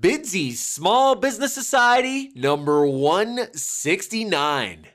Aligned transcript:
Bidsy 0.00 0.54
Small 0.54 1.14
Business 1.14 1.52
Society 1.52 2.32
number 2.34 2.86
169. 2.86 4.86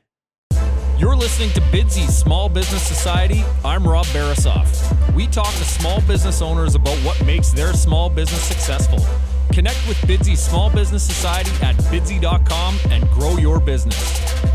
You're 0.97 1.15
listening 1.15 1.51
to 1.51 1.61
Bidsy 1.61 2.09
Small 2.09 2.49
Business 2.49 2.81
Society. 2.81 3.43
I'm 3.63 3.87
Rob 3.87 4.07
Barasoff. 4.07 5.13
We 5.13 5.27
talk 5.27 5.53
to 5.53 5.63
small 5.63 6.01
business 6.01 6.41
owners 6.41 6.73
about 6.73 6.97
what 7.05 7.23
makes 7.23 7.51
their 7.51 7.73
small 7.73 8.09
business 8.09 8.41
successful. 8.41 8.97
Connect 9.53 9.77
with 9.87 9.97
Bidsy 10.07 10.35
Small 10.35 10.71
Business 10.71 11.03
Society 11.03 11.51
at 11.63 11.75
bidsy.com 11.75 12.79
and 12.89 13.07
grow 13.11 13.37
your 13.37 13.59
business. 13.59 14.54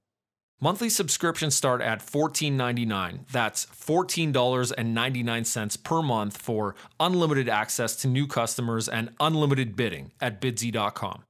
Monthly 0.63 0.89
subscriptions 0.89 1.55
start 1.55 1.81
at 1.81 2.05
$14.99. 2.05 3.27
That's 3.31 3.65
$14.99 3.65 5.83
per 5.83 6.01
month 6.03 6.37
for 6.37 6.75
unlimited 6.99 7.49
access 7.49 7.95
to 7.97 8.07
new 8.07 8.27
customers 8.27 8.87
and 8.87 9.09
unlimited 9.19 9.75
bidding 9.75 10.11
at 10.21 10.39
bidsy.com. 10.39 11.23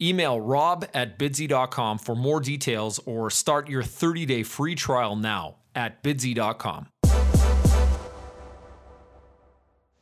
Email 0.00 0.40
rob 0.40 0.86
at 0.94 1.18
bidsy.com 1.18 1.98
for 1.98 2.14
more 2.14 2.40
details 2.40 3.00
or 3.06 3.28
start 3.28 3.68
your 3.68 3.82
30 3.82 4.24
day 4.24 4.44
free 4.44 4.76
trial 4.76 5.16
now 5.16 5.56
at 5.74 6.04
bidsy.com. 6.04 6.86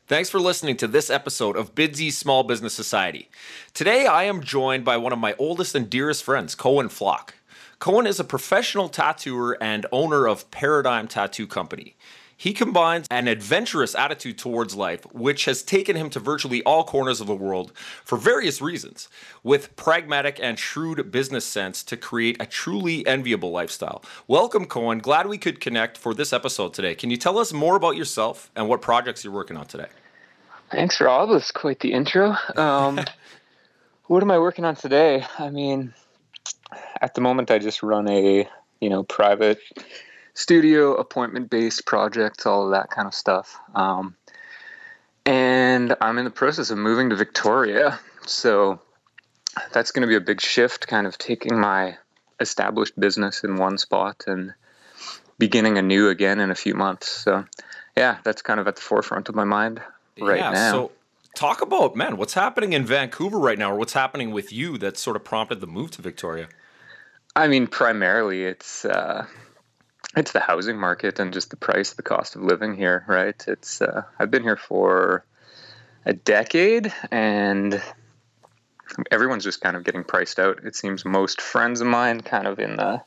Thanks 0.07 0.29
for 0.31 0.41
listening 0.41 0.77
to 0.79 0.87
this 0.87 1.11
episode 1.11 1.57
of 1.57 1.75
Bidsy 1.75 2.13
Small 2.13 2.43
Business 2.43 2.75
Society. 2.75 3.31
Today 3.73 4.07
I 4.07 4.25
am 4.25 4.43
joined 4.43 4.85
by 4.85 4.99
one 4.99 5.15
of 5.15 5.19
my 5.19 5.35
oldest 5.39 5.75
and 5.75 5.89
dearest 5.89 6.23
friends, 6.23 6.55
Cohen 6.55 6.89
Floch. 6.89 7.31
Cohen 7.79 8.09
is 8.09 8.19
a 8.19 8.25
professional 8.25 8.89
tattooer 8.89 9.57
and 9.61 9.87
owner 9.93 10.27
of 10.27 10.51
Paradigm 10.51 11.07
Tattoo 11.07 11.47
Company. 11.47 11.95
He 12.37 12.53
combines 12.53 13.07
an 13.09 13.29
adventurous 13.29 13.95
attitude 13.95 14.37
towards 14.37 14.75
life, 14.75 15.05
which 15.13 15.45
has 15.45 15.63
taken 15.63 15.95
him 15.95 16.11
to 16.11 16.19
virtually 16.19 16.61
all 16.65 16.83
corners 16.83 17.21
of 17.21 17.29
the 17.29 17.37
world 17.37 17.73
for 18.05 18.19
various 18.19 18.61
reasons, 18.61 19.09
with 19.45 19.77
pragmatic 19.77 20.41
and 20.43 20.59
shrewd 20.59 21.13
business 21.13 21.45
sense 21.45 21.85
to 21.85 21.97
create 21.97 22.37
a 22.41 22.47
truly 22.47 23.07
enviable 23.07 23.53
lifestyle. 23.53 24.03
Welcome, 24.27 24.67
Cohen. 24.67 24.99
Glad 24.99 25.29
we 25.29 25.39
could 25.39 25.61
connect 25.61 25.97
for 25.97 26.15
this 26.15 26.33
episode 26.33 26.75
today. 26.75 26.97
Can 26.97 27.11
you 27.11 27.17
tell 27.17 27.39
us 27.39 27.53
more 27.53 27.77
about 27.77 27.97
yourself 27.97 28.51
and 28.57 28.69
what 28.69 28.83
projects 28.83 29.23
you're 29.23 29.33
working 29.33 29.57
on 29.57 29.67
today? 29.67 29.89
Thanks, 30.73 31.01
Rob. 31.01 31.31
That's 31.31 31.53
quite 31.53 31.79
the 31.79 31.93
intro. 31.93 32.35
Um, 32.57 33.01
what 34.07 34.23
am 34.25 34.33
I 34.33 34.39
working 34.39 34.65
on 34.65 34.75
today? 34.75 35.25
I 35.39 35.51
mean, 35.51 35.95
at 37.01 37.15
the 37.15 37.21
moment, 37.21 37.51
I 37.51 37.59
just 37.59 37.83
run 37.83 38.09
a 38.09 38.49
you 38.81 38.91
know 38.91 39.03
private 39.03 39.61
studio, 40.35 40.95
appointment 40.95 41.51
based 41.51 41.87
projects, 41.87 42.47
all 42.47 42.67
of 42.67 42.71
that 42.73 42.91
kind 42.91 43.07
of 43.07 43.15
stuff. 43.15 43.59
Um, 43.75 44.17
and 45.27 45.95
I'm 46.01 46.19
in 46.19 46.25
the 46.25 46.31
process 46.31 46.71
of 46.71 46.79
moving 46.79 47.11
to 47.11 47.17
Victoria, 47.17 47.99
so 48.27 48.81
that's 49.73 49.91
going 49.91 50.03
to 50.03 50.09
be 50.09 50.17
a 50.17 50.21
big 50.21 50.41
shift. 50.41 50.87
Kind 50.87 51.07
of 51.07 51.19
taking 51.19 51.59
my 51.59 51.97
established 52.41 52.99
business 52.99 53.45
in 53.45 53.57
one 53.57 53.79
spot 53.79 54.25
and 54.27 54.55
beginning 55.39 55.79
anew 55.79 56.09
again 56.09 56.41
in 56.41 56.51
a 56.51 56.55
few 56.55 56.75
months. 56.75 57.09
So, 57.09 57.45
yeah, 57.97 58.19
that's 58.25 58.43
kind 58.43 58.61
of 58.61 58.69
at 58.69 58.77
the 58.77 58.83
forefront 58.83 59.29
of 59.29 59.35
my 59.35 59.45
mind 59.45 59.81
right 60.21 60.39
yeah, 60.39 60.51
now. 60.51 60.73
So 60.73 60.91
talk 61.39 61.63
about 61.63 61.95
man, 61.95 62.17
what's 62.17 62.35
happening 62.35 62.73
in 62.73 62.85
Vancouver 62.85 63.39
right 63.39 63.59
now, 63.59 63.73
or 63.73 63.77
what's 63.77 63.93
happening 63.93 64.33
with 64.33 64.53
you 64.53 64.77
that 64.79 64.97
sort 64.97 65.17
of 65.17 65.25
prompted 65.25 65.61
the 65.61 65.67
move 65.67 65.93
to 65.93 66.03
Victoria? 66.03 66.49
I 67.37 67.47
mean, 67.47 67.69
primarily 67.69 68.45
it's 68.45 68.85
uh, 68.85 69.27
it's 70.17 70.33
the 70.33 70.41
housing 70.41 70.77
market 70.77 71.19
and 71.21 71.33
just 71.33 71.51
the 71.51 71.57
price, 71.57 71.95
the 71.95 72.03
cost 72.03 72.35
of 72.35 72.43
living 72.43 72.77
here, 72.77 73.05
right? 73.07 73.43
It's 73.47 73.81
uh, 73.81 74.03
I've 74.19 74.31
been 74.31 74.43
here 74.43 74.57
for 74.57 75.25
a 76.05 76.13
decade, 76.13 76.93
and 77.13 77.81
everyone's 79.11 79.45
just 79.45 79.61
kind 79.61 79.77
of 79.77 79.85
getting 79.85 80.03
priced 80.03 80.41
out. 80.41 80.65
It 80.65 80.75
seems 80.75 81.05
most 81.05 81.41
friends 81.41 81.81
of 81.81 81.87
mine, 81.87 82.21
kind 82.23 82.49
of 82.49 82.59
in 82.59 82.77
the 82.77 83.03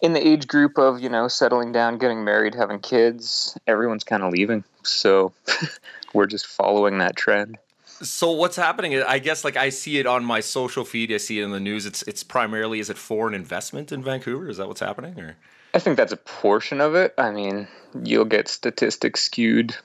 in 0.00 0.14
the 0.14 0.26
age 0.26 0.48
group 0.48 0.78
of 0.78 1.00
you 1.00 1.10
know 1.10 1.28
settling 1.28 1.72
down, 1.72 1.98
getting 1.98 2.24
married, 2.24 2.54
having 2.54 2.80
kids, 2.80 3.58
everyone's 3.66 4.04
kind 4.04 4.22
of 4.22 4.32
leaving. 4.32 4.64
So 4.82 5.34
we're 6.14 6.26
just 6.26 6.46
following 6.46 6.98
that 6.98 7.16
trend. 7.16 7.58
So 8.02 8.30
what's 8.32 8.56
happening? 8.56 9.00
I 9.02 9.18
guess 9.18 9.44
like 9.44 9.56
I 9.56 9.68
see 9.68 9.98
it 9.98 10.06
on 10.06 10.24
my 10.24 10.40
social 10.40 10.84
feed. 10.84 11.12
I 11.12 11.18
see 11.18 11.40
it 11.40 11.44
in 11.44 11.50
the 11.50 11.60
news. 11.60 11.84
It's 11.86 12.02
it's 12.02 12.22
primarily 12.22 12.80
is 12.80 12.88
it 12.88 12.96
foreign 12.96 13.34
investment 13.34 13.92
in 13.92 14.02
Vancouver? 14.02 14.48
Is 14.48 14.56
that 14.56 14.68
what's 14.68 14.80
happening? 14.80 15.18
Or 15.20 15.36
I 15.74 15.78
think 15.80 15.96
that's 15.96 16.12
a 16.12 16.16
portion 16.16 16.80
of 16.80 16.94
it. 16.94 17.14
I 17.18 17.30
mean, 17.30 17.68
you'll 18.02 18.24
get 18.24 18.48
statistics 18.48 19.22
skewed 19.22 19.76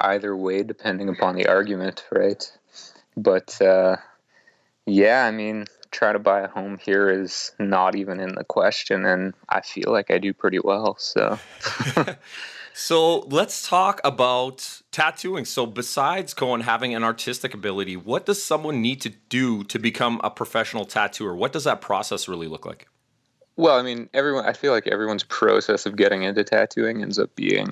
either 0.00 0.36
way 0.36 0.62
depending 0.62 1.08
upon 1.08 1.36
the 1.36 1.46
argument, 1.46 2.04
right? 2.10 2.50
But 3.16 3.60
uh, 3.62 3.96
yeah, 4.86 5.24
I 5.24 5.30
mean, 5.30 5.66
try 5.92 6.12
to 6.12 6.18
buy 6.18 6.40
a 6.40 6.48
home 6.48 6.78
here 6.82 7.08
is 7.08 7.52
not 7.60 7.94
even 7.94 8.18
in 8.18 8.34
the 8.34 8.44
question, 8.44 9.04
and 9.06 9.34
I 9.48 9.60
feel 9.60 9.92
like 9.92 10.10
I 10.10 10.18
do 10.18 10.34
pretty 10.34 10.58
well. 10.58 10.96
So. 10.98 11.38
So 12.80 13.18
let's 13.28 13.68
talk 13.68 14.00
about 14.04 14.80
tattooing. 14.90 15.44
So 15.44 15.66
besides 15.66 16.32
Cohen 16.32 16.62
having 16.62 16.94
an 16.94 17.04
artistic 17.04 17.52
ability, 17.52 17.98
what 17.98 18.24
does 18.24 18.42
someone 18.42 18.80
need 18.80 19.02
to 19.02 19.10
do 19.28 19.64
to 19.64 19.78
become 19.78 20.18
a 20.24 20.30
professional 20.30 20.86
tattooer? 20.86 21.36
What 21.36 21.52
does 21.52 21.64
that 21.64 21.82
process 21.82 22.26
really 22.26 22.48
look 22.48 22.64
like? 22.64 22.88
Well, 23.56 23.78
I 23.78 23.82
mean, 23.82 24.08
everyone. 24.14 24.46
I 24.46 24.54
feel 24.54 24.72
like 24.72 24.86
everyone's 24.86 25.24
process 25.24 25.84
of 25.84 25.94
getting 25.94 26.22
into 26.22 26.42
tattooing 26.42 27.02
ends 27.02 27.18
up 27.18 27.36
being 27.36 27.68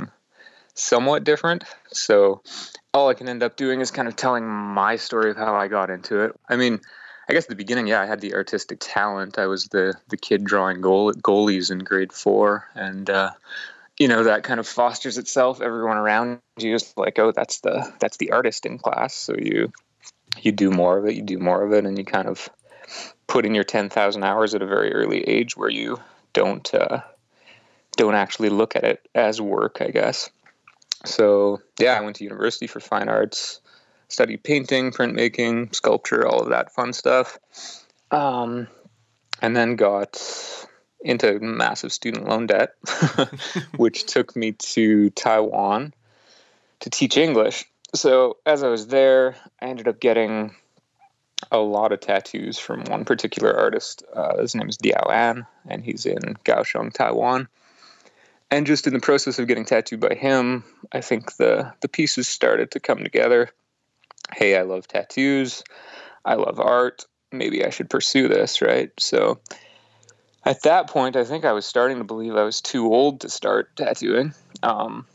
somewhat 0.75 1.25
different. 1.25 1.65
So 1.91 2.43
all 2.93 3.09
I 3.09 3.15
can 3.15 3.31
end 3.31 3.43
up 3.43 3.57
doing 3.57 3.81
is 3.81 3.91
kind 3.91 4.09
of 4.09 4.15
telling 4.15 4.47
my 4.47 4.97
story 4.97 5.31
of 5.31 5.39
how 5.39 5.55
I 5.55 5.69
got 5.69 5.89
into 5.89 6.21
it. 6.21 6.39
I 6.51 6.57
mean, 6.57 6.81
I 7.31 7.33
guess 7.33 7.45
at 7.45 7.49
the 7.49 7.57
beginning, 7.57 7.87
yeah, 7.87 8.03
I 8.03 8.07
had 8.07 8.21
the 8.21 8.35
artistic 8.35 8.77
talent. 8.79 9.39
I 9.39 9.47
was 9.47 9.69
the 9.69 9.95
the 10.09 10.19
kid 10.19 10.45
drawing 10.45 10.83
goal 10.83 11.15
goalies 11.15 11.71
in 11.71 11.79
grade 11.79 12.13
four, 12.13 12.69
and 12.75 13.09
uh, 13.09 13.31
you 13.99 14.09
know 14.09 14.25
that 14.25 14.45
kind 14.45 14.61
of 14.61 14.67
fosters 14.67 15.19
itself. 15.19 15.61
Everyone 15.61 15.97
around 15.97 16.41
you 16.59 16.75
is 16.75 16.93
like 16.97 17.19
oh 17.19 17.33
that's 17.33 17.61
the 17.61 17.93
that's 18.01 18.17
the 18.17 18.33
artist 18.33 18.67
in 18.67 18.79
class. 18.79 19.15
So 19.15 19.35
you 19.37 19.73
you 20.41 20.53
do 20.53 20.71
more 20.71 20.99
of 20.99 21.07
it 21.07 21.15
you 21.15 21.23
do 21.23 21.39
more 21.39 21.65
of 21.65 21.73
it 21.73 21.85
and 21.85 21.99
you 21.99 22.05
kind 22.05 22.29
of 22.29 22.49
put 23.27 23.45
in 23.45 23.55
your 23.55 23.65
10,000 23.65 24.23
hours 24.23 24.55
at 24.55 24.63
a 24.63 24.67
very 24.67 24.93
early 24.95 25.23
age 25.23 25.57
where 25.57 25.69
you 25.69 25.99
don't 26.33 26.73
uh, 26.75 27.01
don't 27.97 28.15
actually 28.15 28.49
look 28.49 28.77
at 28.77 28.85
it 28.85 29.09
as 29.15 29.41
work 29.41 29.79
I 29.81 29.89
guess. 29.89 30.31
So 31.05 31.61
yeah 31.79 31.95
I 31.95 32.01
went 32.03 32.17
to 32.17 32.25
university 32.25 32.67
for 32.67 32.81
fine 32.81 33.09
arts 33.09 33.61
studied 34.09 34.43
painting 34.43 34.91
printmaking 34.91 35.75
sculpture 35.75 36.27
all 36.27 36.41
of 36.41 36.51
that 36.51 36.73
fun 36.73 36.93
stuff. 36.93 37.39
Um, 38.11 38.69
and 39.43 39.55
then 39.55 39.77
got 39.77 40.58
into 41.01 41.39
massive 41.41 41.93
student 41.93 42.29
loan 42.29 42.47
debt, 42.47 42.75
which 43.77 44.07
took 44.07 44.35
me 44.37 44.53
to 44.53 45.11
Taiwan 45.11 45.95
to 46.81 46.91
teach 46.91 47.17
English. 47.17 47.65
So 47.95 48.39
as 48.45 48.63
I 48.63 48.69
was 48.69 48.89
there, 48.89 49.37
I 49.61 49.67
ended 49.67 49.89
up 49.89 50.01
getting 50.01 50.55
a 51.51 51.59
lot 51.59 51.93
of 51.93 52.01
tattoos 52.01 52.59
from 52.59 52.85
one 52.85 53.05
particular 53.05 53.57
artist. 53.57 54.03
Uh, 54.13 54.39
his 54.39 54.55
name 54.55 54.69
is 54.69 54.77
Diao 54.77 55.11
An, 55.11 55.47
and 55.67 55.85
he's 55.85 56.05
in 56.05 56.19
Kaohsiung, 56.45 56.93
Taiwan. 56.93 57.49
And 58.51 58.67
just 58.67 58.87
in 58.87 58.95
the 58.95 59.01
process 59.01 59.39
of 59.39 59.47
getting 59.47 59.65
tattooed 59.65 60.01
by 60.01 60.15
him, 60.15 60.65
I 60.93 61.01
think 61.01 61.37
the 61.37 61.73
the 61.81 61.89
pieces 61.89 62.29
started 62.29 62.71
to 62.73 62.81
come 62.81 62.99
together. 62.99 63.51
Hey, 64.33 64.57
I 64.57 64.63
love 64.63 64.89
tattoos. 64.89 65.63
I 66.25 66.35
love 66.35 66.59
art. 66.59 67.05
Maybe 67.31 67.65
I 67.65 67.71
should 67.71 67.91
pursue 67.91 68.27
this, 68.29 68.63
right? 68.63 68.91
So 68.99 69.41
at 70.49 70.63
that 70.63 70.89
point, 70.89 71.15
I 71.15 71.25
think 71.25 71.45
I 71.45 71.53
was 71.53 71.67
starting 71.67 71.99
to 71.99 72.05
believe 72.05 72.35
I 72.35 72.43
was 72.43 72.63
too 72.63 72.87
old 72.87 73.21
to 73.21 73.29
start 73.29 73.77
tattooing. 73.77 74.33
Um, 74.63 75.07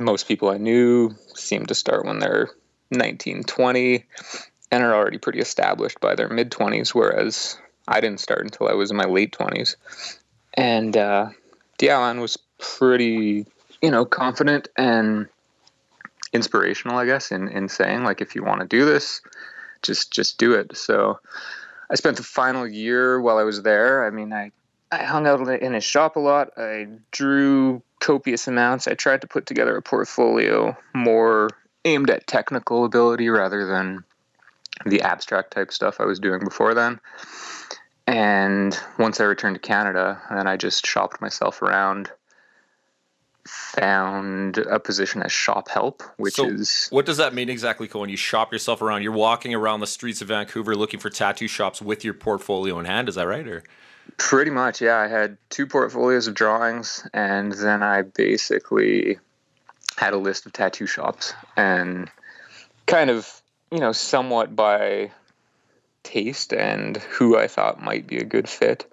most 0.00 0.26
people 0.26 0.50
I 0.50 0.58
knew 0.58 1.14
seemed 1.36 1.68
to 1.68 1.76
start 1.76 2.04
when 2.04 2.18
they're 2.18 2.50
19, 2.90 3.44
20, 3.44 4.04
and 4.72 4.82
are 4.82 4.92
already 4.92 5.18
pretty 5.18 5.38
established 5.38 6.00
by 6.00 6.16
their 6.16 6.28
mid 6.28 6.50
20s, 6.50 6.88
whereas 6.88 7.56
I 7.86 8.00
didn't 8.00 8.18
start 8.18 8.42
until 8.42 8.68
I 8.68 8.74
was 8.74 8.90
in 8.90 8.96
my 8.96 9.04
late 9.04 9.30
20s. 9.30 9.76
And 10.54 10.96
uh, 10.96 11.28
Diao 11.78 12.10
An 12.10 12.20
was 12.20 12.36
pretty, 12.58 13.46
you 13.80 13.90
know, 13.92 14.04
confident 14.04 14.66
and 14.76 15.28
inspirational, 16.32 16.98
I 16.98 17.06
guess, 17.06 17.30
in, 17.30 17.46
in 17.46 17.68
saying, 17.68 18.02
like, 18.02 18.20
if 18.20 18.34
you 18.34 18.42
want 18.42 18.62
to 18.62 18.66
do 18.66 18.84
this, 18.84 19.20
just 19.82 20.12
just 20.12 20.36
do 20.36 20.54
it. 20.54 20.76
So 20.76 21.20
I 21.90 21.94
spent 21.94 22.16
the 22.16 22.22
final 22.22 22.66
year 22.66 23.20
while 23.20 23.38
I 23.38 23.44
was 23.44 23.62
there. 23.62 24.06
I 24.06 24.10
mean, 24.10 24.32
I, 24.32 24.52
I 24.92 25.04
hung 25.04 25.26
out 25.26 25.40
in 25.48 25.72
his 25.72 25.84
shop 25.84 26.16
a 26.16 26.20
lot. 26.20 26.50
I 26.56 26.86
drew 27.10 27.82
copious 28.00 28.46
amounts. 28.46 28.86
I 28.86 28.94
tried 28.94 29.22
to 29.22 29.26
put 29.26 29.46
together 29.46 29.76
a 29.76 29.82
portfolio 29.82 30.76
more 30.94 31.50
aimed 31.84 32.10
at 32.10 32.26
technical 32.26 32.84
ability 32.84 33.28
rather 33.28 33.66
than 33.66 34.04
the 34.86 35.02
abstract 35.02 35.52
type 35.52 35.72
stuff 35.72 36.00
I 36.00 36.04
was 36.04 36.20
doing 36.20 36.40
before 36.40 36.74
then. 36.74 37.00
And 38.06 38.78
once 38.98 39.20
I 39.20 39.24
returned 39.24 39.56
to 39.56 39.60
Canada, 39.60 40.20
then 40.30 40.46
I 40.46 40.56
just 40.56 40.86
shopped 40.86 41.20
myself 41.20 41.60
around, 41.60 42.10
found 43.48 44.58
a 44.58 44.78
position 44.78 45.22
as 45.22 45.32
shop 45.32 45.68
help, 45.68 46.02
which 46.16 46.34
so 46.34 46.46
is. 46.46 46.88
What 46.90 47.06
does 47.06 47.16
that 47.16 47.34
mean 47.34 47.48
exactly, 47.48 47.88
Cohen? 47.88 48.08
You 48.08 48.16
shop 48.16 48.52
yourself 48.52 48.82
around. 48.82 49.02
You're 49.02 49.12
walking 49.12 49.54
around 49.54 49.80
the 49.80 49.86
streets 49.86 50.20
of 50.20 50.28
Vancouver 50.28 50.76
looking 50.76 51.00
for 51.00 51.10
tattoo 51.10 51.48
shops 51.48 51.80
with 51.80 52.04
your 52.04 52.14
portfolio 52.14 52.78
in 52.78 52.84
hand. 52.84 53.08
Is 53.08 53.14
that 53.16 53.26
right? 53.26 53.46
Or 53.46 53.62
Pretty 54.16 54.50
much, 54.50 54.80
yeah. 54.80 54.96
I 54.96 55.06
had 55.06 55.36
two 55.50 55.66
portfolios 55.66 56.26
of 56.26 56.34
drawings, 56.34 57.06
and 57.12 57.52
then 57.52 57.82
I 57.82 58.02
basically 58.02 59.18
had 59.96 60.14
a 60.14 60.18
list 60.18 60.46
of 60.46 60.52
tattoo 60.52 60.86
shops 60.86 61.34
and 61.56 62.10
kind 62.86 63.10
of, 63.10 63.42
you 63.70 63.78
know, 63.78 63.92
somewhat 63.92 64.56
by 64.56 65.10
taste 66.04 66.54
and 66.54 66.96
who 66.96 67.36
I 67.36 67.48
thought 67.48 67.82
might 67.82 68.06
be 68.06 68.18
a 68.18 68.24
good 68.24 68.48
fit. 68.48 68.90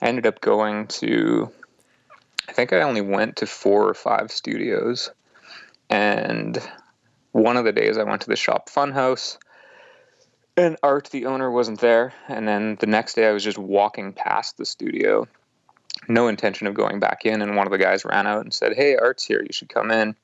I 0.00 0.06
ended 0.06 0.26
up 0.26 0.40
going 0.40 0.86
to, 0.88 1.50
I 2.48 2.52
think 2.52 2.72
I 2.72 2.82
only 2.82 3.00
went 3.00 3.36
to 3.36 3.46
four 3.46 3.88
or 3.88 3.94
five 3.94 4.30
studios. 4.30 5.10
And 5.90 6.58
one 7.32 7.56
of 7.56 7.64
the 7.64 7.72
days 7.72 7.98
I 7.98 8.04
went 8.04 8.22
to 8.22 8.28
the 8.28 8.36
shop 8.36 8.68
Funhouse 8.70 9.38
and 10.56 10.76
Art, 10.82 11.08
the 11.10 11.26
owner, 11.26 11.50
wasn't 11.50 11.80
there. 11.80 12.12
And 12.28 12.46
then 12.46 12.76
the 12.78 12.86
next 12.86 13.14
day 13.14 13.26
I 13.26 13.32
was 13.32 13.42
just 13.42 13.58
walking 13.58 14.12
past 14.12 14.56
the 14.56 14.66
studio, 14.66 15.26
no 16.08 16.28
intention 16.28 16.66
of 16.66 16.74
going 16.74 17.00
back 17.00 17.24
in. 17.24 17.42
And 17.42 17.56
one 17.56 17.66
of 17.66 17.72
the 17.72 17.78
guys 17.78 18.04
ran 18.04 18.26
out 18.26 18.42
and 18.42 18.54
said, 18.54 18.74
Hey, 18.74 18.96
Art's 18.96 19.24
here. 19.24 19.42
You 19.42 19.52
should 19.52 19.68
come 19.68 19.90
in. 19.90 20.14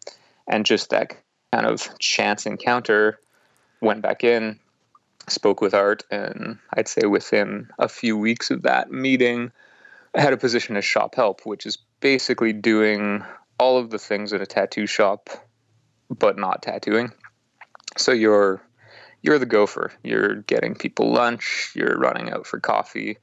And 0.46 0.64
just 0.64 0.90
that 0.90 1.16
kind 1.52 1.66
of 1.66 1.98
chance 1.98 2.46
encounter 2.46 3.18
went 3.80 4.02
back 4.02 4.22
in, 4.22 4.58
spoke 5.26 5.60
with 5.60 5.74
Art. 5.74 6.04
And 6.10 6.58
I'd 6.74 6.88
say 6.88 7.06
within 7.06 7.68
a 7.78 7.88
few 7.88 8.16
weeks 8.16 8.50
of 8.50 8.62
that 8.62 8.90
meeting, 8.90 9.50
I 10.14 10.20
had 10.20 10.32
a 10.32 10.36
position 10.36 10.76
as 10.76 10.84
shop 10.84 11.14
help, 11.14 11.44
which 11.44 11.66
is 11.66 11.78
basically 12.00 12.52
doing 12.52 13.24
all 13.58 13.78
of 13.78 13.90
the 13.90 13.98
things 13.98 14.32
in 14.32 14.40
a 14.40 14.46
tattoo 14.46 14.86
shop, 14.86 15.28
but 16.08 16.38
not 16.38 16.62
tattooing. 16.62 17.12
So 17.96 18.12
you're 18.12 18.62
you're 19.22 19.38
the 19.38 19.46
gopher. 19.46 19.92
You're 20.02 20.36
getting 20.36 20.74
people 20.74 21.12
lunch, 21.12 21.72
you're 21.74 21.98
running 21.98 22.30
out 22.30 22.46
for 22.46 22.58
coffee, 22.58 23.18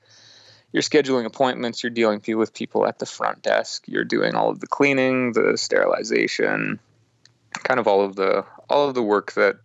you're 0.72 0.84
scheduling 0.84 1.26
appointments, 1.26 1.82
you're 1.82 1.90
dealing 1.90 2.22
with 2.28 2.54
people 2.54 2.86
at 2.86 3.00
the 3.00 3.06
front 3.06 3.42
desk, 3.42 3.84
you're 3.88 4.04
doing 4.04 4.36
all 4.36 4.50
of 4.50 4.60
the 4.60 4.68
cleaning, 4.68 5.34
the 5.34 5.58
sterilization, 5.58 6.80
kind 7.64 7.80
of 7.80 7.88
all 7.88 8.04
of 8.04 8.16
the 8.16 8.46
all 8.70 8.88
of 8.88 8.94
the 8.94 9.04
work 9.04 9.34
that 9.34 9.58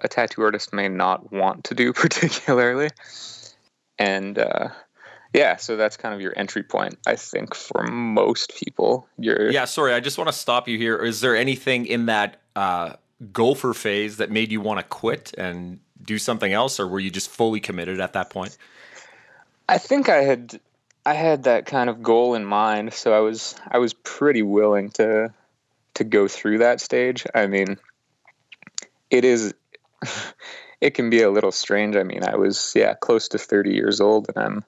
a 0.00 0.08
tattoo 0.08 0.42
artist 0.42 0.72
may 0.72 0.88
not 0.88 1.32
want 1.32 1.64
to 1.64 1.74
do 1.74 1.92
particularly. 1.94 2.90
And 3.98 4.38
uh, 4.38 4.68
yeah, 5.34 5.56
so 5.56 5.76
that's 5.76 5.96
kind 5.96 6.14
of 6.14 6.20
your 6.20 6.32
entry 6.36 6.62
point, 6.62 6.96
I 7.06 7.16
think, 7.16 7.54
for 7.54 7.82
most 7.82 8.56
people. 8.56 9.06
You're 9.18 9.50
yeah. 9.50 9.66
Sorry, 9.66 9.92
I 9.92 10.00
just 10.00 10.18
want 10.18 10.28
to 10.28 10.32
stop 10.32 10.68
you 10.68 10.78
here. 10.78 10.96
Is 10.96 11.20
there 11.20 11.36
anything 11.36 11.86
in 11.86 12.06
that 12.06 12.40
uh, 12.56 12.94
gopher 13.32 13.74
phase 13.74 14.16
that 14.18 14.30
made 14.30 14.50
you 14.50 14.60
want 14.60 14.80
to 14.80 14.84
quit 14.84 15.34
and 15.36 15.80
do 16.02 16.18
something 16.18 16.52
else, 16.52 16.80
or 16.80 16.88
were 16.88 17.00
you 17.00 17.10
just 17.10 17.30
fully 17.30 17.60
committed 17.60 18.00
at 18.00 18.14
that 18.14 18.30
point? 18.30 18.56
I 19.68 19.78
think 19.78 20.08
I 20.08 20.22
had 20.22 20.58
I 21.04 21.12
had 21.12 21.44
that 21.44 21.66
kind 21.66 21.90
of 21.90 22.02
goal 22.02 22.34
in 22.34 22.44
mind, 22.44 22.94
so 22.94 23.12
I 23.12 23.20
was 23.20 23.54
I 23.70 23.78
was 23.78 23.92
pretty 23.92 24.42
willing 24.42 24.90
to 24.92 25.32
to 25.94 26.04
go 26.04 26.26
through 26.26 26.58
that 26.58 26.80
stage. 26.80 27.26
I 27.34 27.46
mean, 27.46 27.76
it 29.10 29.24
is 29.24 29.52
it 30.80 30.90
can 30.90 31.10
be 31.10 31.22
a 31.22 31.30
little 31.30 31.52
strange. 31.52 31.96
I 31.96 32.02
mean, 32.02 32.24
I 32.24 32.36
was 32.36 32.72
yeah, 32.74 32.94
close 32.94 33.28
to 33.28 33.38
30 33.38 33.74
years 33.74 34.00
old 34.00 34.30
and 34.34 34.44
I'm 34.44 34.64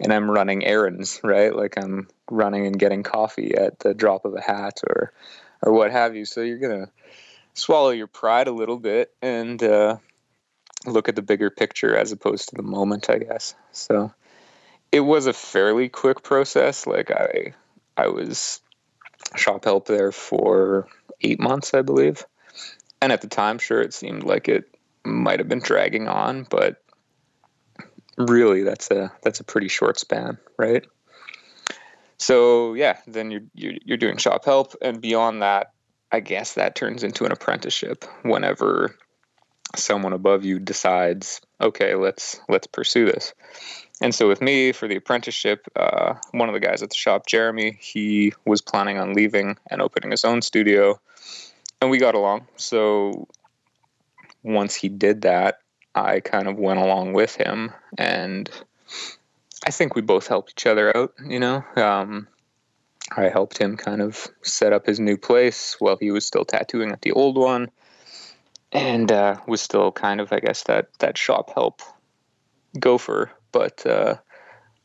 and 0.00 0.12
I'm 0.12 0.30
running 0.30 0.64
errands, 0.64 1.20
right? 1.22 1.54
Like 1.54 1.76
I'm 1.76 2.08
running 2.30 2.66
and 2.66 2.78
getting 2.78 3.02
coffee 3.02 3.54
at 3.54 3.78
the 3.80 3.94
drop 3.94 4.24
of 4.24 4.34
a 4.34 4.40
hat 4.40 4.80
or 4.88 5.12
or 5.62 5.72
what 5.72 5.90
have 5.90 6.14
you. 6.14 6.24
So 6.24 6.40
you're 6.40 6.58
to 6.86 6.90
swallow 7.54 7.90
your 7.90 8.06
pride 8.06 8.46
a 8.46 8.52
little 8.52 8.78
bit 8.78 9.12
and 9.20 9.60
uh, 9.62 9.96
look 10.86 11.08
at 11.08 11.16
the 11.16 11.22
bigger 11.22 11.50
picture 11.50 11.96
as 11.96 12.12
opposed 12.12 12.50
to 12.50 12.54
the 12.54 12.62
moment, 12.62 13.10
I 13.10 13.18
guess. 13.18 13.54
So 13.72 14.12
it 14.92 15.00
was 15.00 15.26
a 15.26 15.32
fairly 15.32 15.88
quick 15.88 16.22
process. 16.22 16.86
Like 16.86 17.10
I 17.10 17.54
I 17.96 18.08
was 18.08 18.60
shop 19.36 19.64
help 19.64 19.86
there 19.86 20.12
for 20.12 20.86
eight 21.20 21.40
months, 21.40 21.74
I 21.74 21.82
believe. 21.82 22.24
And 23.00 23.12
at 23.12 23.20
the 23.20 23.28
time, 23.28 23.58
sure, 23.58 23.80
it 23.80 23.94
seemed 23.94 24.24
like 24.24 24.48
it 24.48 24.74
might 25.04 25.38
have 25.38 25.48
been 25.48 25.60
dragging 25.60 26.08
on, 26.08 26.46
but 26.48 26.82
really, 28.18 28.62
that's 28.62 28.90
a 28.90 29.12
that's 29.22 29.40
a 29.40 29.44
pretty 29.44 29.68
short 29.68 29.98
span, 29.98 30.38
right? 30.58 30.84
So 32.18 32.74
yeah, 32.74 32.98
then 33.06 33.30
you're 33.30 33.42
you're, 33.54 33.74
you're 33.84 33.96
doing 33.96 34.16
shop 34.16 34.44
help, 34.44 34.74
and 34.82 35.00
beyond 35.00 35.42
that, 35.42 35.72
I 36.12 36.20
guess 36.20 36.54
that 36.54 36.74
turns 36.74 37.04
into 37.04 37.24
an 37.24 37.32
apprenticeship. 37.32 38.04
Whenever 38.22 38.96
someone 39.76 40.12
above 40.12 40.44
you 40.44 40.58
decides, 40.58 41.40
okay, 41.60 41.94
let's 41.94 42.40
let's 42.48 42.66
pursue 42.66 43.06
this. 43.06 43.32
And 44.00 44.14
so 44.14 44.28
with 44.28 44.40
me 44.40 44.72
for 44.72 44.86
the 44.86 44.96
apprenticeship, 44.96 45.66
uh, 45.74 46.14
one 46.30 46.48
of 46.48 46.54
the 46.54 46.60
guys 46.60 46.82
at 46.82 46.90
the 46.90 46.96
shop, 46.96 47.26
Jeremy, 47.26 47.76
he 47.80 48.32
was 48.46 48.60
planning 48.60 48.96
on 48.96 49.12
leaving 49.12 49.56
and 49.70 49.82
opening 49.82 50.12
his 50.12 50.24
own 50.24 50.42
studio, 50.42 51.00
and 51.80 51.90
we 51.90 51.98
got 51.98 52.14
along. 52.14 52.46
So 52.56 53.28
once 54.42 54.74
he 54.74 54.88
did 54.88 55.22
that, 55.22 55.58
I 56.04 56.20
kind 56.20 56.48
of 56.48 56.56
went 56.56 56.80
along 56.80 57.12
with 57.12 57.34
him, 57.34 57.72
and 57.96 58.50
I 59.66 59.70
think 59.70 59.94
we 59.94 60.02
both 60.02 60.26
helped 60.26 60.52
each 60.52 60.66
other 60.66 60.96
out. 60.96 61.14
You 61.24 61.40
know, 61.40 61.64
um, 61.76 62.28
I 63.16 63.28
helped 63.28 63.58
him 63.58 63.76
kind 63.76 64.02
of 64.02 64.28
set 64.42 64.72
up 64.72 64.86
his 64.86 65.00
new 65.00 65.16
place 65.16 65.76
while 65.78 65.96
he 66.00 66.10
was 66.10 66.26
still 66.26 66.44
tattooing 66.44 66.92
at 66.92 67.02
the 67.02 67.12
old 67.12 67.36
one, 67.36 67.70
and 68.72 69.10
uh, 69.10 69.36
was 69.46 69.60
still 69.60 69.92
kind 69.92 70.20
of, 70.20 70.32
I 70.32 70.40
guess, 70.40 70.64
that 70.64 70.88
that 70.98 71.18
shop 71.18 71.52
help 71.54 71.82
gopher 72.78 73.32
but 73.52 73.84
uh, 73.86 74.16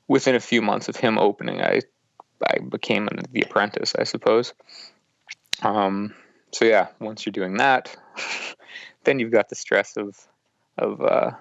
within 0.08 0.36
a 0.36 0.39
few 0.39 0.62
months 0.62 0.88
of 0.88 0.96
him 0.96 1.17
opening, 1.17 1.62
I 1.62 1.82
I 2.46 2.60
became 2.60 3.08
the 3.32 3.41
apprentice, 3.41 3.93
I 3.98 4.03
suppose. 4.03 4.53
Um, 5.62 6.13
so 6.51 6.65
yeah, 6.65 6.88
once 7.00 7.25
you're 7.25 7.32
doing 7.32 7.58
that, 7.58 7.96
then 9.05 9.20
you've 9.20 9.32
got 9.32 9.50
the 9.50 9.55
stress 9.55 9.96
of 9.96 10.17
of 10.77 11.01
uh, 11.01 11.32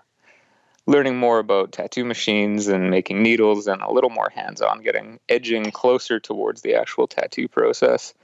learning 0.87 1.17
more 1.17 1.39
about 1.39 1.73
tattoo 1.73 2.05
machines 2.05 2.69
and 2.69 2.91
making 2.91 3.23
needles, 3.23 3.67
and 3.67 3.83
a 3.83 3.93
little 3.93 4.11
more 4.11 4.31
hands-on, 4.35 4.83
getting 4.83 5.21
edging 5.29 5.71
closer 5.71 6.21
towards 6.21 6.63
the 6.63 6.75
actual 6.75 7.07
tattoo 7.07 7.49
process. 7.49 8.15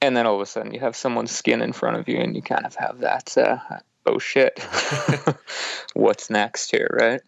And 0.00 0.16
then 0.16 0.26
all 0.26 0.34
of 0.34 0.40
a 0.40 0.46
sudden, 0.46 0.74
you 0.74 0.80
have 0.80 0.96
someone's 0.96 1.30
skin 1.30 1.62
in 1.62 1.72
front 1.72 1.96
of 1.96 2.08
you, 2.08 2.18
and 2.18 2.34
you 2.34 2.42
kind 2.42 2.66
of 2.66 2.74
have 2.76 3.00
that. 3.00 3.36
Uh, 3.36 3.58
oh 4.06 4.18
shit, 4.18 4.58
what's 5.94 6.30
next 6.30 6.70
here, 6.70 6.88
right? 6.92 7.20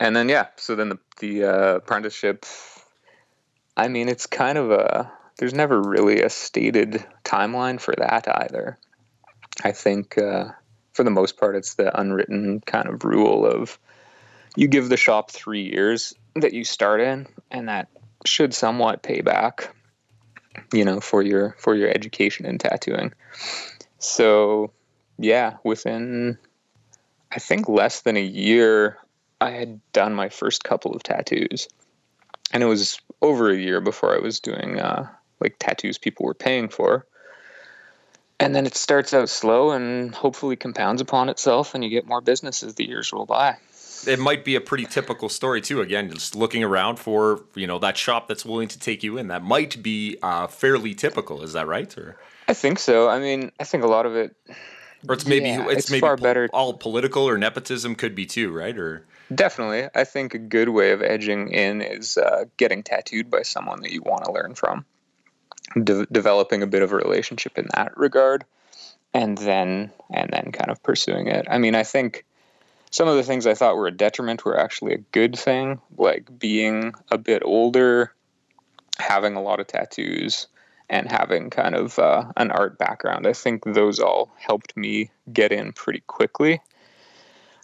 and 0.00 0.14
then 0.14 0.28
yeah, 0.28 0.48
so 0.56 0.74
then 0.74 0.90
the 0.90 0.98
the 1.20 1.44
uh, 1.44 1.74
apprenticeship. 1.76 2.44
I 3.76 3.88
mean, 3.88 4.08
it's 4.08 4.26
kind 4.26 4.58
of 4.58 4.70
a 4.70 5.12
there's 5.38 5.54
never 5.54 5.80
really 5.80 6.22
a 6.22 6.30
stated 6.30 7.04
timeline 7.24 7.80
for 7.80 7.94
that 7.96 8.26
either. 8.28 8.78
I 9.62 9.72
think 9.72 10.18
uh, 10.18 10.50
for 10.94 11.04
the 11.04 11.10
most 11.10 11.36
part, 11.36 11.56
it's 11.56 11.74
the 11.74 11.98
unwritten 12.00 12.60
kind 12.60 12.88
of 12.88 13.04
rule 13.04 13.44
of 13.44 13.78
you 14.56 14.68
give 14.68 14.88
the 14.88 14.96
shop 14.96 15.30
three 15.30 15.62
years 15.62 16.14
that 16.36 16.52
you 16.52 16.64
start 16.64 17.00
in, 17.00 17.26
and 17.50 17.68
that 17.68 17.88
should 18.24 18.54
somewhat 18.54 19.02
pay 19.02 19.20
back, 19.20 19.74
you 20.72 20.84
know, 20.84 21.00
for 21.00 21.22
your 21.22 21.56
for 21.58 21.74
your 21.74 21.90
education 21.90 22.46
in 22.46 22.58
tattooing. 22.58 23.12
So, 23.98 24.72
yeah, 25.18 25.56
within 25.64 26.38
I 27.32 27.40
think 27.40 27.68
less 27.68 28.02
than 28.02 28.16
a 28.16 28.22
year, 28.22 28.98
I 29.40 29.50
had 29.50 29.80
done 29.92 30.14
my 30.14 30.28
first 30.28 30.62
couple 30.64 30.94
of 30.94 31.02
tattoos. 31.02 31.68
and 32.52 32.62
it 32.62 32.66
was 32.66 33.00
over 33.20 33.50
a 33.50 33.56
year 33.56 33.80
before 33.80 34.14
I 34.14 34.20
was 34.20 34.38
doing 34.38 34.78
uh, 34.78 35.08
like 35.40 35.56
tattoos 35.58 35.98
people 35.98 36.24
were 36.24 36.34
paying 36.34 36.68
for. 36.68 37.06
And 38.44 38.54
then 38.54 38.66
it 38.66 38.76
starts 38.76 39.14
out 39.14 39.28
slow 39.28 39.70
and 39.70 40.14
hopefully 40.14 40.56
compounds 40.56 41.00
upon 41.00 41.28
itself, 41.28 41.74
and 41.74 41.82
you 41.82 41.90
get 41.90 42.06
more 42.06 42.20
business 42.20 42.62
as 42.62 42.74
the 42.74 42.86
years 42.86 43.12
roll 43.12 43.26
by. 43.26 43.56
It 44.06 44.18
might 44.18 44.44
be 44.44 44.54
a 44.54 44.60
pretty 44.60 44.84
typical 44.84 45.28
story 45.28 45.60
too. 45.60 45.80
Again, 45.80 46.10
just 46.10 46.34
looking 46.36 46.62
around 46.62 46.96
for 46.96 47.44
you 47.54 47.66
know 47.66 47.78
that 47.78 47.96
shop 47.96 48.28
that's 48.28 48.44
willing 48.44 48.68
to 48.68 48.78
take 48.78 49.02
you 49.02 49.16
in. 49.16 49.28
That 49.28 49.42
might 49.42 49.82
be 49.82 50.18
uh, 50.22 50.46
fairly 50.46 50.94
typical. 50.94 51.42
Is 51.42 51.54
that 51.54 51.66
right? 51.66 51.96
Or 51.96 52.16
I 52.46 52.52
think 52.52 52.78
so. 52.78 53.08
I 53.08 53.18
mean, 53.18 53.50
I 53.58 53.64
think 53.64 53.82
a 53.82 53.86
lot 53.86 54.04
of 54.04 54.14
it 54.14 54.36
or 55.08 55.14
it's 55.14 55.26
maybe 55.26 55.46
Yeah, 55.46 55.64
it's, 55.68 55.84
it's 55.84 55.90
maybe 55.90 56.00
far 56.00 56.16
better- 56.16 56.48
all 56.52 56.74
political 56.74 57.28
or 57.28 57.38
nepotism 57.38 57.94
could 57.94 58.14
be 58.14 58.26
too, 58.26 58.52
right? 58.52 58.76
Or 58.76 59.04
Definitely. 59.34 59.88
I 59.94 60.04
think 60.04 60.34
a 60.34 60.38
good 60.38 60.68
way 60.68 60.92
of 60.92 61.02
edging 61.02 61.48
in 61.48 61.80
is 61.80 62.18
uh, 62.18 62.44
getting 62.56 62.82
tattooed 62.82 63.30
by 63.30 63.42
someone 63.42 63.80
that 63.80 63.90
you 63.90 64.02
want 64.02 64.24
to 64.24 64.32
learn 64.32 64.54
from, 64.54 64.84
De- 65.82 66.06
developing 66.06 66.62
a 66.62 66.66
bit 66.66 66.82
of 66.82 66.92
a 66.92 66.96
relationship 66.96 67.58
in 67.58 67.66
that 67.74 67.96
regard, 67.96 68.44
and 69.12 69.38
then 69.38 69.90
and 70.12 70.30
then 70.30 70.52
kind 70.52 70.70
of 70.70 70.82
pursuing 70.82 71.26
it. 71.26 71.46
I 71.50 71.58
mean, 71.58 71.74
I 71.74 71.82
think 71.82 72.24
some 72.90 73.08
of 73.08 73.16
the 73.16 73.22
things 73.22 73.46
I 73.46 73.54
thought 73.54 73.76
were 73.76 73.88
a 73.88 73.96
detriment 73.96 74.44
were 74.44 74.58
actually 74.58 74.94
a 74.94 74.98
good 74.98 75.36
thing, 75.36 75.80
like 75.96 76.38
being 76.38 76.94
a 77.10 77.18
bit 77.18 77.42
older, 77.44 78.12
having 78.98 79.34
a 79.34 79.42
lot 79.42 79.58
of 79.58 79.66
tattoos, 79.66 80.46
and 80.88 81.10
having 81.10 81.50
kind 81.50 81.74
of 81.74 81.98
uh, 81.98 82.24
an 82.36 82.50
art 82.50 82.78
background. 82.78 83.26
I 83.26 83.32
think 83.32 83.64
those 83.64 83.98
all 83.98 84.30
helped 84.38 84.76
me 84.76 85.10
get 85.32 85.50
in 85.50 85.72
pretty 85.72 86.02
quickly. 86.06 86.60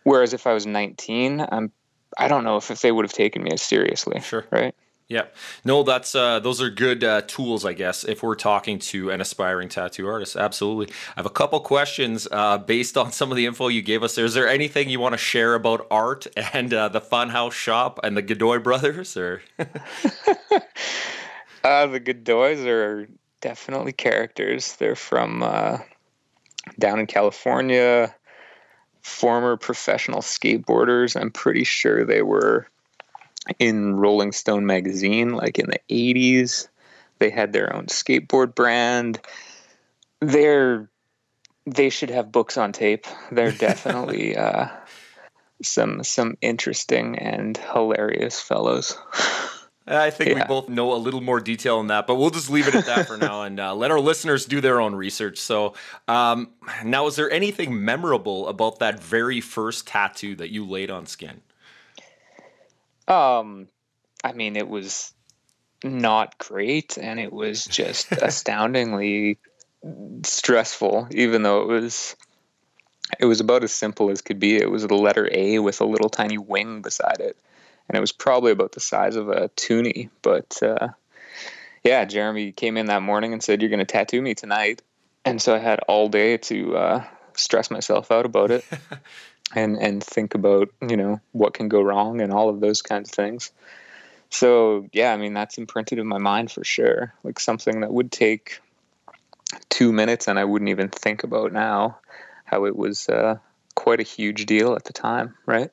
Whereas 0.02 0.32
if 0.32 0.46
I 0.46 0.52
was 0.52 0.66
19, 0.66 1.46
I'm 1.52 1.70
I 2.18 2.26
don't 2.26 2.42
know 2.42 2.56
if, 2.56 2.70
if 2.70 2.80
they 2.80 2.90
would 2.90 3.04
have 3.04 3.12
taken 3.12 3.42
me 3.42 3.50
as 3.52 3.62
seriously. 3.62 4.20
Sure. 4.20 4.44
Right. 4.50 4.74
Yeah, 5.10 5.24
no, 5.64 5.82
that's 5.82 6.14
uh, 6.14 6.38
those 6.38 6.62
are 6.62 6.70
good 6.70 7.02
uh, 7.02 7.22
tools, 7.22 7.64
I 7.64 7.72
guess, 7.72 8.04
if 8.04 8.22
we're 8.22 8.36
talking 8.36 8.78
to 8.78 9.10
an 9.10 9.20
aspiring 9.20 9.68
tattoo 9.68 10.06
artist. 10.06 10.36
Absolutely. 10.36 10.94
I 11.16 11.20
have 11.20 11.26
a 11.26 11.30
couple 11.30 11.58
questions 11.58 12.28
uh, 12.30 12.58
based 12.58 12.96
on 12.96 13.10
some 13.10 13.32
of 13.32 13.36
the 13.36 13.44
info 13.44 13.66
you 13.66 13.82
gave 13.82 14.04
us. 14.04 14.16
Is 14.16 14.34
there 14.34 14.48
anything 14.48 14.88
you 14.88 15.00
want 15.00 15.14
to 15.14 15.18
share 15.18 15.56
about 15.56 15.84
art 15.90 16.28
and 16.54 16.72
uh, 16.72 16.88
the 16.88 17.00
Funhouse 17.00 17.52
Shop 17.52 17.98
and 18.04 18.16
the 18.16 18.22
Godoy 18.22 18.60
brothers, 18.60 19.16
or 19.16 19.42
Uh, 21.62 21.86
the 21.86 22.00
Godoys 22.00 22.64
are 22.64 23.06
definitely 23.40 23.92
characters. 23.92 24.76
They're 24.76 24.96
from 24.96 25.42
uh, 25.42 25.78
down 26.78 27.00
in 27.00 27.06
California, 27.06 28.14
former 29.02 29.56
professional 29.56 30.20
skateboarders. 30.20 31.20
I'm 31.20 31.30
pretty 31.30 31.64
sure 31.64 32.04
they 32.04 32.22
were 32.22 32.66
in 33.58 33.94
Rolling 33.94 34.32
Stone 34.32 34.66
magazine, 34.66 35.30
like 35.30 35.58
in 35.58 35.66
the 35.66 35.80
80s. 35.88 36.68
They 37.18 37.30
had 37.30 37.52
their 37.52 37.74
own 37.74 37.86
skateboard 37.86 38.54
brand. 38.54 39.20
They're 40.20 40.88
they 41.66 41.90
should 41.90 42.10
have 42.10 42.32
books 42.32 42.56
on 42.56 42.72
tape. 42.72 43.06
They're 43.30 43.52
definitely 43.58 44.36
uh, 44.36 44.68
some 45.62 46.02
some 46.02 46.36
interesting 46.40 47.18
and 47.18 47.56
hilarious 47.56 48.40
fellows. 48.40 48.96
I 49.86 50.10
think 50.10 50.36
we 50.36 50.44
both 50.44 50.68
know 50.68 50.92
a 50.92 50.96
little 50.96 51.20
more 51.20 51.40
detail 51.40 51.78
on 51.78 51.88
that, 51.88 52.06
but 52.06 52.14
we'll 52.14 52.30
just 52.30 52.48
leave 52.48 52.68
it 52.68 52.74
at 52.76 52.86
that 52.86 53.08
for 53.08 53.16
now 53.16 53.42
and 53.44 53.58
uh, 53.58 53.74
let 53.74 53.90
our 53.90 53.98
listeners 53.98 54.44
do 54.44 54.60
their 54.60 54.80
own 54.80 54.94
research. 54.94 55.38
So, 55.38 55.74
um, 56.06 56.50
now, 56.84 57.06
is 57.08 57.16
there 57.16 57.30
anything 57.30 57.84
memorable 57.84 58.46
about 58.46 58.78
that 58.78 59.02
very 59.02 59.40
first 59.40 59.88
tattoo 59.88 60.36
that 60.36 60.50
you 60.50 60.64
laid 60.64 60.90
on 60.92 61.06
skin? 61.06 61.40
Um, 63.10 63.66
I 64.22 64.32
mean, 64.32 64.56
it 64.56 64.68
was 64.68 65.12
not 65.82 66.38
great, 66.38 66.96
and 66.96 67.18
it 67.18 67.32
was 67.32 67.64
just 67.64 68.12
astoundingly 68.12 69.38
stressful. 70.22 71.08
Even 71.10 71.42
though 71.42 71.62
it 71.62 71.66
was, 71.66 72.16
it 73.18 73.24
was 73.24 73.40
about 73.40 73.64
as 73.64 73.72
simple 73.72 74.10
as 74.10 74.22
could 74.22 74.38
be. 74.38 74.56
It 74.56 74.70
was 74.70 74.86
the 74.86 74.94
letter 74.94 75.28
A 75.32 75.58
with 75.58 75.80
a 75.80 75.86
little 75.86 76.08
tiny 76.08 76.38
wing 76.38 76.82
beside 76.82 77.18
it, 77.18 77.36
and 77.88 77.96
it 77.96 78.00
was 78.00 78.12
probably 78.12 78.52
about 78.52 78.72
the 78.72 78.80
size 78.80 79.16
of 79.16 79.28
a 79.28 79.48
toonie. 79.56 80.10
But 80.22 80.62
uh, 80.62 80.88
yeah, 81.82 82.04
Jeremy 82.04 82.52
came 82.52 82.76
in 82.76 82.86
that 82.86 83.02
morning 83.02 83.32
and 83.32 83.42
said, 83.42 83.60
"You're 83.60 83.70
going 83.70 83.80
to 83.80 83.84
tattoo 83.84 84.22
me 84.22 84.34
tonight," 84.34 84.82
and 85.24 85.42
so 85.42 85.54
I 85.54 85.58
had 85.58 85.80
all 85.88 86.08
day 86.08 86.36
to 86.36 86.76
uh, 86.76 87.04
stress 87.34 87.72
myself 87.72 88.12
out 88.12 88.26
about 88.26 88.52
it 88.52 88.64
and 89.54 89.78
and 89.78 90.02
think 90.02 90.34
about 90.34 90.68
you 90.88 90.96
know 90.96 91.20
what 91.32 91.54
can 91.54 91.68
go 91.68 91.82
wrong 91.82 92.20
and 92.20 92.32
all 92.32 92.48
of 92.48 92.60
those 92.60 92.82
kinds 92.82 93.08
of 93.08 93.14
things 93.14 93.50
so 94.30 94.86
yeah 94.92 95.12
i 95.12 95.16
mean 95.16 95.34
that's 95.34 95.58
imprinted 95.58 95.98
in 95.98 96.06
my 96.06 96.18
mind 96.18 96.50
for 96.50 96.64
sure 96.64 97.12
like 97.24 97.40
something 97.40 97.80
that 97.80 97.92
would 97.92 98.12
take 98.12 98.60
two 99.68 99.92
minutes 99.92 100.28
and 100.28 100.38
i 100.38 100.44
wouldn't 100.44 100.68
even 100.68 100.88
think 100.88 101.24
about 101.24 101.52
now 101.52 101.98
how 102.44 102.64
it 102.64 102.76
was 102.76 103.08
uh, 103.08 103.36
quite 103.74 104.00
a 104.00 104.04
huge 104.04 104.46
deal 104.46 104.74
at 104.74 104.84
the 104.84 104.92
time 104.92 105.34
right 105.46 105.70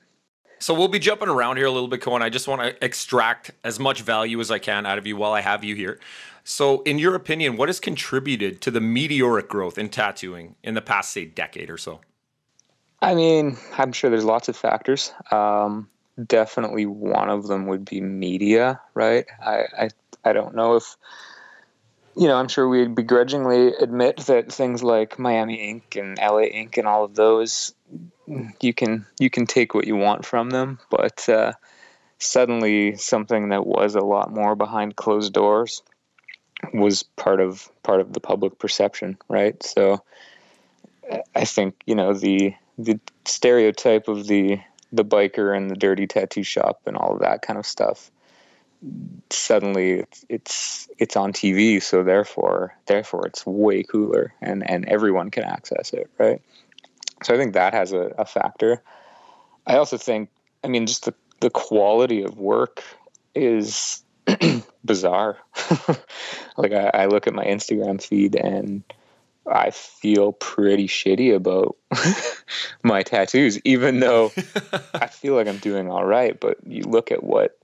So 0.59 0.73
we'll 0.73 0.87
be 0.87 0.99
jumping 0.99 1.29
around 1.29 1.57
here 1.57 1.67
a 1.67 1.71
little 1.71 1.87
bit, 1.87 2.01
Cohen. 2.01 2.23
I 2.23 2.29
just 2.29 2.47
want 2.47 2.61
to 2.61 2.83
extract 2.83 3.51
as 3.63 3.79
much 3.79 4.01
value 4.01 4.39
as 4.39 4.49
I 4.49 4.57
can 4.57 4.85
out 4.85 4.97
of 4.97 5.05
you 5.05 5.15
while 5.15 5.33
I 5.33 5.41
have 5.41 5.63
you 5.63 5.75
here. 5.75 5.99
So, 6.43 6.81
in 6.81 6.97
your 6.97 7.13
opinion, 7.13 7.57
what 7.57 7.69
has 7.69 7.79
contributed 7.79 8.61
to 8.61 8.71
the 8.71 8.81
meteoric 8.81 9.49
growth 9.49 9.77
in 9.77 9.89
tattooing 9.89 10.55
in 10.63 10.73
the 10.73 10.81
past, 10.81 11.11
say, 11.11 11.25
decade 11.25 11.69
or 11.69 11.77
so? 11.77 11.99
I 13.01 13.13
mean, 13.13 13.57
I'm 13.77 13.91
sure 13.91 14.09
there's 14.09 14.25
lots 14.25 14.49
of 14.49 14.55
factors. 14.55 15.13
Um, 15.31 15.89
definitely 16.25 16.85
one 16.85 17.29
of 17.29 17.47
them 17.47 17.67
would 17.67 17.85
be 17.85 18.01
media, 18.01 18.81
right? 18.93 19.25
I, 19.43 19.65
I, 19.77 19.89
I 20.25 20.33
don't 20.33 20.55
know 20.55 20.75
if, 20.75 20.95
you 22.15 22.27
know, 22.27 22.35
I'm 22.35 22.47
sure 22.47 22.67
we'd 22.67 22.95
begrudgingly 22.95 23.73
admit 23.75 24.17
that 24.25 24.51
things 24.51 24.81
like 24.81 25.19
Miami 25.19 25.55
Ink 25.55 25.95
and 25.95 26.17
LA 26.17 26.43
Ink 26.43 26.77
and 26.77 26.87
all 26.87 27.03
of 27.03 27.13
those, 27.13 27.73
you 28.59 28.73
can 28.73 29.05
you 29.19 29.29
can 29.29 29.45
take 29.45 29.73
what 29.75 29.85
you 29.85 29.95
want 29.95 30.25
from 30.25 30.49
them, 30.49 30.79
but 30.89 31.29
uh, 31.29 31.53
suddenly 32.17 32.95
something 32.95 33.49
that 33.49 33.65
was 33.65 33.95
a 33.95 34.01
lot 34.01 34.33
more 34.33 34.55
behind 34.55 34.95
closed 34.95 35.33
doors 35.33 35.83
was 36.73 37.03
part 37.03 37.39
of 37.39 37.69
part 37.83 38.01
of 38.01 38.13
the 38.13 38.19
public 38.19 38.57
perception, 38.57 39.17
right? 39.29 39.61
So 39.63 40.03
I 41.35 41.45
think 41.45 41.75
you 41.85 41.95
know 41.95 42.13
the 42.13 42.55
the 42.77 42.99
stereotype 43.25 44.07
of 44.07 44.27
the 44.27 44.59
the 44.91 45.03
biker 45.03 45.55
and 45.55 45.69
the 45.69 45.75
dirty 45.75 46.07
tattoo 46.07 46.43
shop 46.43 46.81
and 46.85 46.95
all 46.95 47.13
of 47.13 47.19
that 47.19 47.41
kind 47.41 47.59
of 47.59 47.65
stuff. 47.65 48.09
Suddenly, 49.29 49.91
it's 49.99 50.25
it's 50.29 50.89
it's 50.99 51.15
on 51.15 51.33
TV, 51.33 51.81
so 51.81 52.03
therefore 52.03 52.75
therefore 52.85 53.25
it's 53.27 53.45
way 53.45 53.83
cooler, 53.83 54.33
and 54.41 54.69
and 54.69 54.85
everyone 54.85 55.31
can 55.31 55.43
access 55.43 55.93
it, 55.93 56.09
right? 56.17 56.41
So 57.23 57.33
I 57.33 57.37
think 57.37 57.53
that 57.53 57.73
has 57.73 57.91
a, 57.91 58.13
a 58.17 58.25
factor. 58.25 58.83
I 59.65 59.77
also 59.77 59.97
think, 59.97 60.29
I 60.63 60.67
mean, 60.67 60.85
just 60.85 61.05
the 61.05 61.15
the 61.39 61.49
quality 61.49 62.23
of 62.23 62.37
work 62.37 62.83
is 63.33 64.03
bizarre. 64.85 65.37
like 66.57 66.71
I, 66.71 66.91
I 66.93 67.05
look 67.07 67.27
at 67.27 67.33
my 67.33 67.45
Instagram 67.45 68.01
feed 68.01 68.35
and 68.35 68.83
I 69.49 69.71
feel 69.71 70.33
pretty 70.33 70.87
shitty 70.87 71.35
about 71.35 71.77
my 72.83 73.03
tattoos, 73.03 73.59
even 73.63 73.99
though 73.99 74.31
I 74.93 75.07
feel 75.07 75.35
like 75.35 75.47
I'm 75.47 75.57
doing 75.57 75.89
all 75.89 76.05
right. 76.05 76.37
But 76.39 76.57
you 76.65 76.83
look 76.83 77.11
at 77.11 77.23
what 77.23 77.57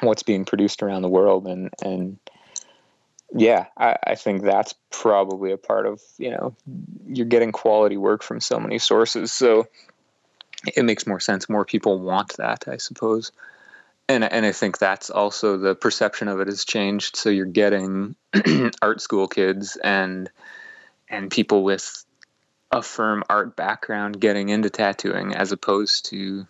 what's 0.00 0.22
being 0.22 0.44
produced 0.44 0.82
around 0.82 1.02
the 1.02 1.08
world, 1.08 1.46
and 1.46 1.70
and 1.82 2.18
yeah, 3.32 3.66
I, 3.76 3.96
I 4.06 4.14
think 4.14 4.42
that's 4.42 4.74
probably 4.90 5.52
a 5.52 5.58
part 5.58 5.86
of 5.86 6.00
you 6.18 6.30
know 6.30 6.56
you're 7.06 7.26
getting 7.26 7.52
quality 7.52 7.96
work 7.96 8.22
from 8.22 8.40
so 8.40 8.58
many 8.58 8.78
sources, 8.78 9.32
so 9.32 9.68
it 10.76 10.84
makes 10.84 11.06
more 11.06 11.20
sense. 11.20 11.48
More 11.48 11.64
people 11.64 11.98
want 12.00 12.36
that, 12.36 12.64
I 12.66 12.76
suppose. 12.76 13.32
And, 14.08 14.24
and 14.24 14.44
I 14.44 14.50
think 14.50 14.78
that's 14.78 15.08
also 15.08 15.56
the 15.56 15.76
perception 15.76 16.26
of 16.26 16.40
it 16.40 16.48
has 16.48 16.64
changed. 16.64 17.14
So 17.14 17.30
you're 17.30 17.46
getting 17.46 18.16
art 18.82 19.00
school 19.00 19.28
kids 19.28 19.76
and 19.76 20.28
and 21.10 21.30
people 21.30 21.62
with 21.62 22.04
a 22.70 22.82
firm 22.82 23.24
art 23.28 23.56
background 23.56 24.20
getting 24.20 24.48
into 24.48 24.70
tattooing 24.70 25.34
as 25.34 25.52
opposed 25.52 26.06
to 26.06 26.46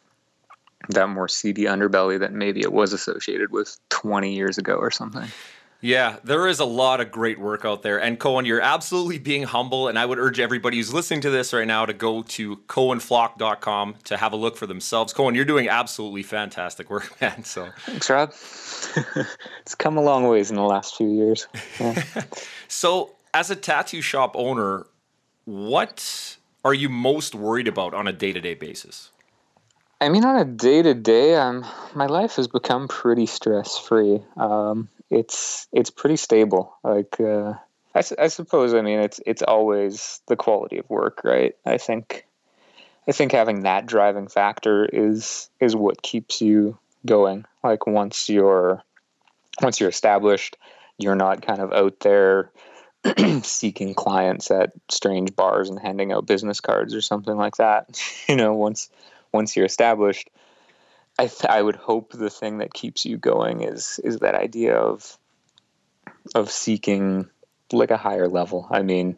that 0.90 1.08
more 1.08 1.28
seedy 1.28 1.64
underbelly 1.64 2.18
that 2.18 2.32
maybe 2.32 2.60
it 2.60 2.72
was 2.72 2.92
associated 2.92 3.50
with 3.50 3.76
20 3.88 4.34
years 4.34 4.58
ago 4.58 4.74
or 4.74 4.90
something. 4.90 5.28
Yeah, 5.82 6.16
there 6.24 6.46
is 6.46 6.60
a 6.60 6.66
lot 6.66 7.00
of 7.00 7.10
great 7.10 7.40
work 7.40 7.64
out 7.64 7.82
there. 7.82 7.98
And 7.98 8.18
Cohen, 8.18 8.44
you're 8.44 8.60
absolutely 8.60 9.18
being 9.18 9.44
humble. 9.44 9.88
And 9.88 9.98
I 9.98 10.04
would 10.04 10.18
urge 10.18 10.38
everybody 10.38 10.76
who's 10.76 10.92
listening 10.92 11.22
to 11.22 11.30
this 11.30 11.54
right 11.54 11.66
now 11.66 11.86
to 11.86 11.94
go 11.94 12.22
to 12.22 12.56
cohenfloch.com 12.56 13.94
to 14.04 14.16
have 14.18 14.32
a 14.34 14.36
look 14.36 14.58
for 14.58 14.66
themselves. 14.66 15.14
Cohen, 15.14 15.34
you're 15.34 15.46
doing 15.46 15.70
absolutely 15.70 16.22
fantastic 16.22 16.90
work, 16.90 17.18
man. 17.20 17.44
So, 17.44 17.70
Thanks, 17.86 18.10
Rob. 18.10 18.30
it's 19.62 19.74
come 19.74 19.96
a 19.96 20.02
long 20.02 20.28
ways 20.28 20.50
in 20.50 20.56
the 20.56 20.62
last 20.62 20.96
few 20.96 21.08
years. 21.08 21.48
Yeah. 21.78 22.02
so 22.68 23.14
as 23.32 23.50
a 23.50 23.56
tattoo 23.56 24.02
shop 24.02 24.34
owner, 24.36 24.86
what 25.44 26.36
are 26.64 26.74
you 26.74 26.88
most 26.88 27.34
worried 27.34 27.68
about 27.68 27.94
on 27.94 28.06
a 28.06 28.12
day 28.12 28.32
to 28.32 28.40
day 28.40 28.54
basis? 28.54 29.10
I 30.00 30.08
mean, 30.08 30.24
on 30.24 30.36
a 30.36 30.44
day 30.44 30.82
to 30.82 30.94
day, 30.94 31.34
my 31.94 32.06
life 32.06 32.36
has 32.36 32.48
become 32.48 32.88
pretty 32.88 33.26
stress 33.26 33.78
free. 33.78 34.22
Um, 34.36 34.88
it's 35.10 35.68
it's 35.72 35.90
pretty 35.90 36.16
stable. 36.16 36.74
Like, 36.82 37.20
uh, 37.20 37.54
I, 37.94 38.02
I 38.18 38.28
suppose. 38.28 38.72
I 38.72 38.80
mean, 38.80 39.00
it's 39.00 39.20
it's 39.26 39.42
always 39.42 40.20
the 40.26 40.36
quality 40.36 40.78
of 40.78 40.88
work, 40.88 41.20
right? 41.22 41.54
I 41.66 41.76
think, 41.76 42.26
I 43.06 43.12
think 43.12 43.32
having 43.32 43.64
that 43.64 43.86
driving 43.86 44.28
factor 44.28 44.86
is 44.86 45.50
is 45.60 45.76
what 45.76 46.02
keeps 46.02 46.40
you 46.40 46.78
going. 47.04 47.44
Like 47.62 47.86
once 47.86 48.30
you're 48.30 48.82
once 49.60 49.80
you're 49.80 49.90
established, 49.90 50.56
you're 50.98 51.16
not 51.16 51.42
kind 51.42 51.60
of 51.60 51.72
out 51.72 52.00
there 52.00 52.50
seeking 53.42 53.94
clients 53.94 54.50
at 54.50 54.72
strange 54.88 55.34
bars 55.34 55.70
and 55.70 55.78
handing 55.78 56.12
out 56.12 56.26
business 56.26 56.60
cards 56.60 56.94
or 56.94 57.00
something 57.00 57.36
like 57.36 57.56
that. 57.56 58.00
you 58.28 58.36
know, 58.36 58.54
once 58.54 58.90
once 59.32 59.56
you're 59.56 59.66
established, 59.66 60.28
I 61.18 61.26
th- 61.26 61.50
I 61.50 61.62
would 61.62 61.76
hope 61.76 62.12
the 62.12 62.30
thing 62.30 62.58
that 62.58 62.74
keeps 62.74 63.04
you 63.04 63.16
going 63.16 63.62
is 63.62 64.00
is 64.04 64.18
that 64.18 64.34
idea 64.34 64.76
of 64.76 65.18
of 66.34 66.50
seeking 66.50 67.28
like 67.72 67.90
a 67.90 67.96
higher 67.96 68.28
level. 68.28 68.66
I 68.70 68.82
mean, 68.82 69.16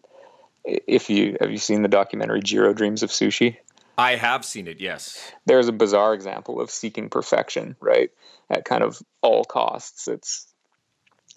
if 0.65 1.11
you 1.11 1.37
have 1.41 1.51
you 1.51 1.59
seen 1.59 1.83
the 1.83 1.89
documentary 1.89 2.41
Jiro 2.41 2.73
Dreams 2.73 3.03
of 3.03 3.11
Sushi? 3.11 3.57
I 3.99 4.17
have 4.17 4.45
seen 4.45 4.69
it, 4.69 4.81
yes. 4.81 5.33
There's 5.45 5.69
a 5.69 5.73
bizarre 5.73 6.15
example 6.15 6.61
of 6.61 6.71
seeking 6.71 7.11
perfection, 7.11 7.77
right? 7.79 8.11
At 8.49 8.65
kind 8.65 8.83
of 8.83 9.03
all 9.21 9.45
costs. 9.45 10.09
It's 10.09 10.47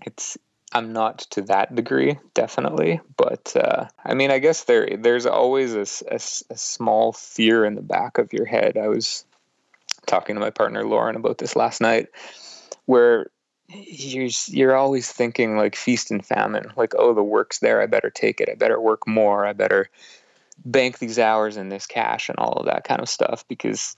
it's 0.05 0.37
I'm 0.71 0.91
not 0.91 1.19
to 1.31 1.41
that 1.43 1.73
degree, 1.73 2.17
definitely, 2.33 2.99
but 3.17 3.55
uh, 3.55 3.85
I 4.03 4.13
mean, 4.13 4.31
I 4.31 4.39
guess 4.39 4.65
there 4.65 4.97
there's 4.97 5.25
always 5.25 5.73
a, 5.73 5.85
a, 6.11 6.15
a, 6.15 6.57
small 6.57 7.13
fear 7.13 7.63
in 7.65 7.75
the 7.75 7.81
back 7.81 8.17
of 8.17 8.33
your 8.33 8.45
head. 8.45 8.75
I 8.77 8.87
was 8.87 9.25
talking 10.05 10.35
to 10.35 10.41
my 10.41 10.49
partner 10.49 10.85
Lauren 10.85 11.15
about 11.15 11.37
this 11.37 11.55
last 11.55 11.81
night, 11.81 12.07
where 12.85 13.27
you're 13.69 14.29
you're 14.47 14.75
always 14.75 15.11
thinking 15.11 15.55
like 15.55 15.75
feast 15.75 16.11
and 16.11 16.25
famine, 16.25 16.71
like 16.75 16.93
oh 16.97 17.13
the 17.13 17.23
work's 17.23 17.59
there, 17.59 17.81
I 17.81 17.85
better 17.85 18.09
take 18.09 18.41
it, 18.41 18.49
I 18.49 18.55
better 18.55 18.79
work 18.79 19.07
more, 19.07 19.45
I 19.45 19.53
better 19.53 19.89
bank 20.65 20.99
these 20.99 21.19
hours 21.19 21.57
in 21.57 21.69
this 21.69 21.85
cash 21.85 22.29
and 22.29 22.37
all 22.37 22.53
of 22.53 22.65
that 22.65 22.83
kind 22.83 23.01
of 23.01 23.09
stuff 23.09 23.45
because 23.47 23.97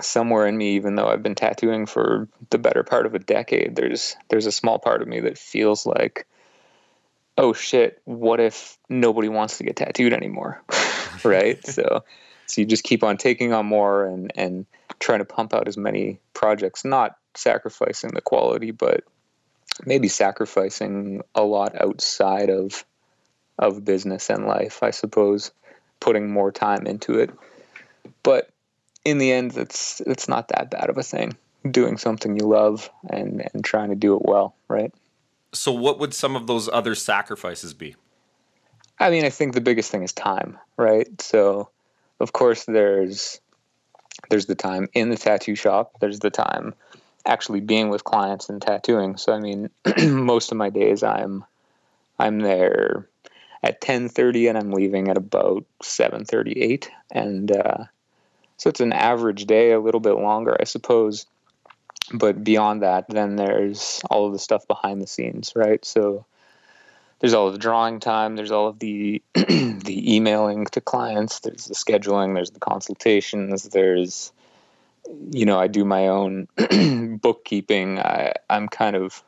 somewhere 0.00 0.46
in 0.46 0.56
me, 0.56 0.74
even 0.74 0.94
though 0.94 1.08
I've 1.08 1.22
been 1.22 1.34
tattooing 1.34 1.86
for 1.86 2.28
the 2.50 2.58
better 2.58 2.82
part 2.82 3.06
of 3.06 3.14
a 3.14 3.18
decade, 3.18 3.76
there's 3.76 4.16
there's 4.28 4.46
a 4.46 4.52
small 4.52 4.78
part 4.78 5.02
of 5.02 5.08
me 5.08 5.20
that 5.20 5.38
feels 5.38 5.84
like, 5.84 6.26
oh 7.36 7.52
shit, 7.52 8.00
what 8.04 8.40
if 8.40 8.78
nobody 8.88 9.28
wants 9.28 9.58
to 9.58 9.64
get 9.64 9.76
tattooed 9.76 10.12
anymore, 10.12 10.62
right? 11.24 11.64
so, 11.66 12.04
so 12.46 12.60
you 12.60 12.66
just 12.66 12.84
keep 12.84 13.02
on 13.02 13.16
taking 13.16 13.52
on 13.52 13.66
more 13.66 14.06
and 14.06 14.32
and 14.34 14.66
trying 14.98 15.18
to 15.18 15.24
pump 15.24 15.52
out 15.52 15.68
as 15.68 15.76
many 15.76 16.20
projects, 16.34 16.84
not 16.84 17.16
sacrificing 17.34 18.10
the 18.14 18.20
quality, 18.20 18.70
but 18.70 19.04
maybe 19.84 20.08
sacrificing 20.08 21.22
a 21.34 21.42
lot 21.42 21.74
outside 21.80 22.50
of 22.50 22.84
of 23.58 23.84
business 23.84 24.30
and 24.30 24.46
life, 24.46 24.82
I 24.82 24.90
suppose, 24.90 25.52
putting 26.00 26.32
more 26.32 26.50
time 26.50 26.86
into 26.86 27.18
it. 27.18 27.30
But 28.22 28.51
in 29.04 29.18
the 29.18 29.32
end, 29.32 29.56
it's 29.56 30.00
it's 30.06 30.28
not 30.28 30.48
that 30.48 30.70
bad 30.70 30.88
of 30.90 30.98
a 30.98 31.02
thing. 31.02 31.36
Doing 31.68 31.96
something 31.96 32.36
you 32.36 32.46
love 32.46 32.90
and 33.08 33.48
and 33.52 33.64
trying 33.64 33.90
to 33.90 33.96
do 33.96 34.16
it 34.16 34.22
well, 34.22 34.54
right? 34.68 34.92
So, 35.52 35.72
what 35.72 35.98
would 35.98 36.14
some 36.14 36.36
of 36.36 36.46
those 36.46 36.68
other 36.68 36.94
sacrifices 36.94 37.74
be? 37.74 37.94
I 38.98 39.10
mean, 39.10 39.24
I 39.24 39.30
think 39.30 39.54
the 39.54 39.60
biggest 39.60 39.90
thing 39.90 40.02
is 40.02 40.12
time, 40.12 40.58
right? 40.76 41.20
So, 41.20 41.70
of 42.20 42.32
course, 42.32 42.64
there's 42.64 43.40
there's 44.30 44.46
the 44.46 44.54
time 44.54 44.88
in 44.94 45.10
the 45.10 45.16
tattoo 45.16 45.56
shop. 45.56 45.92
There's 46.00 46.20
the 46.20 46.30
time 46.30 46.74
actually 47.26 47.60
being 47.60 47.88
with 47.88 48.04
clients 48.04 48.48
and 48.48 48.60
tattooing. 48.60 49.16
So, 49.16 49.32
I 49.32 49.38
mean, 49.38 49.70
most 50.08 50.50
of 50.50 50.58
my 50.58 50.70
days 50.70 51.02
I'm 51.02 51.44
I'm 52.18 52.40
there 52.40 53.08
at 53.62 53.80
10:30 53.80 54.48
and 54.48 54.58
I'm 54.58 54.72
leaving 54.72 55.08
at 55.08 55.16
about 55.16 55.64
7:38 55.82 56.88
and 57.10 57.50
uh, 57.52 57.84
so 58.62 58.70
it's 58.70 58.78
an 58.78 58.92
average 58.92 59.46
day, 59.46 59.72
a 59.72 59.80
little 59.80 59.98
bit 59.98 60.12
longer, 60.12 60.56
I 60.60 60.62
suppose. 60.62 61.26
But 62.14 62.44
beyond 62.44 62.82
that, 62.82 63.06
then 63.08 63.34
there's 63.34 64.00
all 64.08 64.24
of 64.24 64.32
the 64.32 64.38
stuff 64.38 64.68
behind 64.68 65.02
the 65.02 65.08
scenes, 65.08 65.50
right? 65.56 65.84
So 65.84 66.24
there's 67.18 67.34
all 67.34 67.48
of 67.48 67.54
the 67.54 67.58
drawing 67.58 67.98
time, 67.98 68.36
there's 68.36 68.52
all 68.52 68.68
of 68.68 68.78
the 68.78 69.20
the 69.34 70.14
emailing 70.14 70.66
to 70.66 70.80
clients, 70.80 71.40
there's 71.40 71.64
the 71.64 71.74
scheduling, 71.74 72.36
there's 72.36 72.52
the 72.52 72.60
consultations, 72.60 73.64
there's 73.64 74.30
you 75.32 75.44
know, 75.44 75.58
I 75.58 75.66
do 75.66 75.84
my 75.84 76.06
own 76.06 76.46
bookkeeping. 77.20 77.98
I, 77.98 78.34
I'm 78.48 78.68
kind 78.68 78.94
of 78.94 79.24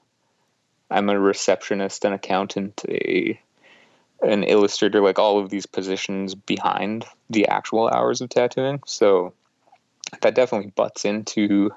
I'm 0.93 1.09
a 1.09 1.19
receptionist, 1.19 2.05
an 2.05 2.13
accountant, 2.13 2.85
a 2.89 3.41
an 4.25 4.43
illustrator, 4.45 5.01
like 5.01 5.19
all 5.19 5.39
of 5.39 5.51
these 5.51 5.67
positions 5.67 6.35
behind 6.35 7.05
the 7.31 7.47
actual 7.49 7.89
hours 7.89 8.21
of 8.21 8.29
tattooing. 8.29 8.81
So 8.87 9.35
that 10.23 10.35
definitely 10.35 10.73
butts 10.75 11.05
into 11.05 11.71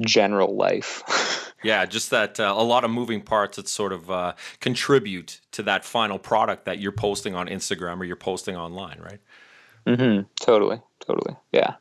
general 0.00 0.54
life. 0.56 1.52
yeah, 1.62 1.84
just 1.86 2.10
that 2.10 2.38
uh, 2.40 2.54
a 2.56 2.62
lot 2.62 2.84
of 2.84 2.90
moving 2.90 3.20
parts 3.20 3.56
that 3.56 3.68
sort 3.68 3.92
of 3.92 4.10
uh, 4.10 4.34
contribute 4.60 5.40
to 5.52 5.62
that 5.64 5.84
final 5.84 6.18
product 6.18 6.64
that 6.66 6.78
you're 6.78 6.92
posting 6.92 7.34
on 7.34 7.48
Instagram 7.48 8.00
or 8.00 8.04
you're 8.04 8.16
posting 8.16 8.56
online, 8.56 9.00
right? 9.00 9.20
Mm-hmm. 9.86 10.26
Totally, 10.40 10.80
totally. 11.00 11.36
Yeah. 11.52 11.74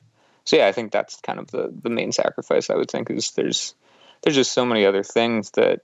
So 0.46 0.58
yeah, 0.58 0.68
I 0.68 0.72
think 0.72 0.92
that's 0.92 1.22
kind 1.22 1.40
of 1.40 1.52
the 1.52 1.74
the 1.82 1.90
main 1.90 2.12
sacrifice. 2.12 2.70
I 2.70 2.76
would 2.76 2.92
think 2.92 3.10
is 3.10 3.32
there's 3.32 3.76
there's 4.22 4.36
just 4.36 4.52
so 4.52 4.66
many 4.66 4.86
other 4.86 5.04
things 5.04 5.52
that 5.52 5.82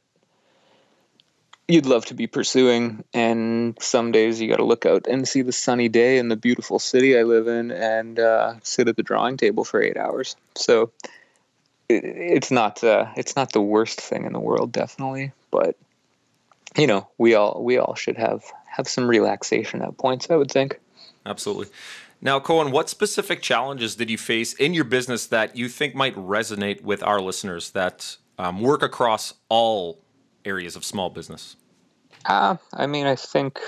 you'd 1.69 1.85
love 1.85 2.05
to 2.05 2.15
be 2.15 2.27
pursuing. 2.27 3.03
And 3.13 3.77
some 3.79 4.11
days 4.11 4.41
you 4.41 4.49
got 4.49 4.57
to 4.57 4.65
look 4.65 4.85
out 4.85 5.07
and 5.07 5.27
see 5.27 5.43
the 5.43 5.51
sunny 5.51 5.87
day 5.87 6.17
in 6.17 6.27
the 6.27 6.35
beautiful 6.35 6.79
city 6.79 7.17
I 7.17 7.23
live 7.23 7.47
in 7.47 7.71
and 7.71 8.19
uh, 8.19 8.55
sit 8.63 8.87
at 8.87 8.97
the 8.97 9.03
drawing 9.03 9.37
table 9.37 9.63
for 9.63 9.81
eight 9.81 9.95
hours. 9.95 10.35
So 10.55 10.91
it, 11.87 12.03
it's 12.03 12.51
not 12.51 12.83
uh, 12.83 13.05
it's 13.15 13.35
not 13.35 13.53
the 13.53 13.61
worst 13.61 14.01
thing 14.01 14.25
in 14.25 14.33
the 14.33 14.39
world, 14.39 14.71
definitely. 14.71 15.31
But 15.51 15.77
you 16.75 16.87
know, 16.87 17.07
we 17.17 17.35
all 17.35 17.63
we 17.63 17.77
all 17.77 17.95
should 17.95 18.17
have 18.17 18.43
have 18.65 18.87
some 18.87 19.07
relaxation 19.07 19.81
at 19.81 19.97
points. 19.97 20.29
I 20.29 20.35
would 20.35 20.51
think. 20.51 20.79
Absolutely. 21.25 21.67
Now, 22.21 22.39
Cohen, 22.39 22.71
what 22.71 22.89
specific 22.89 23.41
challenges 23.41 23.95
did 23.95 24.09
you 24.09 24.17
face 24.17 24.53
in 24.53 24.73
your 24.73 24.83
business 24.83 25.27
that 25.27 25.55
you 25.55 25.69
think 25.69 25.95
might 25.95 26.15
resonate 26.15 26.81
with 26.81 27.01
our 27.01 27.21
listeners 27.21 27.71
that 27.71 28.17
um, 28.37 28.59
work 28.59 28.83
across 28.83 29.35
all 29.47 29.99
areas 30.43 30.75
of 30.75 30.83
small 30.83 31.09
business? 31.09 31.55
Uh, 32.25 32.57
I 32.73 32.87
mean, 32.87 33.05
I 33.05 33.15
think 33.15 33.59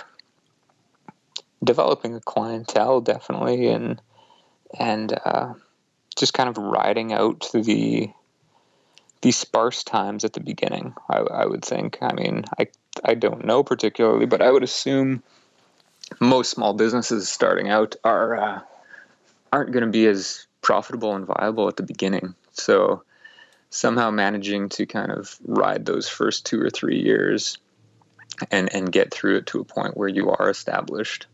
developing 1.63 2.15
a 2.15 2.19
clientele 2.19 3.01
definitely, 3.01 3.67
and 3.67 4.01
and 4.77 5.17
uh, 5.25 5.53
just 6.15 6.33
kind 6.33 6.49
of 6.49 6.57
riding 6.57 7.13
out 7.13 7.49
the 7.53 8.09
the 9.21 9.31
sparse 9.31 9.83
times 9.83 10.25
at 10.25 10.33
the 10.33 10.39
beginning. 10.39 10.93
I, 11.09 11.17
I 11.17 11.45
would 11.45 11.63
think. 11.63 11.97
I 12.01 12.13
mean, 12.13 12.45
I 12.59 12.67
I 13.03 13.13
don't 13.13 13.45
know 13.45 13.63
particularly, 13.63 14.25
but 14.25 14.41
I 14.41 14.51
would 14.51 14.63
assume 14.63 15.23
most 16.19 16.51
small 16.51 16.73
businesses 16.73 17.29
starting 17.29 17.69
out 17.69 17.95
are 18.03 18.35
uh, 18.35 18.61
aren't 19.53 19.71
going 19.71 19.85
to 19.85 19.91
be 19.91 20.07
as 20.07 20.45
profitable 20.61 21.15
and 21.15 21.25
viable 21.25 21.67
at 21.67 21.77
the 21.77 21.83
beginning. 21.83 22.35
So 22.53 23.03
somehow 23.69 24.11
managing 24.11 24.69
to 24.69 24.85
kind 24.85 25.11
of 25.11 25.37
ride 25.45 25.85
those 25.85 26.09
first 26.09 26.45
two 26.45 26.61
or 26.61 26.69
three 26.69 26.99
years 26.99 27.57
and 28.49 28.73
and 28.73 28.91
get 28.91 29.13
through 29.13 29.37
it 29.37 29.45
to 29.45 29.59
a 29.59 29.65
point 29.65 29.97
where 29.97 30.07
you 30.07 30.29
are 30.29 30.49
established 30.49 31.27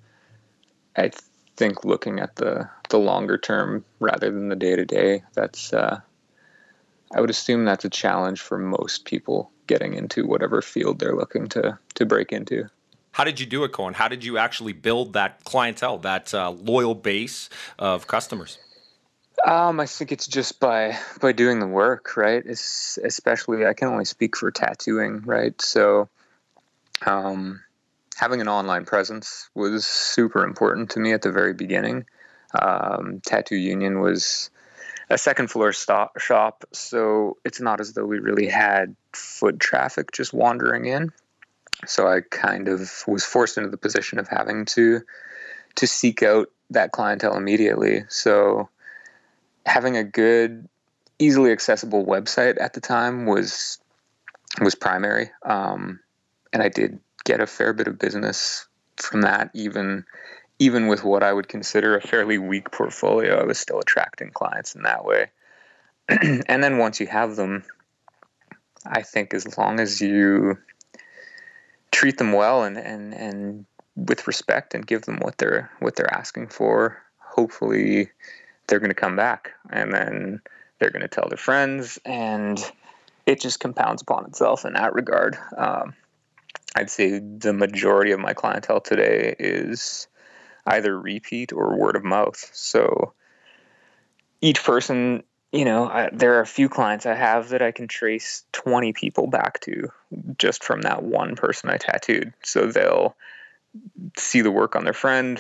i 0.96 1.12
think 1.56 1.84
looking 1.86 2.20
at 2.20 2.36
the 2.36 2.70
the 2.90 3.00
longer 3.00 3.38
term 3.38 3.84
rather 4.00 4.32
than 4.32 4.50
the 4.50 4.56
day 4.56 4.76
to 4.76 4.86
day 4.86 5.24
that's 5.34 5.74
uh, 5.74 6.00
i 7.16 7.22
would 7.22 7.30
assume 7.30 7.66
that's 7.66 7.86
a 7.86 7.90
challenge 7.90 8.42
for 8.42 8.58
most 8.58 9.06
people 9.06 9.52
getting 9.68 9.94
into 9.94 10.26
whatever 10.26 10.62
field 10.62 11.00
they're 11.00 11.16
looking 11.16 11.48
to 11.48 11.78
to 11.94 12.06
break 12.06 12.32
into 12.32 12.70
how 13.18 13.24
did 13.24 13.40
you 13.40 13.48
do 13.48 13.64
it, 13.64 13.72
Cohen? 13.72 13.96
How 13.96 14.08
did 14.08 14.24
you 14.24 14.38
actually 14.38 14.74
build 14.74 15.14
that 15.14 15.44
clientele, 15.44 15.98
that 16.00 16.36
uh, 16.36 16.52
loyal 16.52 16.94
base 16.94 17.50
of 17.80 18.06
customers? 18.06 18.60
Um, 19.44 19.80
I 19.80 19.88
think 19.88 20.12
it's 20.12 20.28
just 20.28 20.60
by 20.60 20.96
by 21.20 21.32
doing 21.32 21.60
the 21.60 21.66
work, 21.66 22.16
right? 22.16 22.44
It's 22.46 23.00
especially 23.04 23.66
I 23.66 23.74
can 23.74 23.88
only 23.88 24.06
speak 24.06 24.38
for 24.38 24.52
tattooing, 24.52 25.22
right? 25.22 25.60
So, 25.60 26.10
um, 27.06 27.62
having 28.16 28.42
an 28.42 28.48
online 28.48 28.86
presence 28.86 29.50
was 29.54 29.86
super 29.86 30.44
important 30.44 30.92
to 30.92 31.00
me 31.00 31.14
at 31.14 31.22
the 31.22 31.32
very 31.32 31.54
beginning. 31.54 32.06
Um, 32.60 33.22
Tattoo 33.26 33.56
Union 33.56 34.00
was 34.00 34.50
a 35.10 35.18
second 35.18 35.50
floor 35.50 35.74
stop 35.74 36.20
shop, 36.20 36.66
so 36.74 37.38
it's 37.46 37.62
not 37.62 37.80
as 37.80 37.94
though 37.94 38.06
we 38.06 38.20
really 38.20 38.48
had 38.48 38.96
foot 39.14 39.60
traffic 39.60 40.12
just 40.12 40.34
wandering 40.34 40.86
in. 40.86 41.12
So 41.86 42.08
I 42.08 42.22
kind 42.22 42.68
of 42.68 43.04
was 43.08 43.24
forced 43.24 43.58
into 43.58 43.70
the 43.70 43.78
position 43.78 44.20
of 44.20 44.28
having 44.28 44.66
to 44.66 45.02
to 45.76 45.88
seek 45.88 46.24
out 46.24 46.50
that 46.72 46.92
clientele 46.92 47.38
immediately. 47.38 48.04
So 48.10 48.70
having 49.66 49.96
a 49.96 50.04
good, 50.04 50.68
easily 51.20 51.52
accessible 51.52 52.06
website 52.06 52.60
at 52.60 52.74
the 52.74 52.82
time 52.82 53.26
was 53.26 53.80
was 54.60 54.76
primary, 54.76 55.30
um, 55.46 56.00
and 56.54 56.64
I 56.64 56.70
did 56.70 57.00
get 57.26 57.42
a 57.42 57.48
fair 57.48 57.74
bit 57.74 57.88
of 57.88 58.00
business 58.00 58.68
from 58.98 59.22
that. 59.22 59.52
Even 59.54 60.06
even 60.60 60.88
with 60.88 61.04
what 61.04 61.24
I 61.24 61.34
would 61.34 61.48
consider 61.48 61.96
a 61.96 62.02
fairly 62.02 62.38
weak 62.38 62.72
portfolio, 62.72 63.40
I 63.40 63.46
was 63.46 63.60
still 63.60 63.80
attracting 63.80 64.32
clients 64.32 64.74
in 64.76 64.84
that 64.84 65.06
way. 65.06 65.28
and 66.10 66.64
then 66.64 66.78
once 66.80 67.00
you 67.00 67.08
have 67.08 67.36
them, 67.36 67.64
I 68.86 69.04
think 69.04 69.34
as 69.34 69.58
long 69.58 69.80
as 69.80 70.02
you 70.02 70.58
treat 71.92 72.18
them 72.18 72.32
well 72.32 72.64
and, 72.64 72.78
and, 72.78 73.14
and 73.14 73.66
with 73.96 74.28
respect 74.28 74.74
and 74.74 74.86
give 74.86 75.04
them 75.04 75.18
what 75.18 75.38
they're 75.38 75.70
what 75.80 75.96
they're 75.96 76.14
asking 76.14 76.48
for, 76.48 77.04
hopefully 77.20 78.10
they're 78.68 78.80
going 78.80 78.90
to 78.90 78.96
come 78.96 79.16
back 79.16 79.52
and 79.72 79.94
then 79.94 80.42
they're 80.80 80.92
going 80.92 81.02
to 81.02 81.08
tell 81.08 81.28
their 81.28 81.38
friends 81.38 82.00
and 82.06 82.72
it 83.26 83.40
just 83.40 83.60
compounds 83.60 84.02
upon 84.02 84.26
itself 84.26 84.66
in 84.66 84.74
that 84.74 84.94
regard. 84.94 85.38
Um, 85.56 85.94
I'd 86.76 86.90
say 86.90 87.20
the 87.20 87.54
majority 87.54 88.12
of 88.12 88.20
my 88.20 88.34
clientele 88.34 88.82
today 88.82 89.36
is 89.40 90.08
either 90.66 91.00
repeat 91.00 91.54
or 91.54 91.78
word 91.78 91.96
of 91.96 92.04
mouth. 92.04 92.50
So 92.54 93.14
each 94.42 94.64
person, 94.64 95.24
you 95.52 95.66
know, 95.66 95.88
I, 95.88 96.10
there 96.12 96.36
are 96.36 96.42
a 96.42 96.46
few 96.46 96.70
clients 96.70 97.06
I 97.06 97.16
have 97.16 97.50
that 97.50 97.62
I 97.62 97.72
can 97.72 97.88
trace 97.88 98.44
20 98.52 98.94
people 98.94 99.28
back 99.28 99.60
to 99.62 99.90
just 100.38 100.64
from 100.64 100.82
that 100.82 101.04
one 101.04 101.36
person 101.36 101.70
I 101.70 101.78
tattooed. 101.78 102.34
So 102.44 102.68
they'll 102.68 103.16
see 104.18 104.42
the 104.42 104.52
work 104.52 104.76
on 104.76 104.84
their 104.84 104.94
friend, 104.94 105.40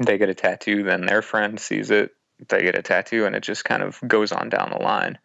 they 0.00 0.18
get 0.18 0.28
a 0.28 0.34
tattoo, 0.34 0.82
then 0.82 1.06
their 1.06 1.22
friend 1.22 1.58
sees 1.58 1.90
it, 1.90 2.14
they 2.48 2.62
get 2.62 2.78
a 2.78 2.82
tattoo, 2.82 3.26
and 3.26 3.34
it 3.34 3.42
just 3.42 3.64
kind 3.64 3.82
of 3.82 4.00
goes 4.06 4.30
on 4.32 4.48
down 4.48 4.70
the 4.70 4.82
line. 4.82 5.18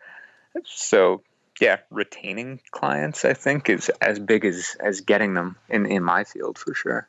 So 0.66 1.22
yeah, 1.60 1.78
retaining 1.90 2.60
clients 2.72 3.26
I 3.26 3.34
think 3.34 3.70
is 3.70 3.90
as 4.02 4.20
big 4.20 4.46
as 4.46 4.76
as 4.80 5.02
getting 5.02 5.34
them 5.34 5.56
in 5.70 5.86
in 5.86 6.04
my 6.04 6.24
field 6.24 6.58
for 6.58 6.74
sure. 6.74 7.08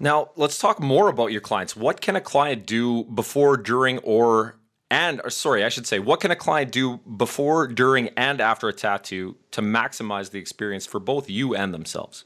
Now, 0.00 0.30
let's 0.34 0.58
talk 0.58 0.80
more 0.80 1.08
about 1.08 1.30
your 1.32 1.40
clients. 1.40 1.76
What 1.76 2.00
can 2.00 2.16
a 2.16 2.20
client 2.20 2.66
do 2.66 3.04
before, 3.04 3.56
during, 3.56 3.98
or 3.98 4.56
and 4.90 5.20
or 5.22 5.30
sorry, 5.30 5.64
I 5.64 5.68
should 5.68 5.86
say, 5.86 6.00
what 6.00 6.20
can 6.20 6.30
a 6.30 6.36
client 6.36 6.72
do 6.72 6.98
before, 6.98 7.68
during, 7.68 8.08
and 8.10 8.40
after 8.40 8.68
a 8.68 8.72
tattoo 8.72 9.36
to 9.52 9.62
maximize 9.62 10.30
the 10.30 10.38
experience 10.38 10.86
for 10.86 10.98
both 10.98 11.30
you 11.30 11.54
and 11.54 11.72
themselves? 11.72 12.24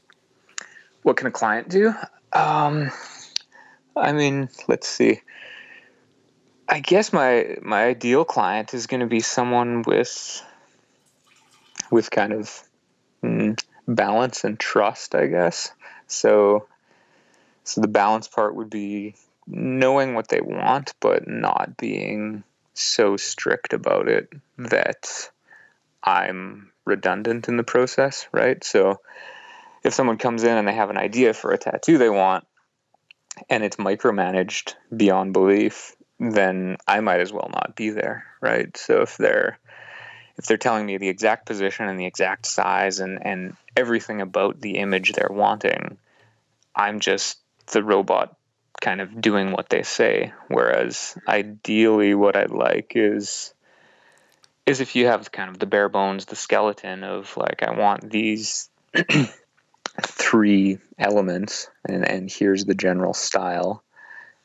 What 1.03 1.17
can 1.17 1.27
a 1.27 1.31
client 1.31 1.69
do? 1.69 1.93
Um, 2.33 2.91
I 3.95 4.11
mean, 4.11 4.49
let's 4.67 4.87
see. 4.87 5.21
I 6.67 6.79
guess 6.79 7.13
my 7.13 7.57
my 7.61 7.85
ideal 7.85 8.25
client 8.25 8.73
is 8.73 8.87
going 8.87 8.99
to 9.01 9.07
be 9.07 9.19
someone 9.19 9.83
with 9.83 10.43
with 11.91 12.11
kind 12.11 12.33
of 12.33 12.63
mm, 13.23 13.61
balance 13.87 14.43
and 14.43 14.59
trust, 14.59 15.15
I 15.15 15.27
guess. 15.27 15.71
So 16.07 16.67
so 17.63 17.81
the 17.81 17.87
balance 17.87 18.27
part 18.27 18.55
would 18.55 18.69
be 18.69 19.15
knowing 19.45 20.13
what 20.13 20.29
they 20.29 20.41
want, 20.41 20.93
but 20.99 21.27
not 21.27 21.77
being 21.77 22.43
so 22.73 23.17
strict 23.17 23.73
about 23.73 24.07
it 24.07 24.31
that 24.57 25.29
I'm 26.03 26.71
redundant 26.85 27.49
in 27.49 27.57
the 27.57 27.63
process, 27.63 28.27
right? 28.31 28.63
So 28.63 29.01
if 29.83 29.93
someone 29.93 30.17
comes 30.17 30.43
in 30.43 30.57
and 30.57 30.67
they 30.67 30.73
have 30.73 30.89
an 30.89 30.97
idea 30.97 31.33
for 31.33 31.51
a 31.51 31.57
tattoo 31.57 31.97
they 31.97 32.09
want 32.09 32.45
and 33.49 33.63
it's 33.63 33.75
micromanaged 33.77 34.75
beyond 34.95 35.33
belief, 35.33 35.95
then 36.19 36.77
I 36.87 37.01
might 37.01 37.19
as 37.19 37.31
well 37.31 37.49
not 37.51 37.75
be 37.75 37.89
there, 37.89 38.25
right? 38.41 38.75
So 38.77 39.01
if 39.01 39.17
they're 39.17 39.59
if 40.37 40.45
they're 40.45 40.57
telling 40.57 40.85
me 40.85 40.97
the 40.97 41.09
exact 41.09 41.45
position 41.45 41.87
and 41.87 41.99
the 41.99 42.05
exact 42.05 42.45
size 42.45 42.99
and, 42.99 43.25
and 43.25 43.57
everything 43.75 44.21
about 44.21 44.61
the 44.61 44.77
image 44.77 45.13
they're 45.13 45.29
wanting, 45.31 45.97
I'm 46.75 46.99
just 46.99 47.39
the 47.71 47.83
robot 47.83 48.35
kind 48.79 49.01
of 49.01 49.19
doing 49.19 49.51
what 49.51 49.69
they 49.69 49.83
say. 49.83 50.31
Whereas 50.47 51.17
ideally, 51.27 52.13
what 52.13 52.35
I'd 52.35 52.51
like 52.51 52.93
is 52.95 53.53
is 54.65 54.81
if 54.81 54.95
you 54.95 55.07
have 55.07 55.31
kind 55.31 55.49
of 55.49 55.59
the 55.59 55.65
bare 55.65 55.89
bones, 55.89 56.25
the 56.25 56.35
skeleton 56.35 57.03
of 57.03 57.35
like 57.37 57.63
I 57.63 57.71
want 57.71 58.11
these 58.11 58.69
three 60.01 60.77
elements, 60.99 61.69
and 61.85 62.07
and 62.07 62.31
here's 62.31 62.65
the 62.65 62.75
general 62.75 63.13
style, 63.13 63.83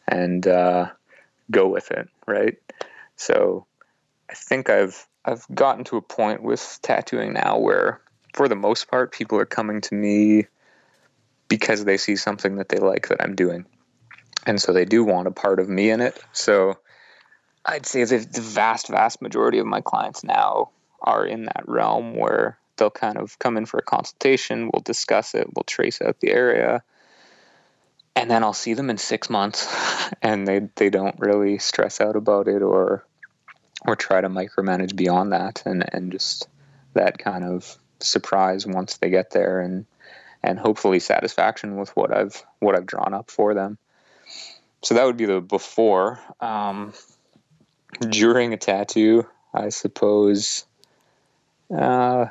and 0.09 0.47
uh, 0.47 0.91
go 1.51 1.69
with 1.69 1.91
it, 1.91 2.09
right? 2.27 2.57
So 3.17 3.67
I 4.31 4.35
think 4.35 4.71
I've 4.71 5.07
I've 5.25 5.47
gotten 5.55 5.85
to 5.85 5.97
a 5.97 6.03
point 6.03 6.43
with 6.43 6.79
tattooing 6.83 7.33
now 7.33 7.59
where, 7.59 8.01
for 8.35 8.49
the 8.49 8.57
most 8.57 8.91
part, 8.91 9.13
people 9.13 9.39
are 9.39 9.47
coming 9.47 9.81
to 9.83 9.95
me 9.95 10.47
because 11.49 11.85
they 11.85 11.97
see 11.97 12.17
something 12.17 12.57
that 12.57 12.69
they 12.69 12.79
like 12.79 13.09
that 13.09 13.23
I'm 13.23 13.35
doing. 13.35 13.67
And 14.47 14.61
so 14.61 14.73
they 14.73 14.85
do 14.85 15.05
want 15.05 15.29
a 15.29 15.33
part 15.33 15.61
of 15.61 15.69
me 15.69 15.91
in 15.91 16.01
it. 16.01 16.21
So 16.33 16.79
I'd 17.65 17.87
say 17.87 18.05
that 18.05 18.33
the 18.33 18.41
vast, 18.41 18.89
vast 18.89 19.23
majority 19.23 19.59
of 19.59 19.67
my 19.67 19.81
clients 19.81 20.25
now 20.25 20.71
are 21.03 21.25
in 21.25 21.45
that 21.45 21.65
realm 21.67 22.17
where 22.17 22.59
they'll 22.77 22.91
kind 22.91 23.19
of 23.19 23.39
come 23.39 23.57
in 23.57 23.67
for 23.67 23.79
a 23.79 23.83
consultation, 23.83 24.71
we'll 24.73 24.83
discuss 24.83 25.35
it, 25.35 25.47
we'll 25.55 25.65
trace 25.65 26.01
out 26.03 26.19
the 26.21 26.33
area, 26.33 26.83
and 28.17 28.31
then 28.31 28.43
I'll 28.43 28.53
see 28.53 28.75
them 28.75 28.91
in 28.91 28.99
six 28.99 29.31
months 29.31 29.69
and 30.23 30.47
they, 30.47 30.69
they 30.77 30.91
don't 30.91 31.19
really 31.19 31.59
stress 31.59 32.01
out 32.01 32.17
about 32.17 32.49
it 32.49 32.63
or 32.63 33.07
or 33.87 33.97
try 33.97 34.21
to 34.21 34.29
micromanage 34.29 34.97
beyond 34.97 35.33
that 35.33 35.63
and, 35.67 35.85
and 35.93 36.13
just 36.13 36.49
that 36.95 37.19
kind 37.19 37.45
of 37.45 37.77
surprise 38.01 38.67
once 38.67 38.97
they 38.99 39.11
get 39.11 39.31
there 39.31 39.61
and 39.61 39.87
and 40.43 40.59
hopefully 40.59 40.99
satisfaction 40.99 41.77
with 41.77 41.95
what 41.97 42.13
I've 42.13 42.43
what 42.59 42.75
I've 42.75 42.87
drawn 42.87 43.15
up 43.15 43.31
for 43.31 43.55
them. 43.55 43.79
So 44.83 44.95
that 44.95 45.05
would 45.05 45.17
be 45.17 45.27
the 45.27 45.41
before. 45.41 46.21
Um, 46.41 46.93
during 48.01 48.53
a 48.53 48.57
tattoo, 48.57 49.27
I 49.55 49.69
suppose, 49.69 50.65
uh, 51.77 52.27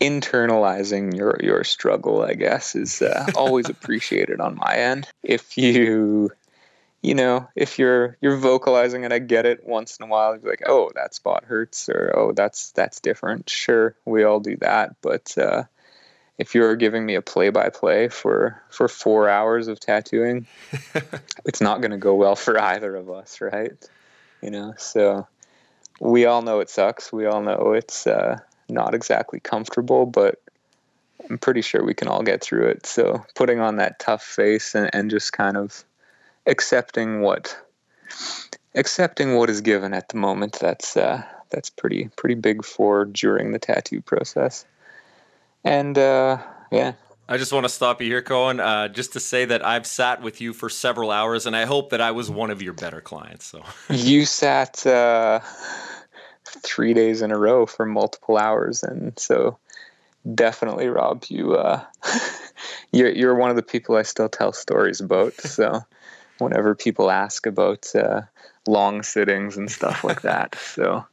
internalizing 0.00 1.16
your 1.16 1.38
your 1.40 1.62
struggle, 1.62 2.22
I 2.22 2.34
guess, 2.34 2.74
is 2.74 3.02
uh, 3.02 3.26
always 3.36 3.68
appreciated 3.70 4.40
on 4.40 4.56
my 4.56 4.76
end. 4.76 5.08
If 5.22 5.56
you 5.56 6.30
you 7.06 7.14
know, 7.14 7.48
if 7.54 7.78
you're 7.78 8.18
you're 8.20 8.36
vocalizing 8.36 9.04
it, 9.04 9.12
I 9.12 9.20
get 9.20 9.46
it 9.46 9.64
once 9.64 9.96
in 9.96 10.04
a 10.04 10.08
while. 10.08 10.36
You're 10.36 10.50
like, 10.50 10.64
oh, 10.66 10.90
that 10.96 11.14
spot 11.14 11.44
hurts, 11.44 11.88
or 11.88 12.12
oh, 12.16 12.32
that's 12.32 12.72
that's 12.72 12.98
different. 12.98 13.48
Sure, 13.48 13.94
we 14.04 14.24
all 14.24 14.40
do 14.40 14.56
that, 14.56 14.96
but 15.02 15.38
uh, 15.38 15.62
if 16.36 16.52
you're 16.52 16.74
giving 16.74 17.06
me 17.06 17.14
a 17.14 17.22
play 17.22 17.50
by 17.50 17.68
play 17.68 18.08
for 18.08 18.60
for 18.70 18.88
four 18.88 19.28
hours 19.28 19.68
of 19.68 19.78
tattooing, 19.78 20.48
it's 21.44 21.60
not 21.60 21.80
going 21.80 21.92
to 21.92 21.96
go 21.96 22.16
well 22.16 22.34
for 22.34 22.60
either 22.60 22.96
of 22.96 23.08
us, 23.08 23.40
right? 23.40 23.70
You 24.42 24.50
know, 24.50 24.74
so 24.76 25.28
we 26.00 26.26
all 26.26 26.42
know 26.42 26.58
it 26.58 26.70
sucks. 26.70 27.12
We 27.12 27.26
all 27.26 27.40
know 27.40 27.72
it's 27.72 28.08
uh, 28.08 28.40
not 28.68 28.96
exactly 28.96 29.38
comfortable, 29.38 30.06
but 30.06 30.42
I'm 31.30 31.38
pretty 31.38 31.62
sure 31.62 31.84
we 31.84 31.94
can 31.94 32.08
all 32.08 32.24
get 32.24 32.42
through 32.42 32.66
it. 32.66 32.84
So 32.84 33.24
putting 33.36 33.60
on 33.60 33.76
that 33.76 34.00
tough 34.00 34.24
face 34.24 34.74
and, 34.74 34.90
and 34.92 35.08
just 35.08 35.32
kind 35.32 35.56
of 35.56 35.84
accepting 36.46 37.20
what 37.20 37.56
accepting 38.74 39.36
what 39.36 39.50
is 39.50 39.60
given 39.60 39.94
at 39.94 40.08
the 40.08 40.16
moment. 40.16 40.58
That's 40.60 40.96
uh, 40.96 41.22
that's 41.50 41.70
pretty 41.70 42.10
pretty 42.16 42.34
big 42.34 42.64
for 42.64 43.04
during 43.04 43.52
the 43.52 43.58
tattoo 43.58 44.00
process. 44.00 44.64
And 45.64 45.98
uh, 45.98 46.38
yeah. 46.70 46.92
I 47.28 47.38
just 47.38 47.52
want 47.52 47.64
to 47.64 47.68
stop 47.68 48.00
you 48.00 48.06
here, 48.06 48.22
Cohen, 48.22 48.60
uh, 48.60 48.86
just 48.86 49.14
to 49.14 49.20
say 49.20 49.44
that 49.46 49.66
I've 49.66 49.84
sat 49.84 50.22
with 50.22 50.40
you 50.40 50.52
for 50.52 50.68
several 50.68 51.10
hours, 51.10 51.44
and 51.44 51.56
I 51.56 51.64
hope 51.64 51.90
that 51.90 52.00
I 52.00 52.12
was 52.12 52.30
one 52.30 52.52
of 52.52 52.62
your 52.62 52.72
better 52.72 53.00
clients. 53.00 53.46
So 53.46 53.64
you 53.90 54.24
sat 54.24 54.86
uh, 54.86 55.40
three 56.44 56.94
days 56.94 57.22
in 57.22 57.32
a 57.32 57.38
row 57.38 57.66
for 57.66 57.84
multiple 57.84 58.36
hours, 58.36 58.84
and 58.84 59.18
so 59.18 59.58
definitely, 60.34 60.86
Rob, 60.86 61.24
you 61.28 61.54
uh, 61.54 61.84
you're 62.92 63.10
you're 63.10 63.34
one 63.34 63.50
of 63.50 63.56
the 63.56 63.62
people 63.62 63.96
I 63.96 64.02
still 64.02 64.28
tell 64.28 64.52
stories 64.52 65.00
about. 65.00 65.34
So 65.34 65.82
whenever 66.38 66.74
people 66.74 67.10
ask 67.10 67.46
about 67.46 67.94
uh, 67.94 68.22
long 68.66 69.02
sittings 69.02 69.56
and 69.56 69.70
stuff 69.70 70.04
like 70.04 70.22
that, 70.22 70.54
so 70.56 71.04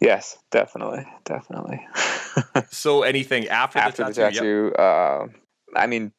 Yes, 0.00 0.38
definitely, 0.50 1.06
definitely. 1.24 1.84
so 2.70 3.02
anything 3.02 3.48
after, 3.48 3.78
after 3.78 4.04
the 4.04 4.12
tattoo? 4.12 4.14
The 4.14 4.30
tattoo 4.30 4.64
yep. 4.66 4.78
uh, 4.78 5.26
I 5.74 5.86
mean, 5.86 6.12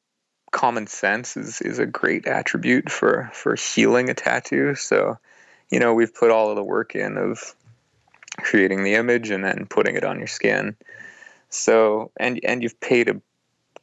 common 0.52 0.88
sense 0.88 1.38
is 1.38 1.62
is 1.62 1.80
a 1.80 1.86
great 1.86 2.28
attribute 2.28 2.92
for 2.92 3.30
for 3.34 3.56
healing 3.56 4.10
a 4.10 4.14
tattoo. 4.14 4.76
So, 4.76 5.18
you 5.70 5.80
know, 5.80 5.94
we've 5.94 6.14
put 6.14 6.32
all 6.32 6.50
of 6.50 6.56
the 6.58 6.64
work 6.64 6.96
in 6.96 7.18
of 7.18 7.56
creating 8.40 8.84
the 8.84 8.96
image 8.96 9.30
and 9.30 9.44
then 9.44 9.66
putting 9.70 9.96
it 9.96 10.04
on 10.04 10.18
your 10.18 10.28
skin. 10.28 10.76
So, 11.50 12.12
and 12.18 12.40
and 12.44 12.62
you've 12.62 12.80
paid 12.82 13.10
a 13.10 13.22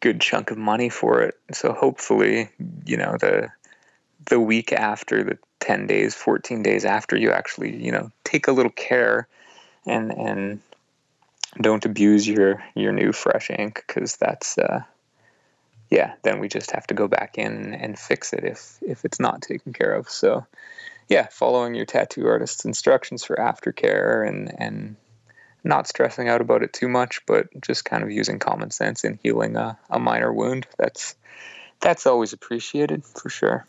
good 0.01 0.21
chunk 0.21 0.51
of 0.51 0.59
money 0.59 0.91
for 0.91 1.23
it. 1.23 1.37
So 1.53 1.73
hopefully, 1.73 2.51
you 2.85 2.99
know, 2.99 3.17
the 3.19 3.49
the 4.27 4.41
week 4.41 4.73
after 4.73 5.25
the 5.25 5.39
10 5.61 5.87
days 5.87 6.15
14 6.15 6.63
days 6.63 6.85
after 6.85 7.17
you 7.17 7.31
actually 7.33 7.75
you 7.83 7.91
know 7.91 8.11
take 8.25 8.47
a 8.47 8.53
little 8.53 8.73
care 8.73 9.27
and 9.87 10.13
and 10.13 10.61
don't 11.61 11.85
abuse 11.85 12.29
your 12.29 12.63
your 12.75 12.93
new 12.93 13.13
fresh 13.13 13.51
ink 13.51 13.83
because 13.87 14.17
that's 14.17 14.59
uh 14.59 14.83
yeah 15.91 16.15
then 16.23 16.39
we 16.41 16.49
just 16.49 16.73
have 16.73 16.87
to 16.87 16.95
go 16.95 17.09
back 17.09 17.39
in 17.39 17.75
and 17.75 17.99
fix 17.99 18.33
it 18.33 18.45
if 18.45 18.79
if 18.83 19.05
it's 19.05 19.21
not 19.21 19.43
taken 19.43 19.73
care 19.73 19.95
of. 19.95 20.09
So 20.11 20.47
yeah 21.09 21.29
following 21.31 21.75
your 21.75 21.87
tattoo 21.87 22.27
artist's 22.27 22.65
instructions 22.65 23.25
for 23.25 23.37
aftercare 23.37 24.27
and 24.29 24.53
and 24.59 24.97
not 25.65 25.89
stressing 25.89 26.29
out 26.29 26.41
about 26.41 26.63
it 26.63 26.73
too 26.73 26.89
much 26.89 27.21
but 27.27 27.49
just 27.61 27.85
kind 27.85 28.03
of 28.05 28.11
using 28.11 28.39
common 28.39 28.71
sense 28.71 29.03
in 29.05 29.19
healing 29.23 29.57
a, 29.57 29.77
a 29.91 29.99
minor 29.99 30.33
wound 30.33 30.67
that's 30.79 31.17
that's 31.81 32.07
always 32.07 32.33
appreciated 32.33 33.05
for 33.05 33.29
sure 33.29 33.67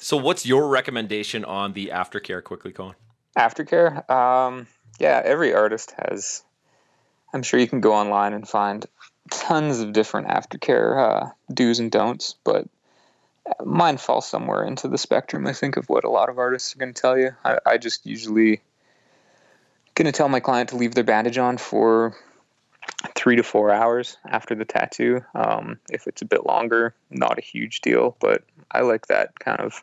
so, 0.00 0.16
what's 0.16 0.46
your 0.46 0.68
recommendation 0.68 1.44
on 1.44 1.72
the 1.72 1.90
aftercare 1.92 2.42
quickly, 2.42 2.72
Cohen? 2.72 2.94
Aftercare? 3.36 4.08
Um, 4.10 4.66
yeah, 4.98 5.20
every 5.24 5.54
artist 5.54 5.94
has. 5.98 6.42
I'm 7.32 7.42
sure 7.42 7.60
you 7.60 7.68
can 7.68 7.80
go 7.80 7.92
online 7.92 8.32
and 8.32 8.48
find 8.48 8.86
tons 9.30 9.80
of 9.80 9.92
different 9.92 10.28
aftercare 10.28 10.98
uh, 10.98 11.30
do's 11.52 11.78
and 11.78 11.90
don'ts, 11.90 12.36
but 12.44 12.66
mine 13.64 13.98
falls 13.98 14.28
somewhere 14.28 14.64
into 14.64 14.88
the 14.88 14.98
spectrum, 14.98 15.46
I 15.46 15.52
think, 15.52 15.76
of 15.76 15.88
what 15.88 16.04
a 16.04 16.10
lot 16.10 16.28
of 16.28 16.38
artists 16.38 16.74
are 16.74 16.78
going 16.78 16.94
to 16.94 17.00
tell 17.00 17.18
you. 17.18 17.32
I, 17.44 17.58
I 17.66 17.78
just 17.78 18.06
usually 18.06 18.60
going 19.94 20.06
to 20.06 20.12
tell 20.12 20.28
my 20.28 20.40
client 20.40 20.70
to 20.70 20.76
leave 20.76 20.94
their 20.94 21.04
bandage 21.04 21.38
on 21.38 21.58
for 21.58 22.16
three 23.14 23.36
to 23.36 23.42
four 23.42 23.70
hours 23.70 24.16
after 24.28 24.54
the 24.54 24.64
tattoo. 24.64 25.24
Um, 25.34 25.78
if 25.90 26.06
it's 26.06 26.22
a 26.22 26.26
bit 26.26 26.46
longer, 26.46 26.94
not 27.10 27.38
a 27.38 27.42
huge 27.42 27.80
deal, 27.80 28.16
but 28.20 28.42
I 28.70 28.80
like 28.80 29.06
that 29.08 29.38
kind 29.38 29.60
of 29.60 29.82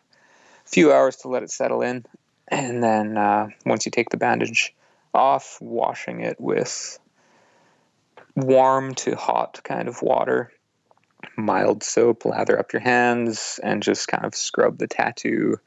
few 0.66 0.92
hours 0.92 1.18
to 1.18 1.28
let 1.28 1.44
it 1.44 1.52
settle 1.52 1.82
in. 1.82 2.06
And 2.48 2.84
then 2.84 3.18
uh, 3.18 3.48
once 3.66 3.86
you 3.86 3.92
take 3.92 4.10
the 4.10 4.18
bandage 4.18 4.74
off, 5.14 5.58
washing 5.62 6.22
it 6.22 6.40
with 6.40 7.00
warm 8.36 8.94
to 8.96 9.16
hot 9.16 9.62
kind 9.64 9.88
of 9.88 10.02
water, 10.02 10.52
mild 11.38 11.84
soap, 11.84 12.26
lather 12.26 12.60
up 12.60 12.74
your 12.74 12.82
hands, 12.82 13.60
and 13.64 13.82
just 13.82 14.08
kind 14.08 14.26
of 14.26 14.36
scrub 14.36 14.78
the 14.78 14.88
tattoo. 14.88 15.60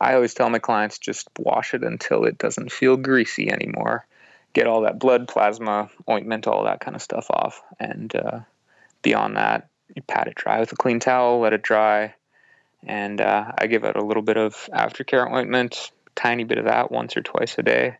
I 0.00 0.14
always 0.14 0.34
tell 0.34 0.50
my 0.50 0.58
clients 0.58 0.98
just 0.98 1.28
wash 1.38 1.72
it 1.72 1.82
until 1.82 2.24
it 2.24 2.38
doesn't 2.38 2.72
feel 2.72 2.96
greasy 2.96 3.50
anymore. 3.50 4.06
Get 4.52 4.66
all 4.66 4.82
that 4.82 4.98
blood, 4.98 5.26
plasma, 5.26 5.90
ointment, 6.08 6.46
all 6.46 6.64
that 6.64 6.80
kind 6.80 6.94
of 6.94 7.02
stuff 7.02 7.26
off. 7.30 7.62
And 7.80 8.14
uh, 8.14 8.40
beyond 9.02 9.36
that, 9.36 9.68
you 9.94 10.02
pat 10.02 10.28
it 10.28 10.34
dry 10.34 10.60
with 10.60 10.72
a 10.72 10.76
clean 10.76 11.00
towel, 11.00 11.40
let 11.40 11.52
it 11.52 11.62
dry, 11.62 12.14
and 12.86 13.20
uh, 13.20 13.52
I 13.56 13.66
give 13.66 13.84
it 13.84 13.96
a 13.96 14.04
little 14.04 14.22
bit 14.22 14.36
of 14.36 14.54
aftercare 14.72 15.30
ointment, 15.30 15.92
tiny 16.14 16.44
bit 16.44 16.58
of 16.58 16.64
that 16.66 16.90
once 16.90 17.16
or 17.16 17.22
twice 17.22 17.56
a 17.58 17.62
day. 17.62 17.96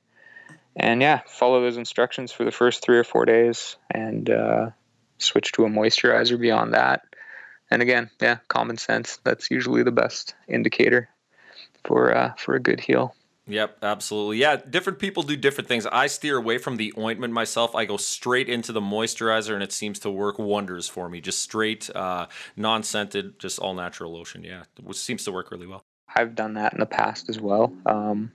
And 0.77 1.01
yeah, 1.01 1.21
follow 1.27 1.61
those 1.61 1.77
instructions 1.77 2.33
for 2.33 2.45
the 2.45 2.51
first 2.51 2.83
three 2.83 2.99
or 2.99 3.05
four 3.05 3.25
days, 3.25 3.77
and 3.91 4.29
uh, 4.29 4.71
switch 5.19 5.53
to 5.53 5.65
a 5.65 5.69
moisturizer 5.69 6.39
beyond 6.39 6.75
that. 6.75 7.03
And 7.71 7.81
again, 7.81 8.11
yeah, 8.21 8.39
common 8.49 8.77
sense. 8.77 9.19
That's 9.25 9.51
usually 9.51 9.83
the 9.83 9.93
best 9.93 10.35
indicator 10.49 11.09
for 11.85 12.17
uh, 12.17 12.35
for 12.37 12.55
a 12.55 12.61
good 12.61 12.81
heal. 12.81 13.15
Yep, 13.47 13.79
absolutely. 13.83 14.39
Yeah, 14.39 14.57
different 14.57 14.99
people 14.99 15.23
do 15.23 15.37
different 15.37 15.69
things. 15.69 15.85
I 15.87 16.07
steer 16.07 16.39
away 16.39 16.57
from 16.57 16.77
the 16.77 16.95
ointment 16.97 17.35
myself. 17.35 17.75
I 17.75 17.85
go 17.85 17.99
straight 17.99 18.49
into 18.49 18.73
the 18.73 18.81
moisturizer, 18.81 19.53
and 19.53 19.63
it 19.63 19.73
seems 19.73 19.99
to 20.01 20.11
work 20.11 20.39
wonders 20.39 20.89
for 20.89 21.11
me. 21.11 21.21
Just 21.21 21.43
straight, 21.43 21.91
uh, 21.95 22.27
non 22.57 22.83
scented, 22.83 23.39
just 23.39 23.59
all 23.59 23.75
natural 23.75 24.13
lotion. 24.13 24.45
Yeah, 24.45 24.63
which 24.83 24.97
seems 24.97 25.25
to 25.25 25.33
work 25.33 25.51
really 25.51 25.67
well. 25.67 25.85
I've 26.17 26.35
done 26.35 26.55
that 26.55 26.73
in 26.73 26.81
the 26.81 26.87
past 26.87 27.29
as 27.29 27.39
well. 27.39 27.75
Um, 27.85 28.33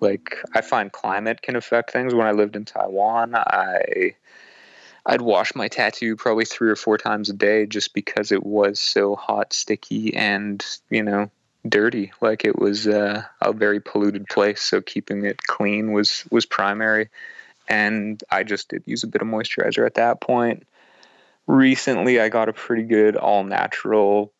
like 0.00 0.36
I 0.54 0.60
find 0.60 0.92
climate 0.92 1.42
can 1.42 1.56
affect 1.56 1.90
things. 1.90 2.14
When 2.14 2.26
I 2.26 2.32
lived 2.32 2.54
in 2.54 2.64
Taiwan, 2.64 3.34
I 3.34 4.14
I'd 5.06 5.20
wash 5.22 5.54
my 5.56 5.66
tattoo 5.66 6.14
probably 6.14 6.44
three 6.44 6.70
or 6.70 6.76
four 6.76 6.96
times 6.96 7.28
a 7.28 7.32
day 7.32 7.66
just 7.66 7.92
because 7.92 8.30
it 8.30 8.44
was 8.44 8.78
so 8.78 9.16
hot, 9.16 9.52
sticky, 9.52 10.14
and 10.14 10.64
you 10.90 11.02
know 11.02 11.30
dirty. 11.68 12.12
Like 12.20 12.44
it 12.44 12.58
was 12.58 12.86
uh, 12.86 13.22
a 13.40 13.52
very 13.52 13.80
polluted 13.80 14.26
place, 14.26 14.60
so 14.60 14.80
keeping 14.80 15.24
it 15.24 15.42
clean 15.42 15.92
was 15.92 16.24
was 16.30 16.46
primary. 16.46 17.08
And 17.68 18.22
I 18.30 18.42
just 18.42 18.68
did 18.68 18.82
use 18.86 19.04
a 19.04 19.08
bit 19.08 19.22
of 19.22 19.28
moisturizer 19.28 19.86
at 19.86 19.94
that 19.94 20.20
point. 20.20 20.66
Recently, 21.46 22.20
I 22.20 22.28
got 22.28 22.48
a 22.48 22.52
pretty 22.52 22.82
good 22.82 23.16
all 23.16 23.44
natural 23.44 24.32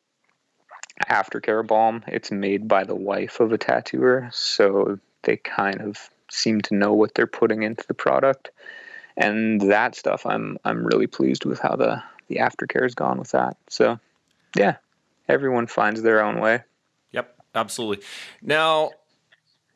aftercare 1.08 1.66
balm. 1.66 2.04
It's 2.06 2.30
made 2.30 2.68
by 2.68 2.84
the 2.84 2.94
wife 2.94 3.40
of 3.40 3.52
a 3.52 3.58
tattooer, 3.58 4.30
so 4.32 4.98
they 5.22 5.36
kind 5.36 5.80
of 5.80 6.10
seem 6.30 6.60
to 6.62 6.74
know 6.74 6.92
what 6.92 7.14
they're 7.14 7.26
putting 7.26 7.62
into 7.62 7.86
the 7.86 7.94
product. 7.94 8.50
And 9.16 9.60
that 9.70 9.94
stuff, 9.94 10.26
I'm 10.26 10.58
I'm 10.64 10.84
really 10.84 11.06
pleased 11.06 11.44
with 11.44 11.60
how 11.60 11.76
the 11.76 12.02
the 12.28 12.36
aftercare 12.36 12.82
has 12.82 12.94
gone 12.94 13.18
with 13.18 13.32
that. 13.32 13.56
So, 13.68 13.98
yeah, 14.56 14.76
everyone 15.28 15.66
finds 15.66 16.02
their 16.02 16.22
own 16.24 16.40
way. 16.40 16.62
Absolutely. 17.54 18.04
Now, 18.42 18.90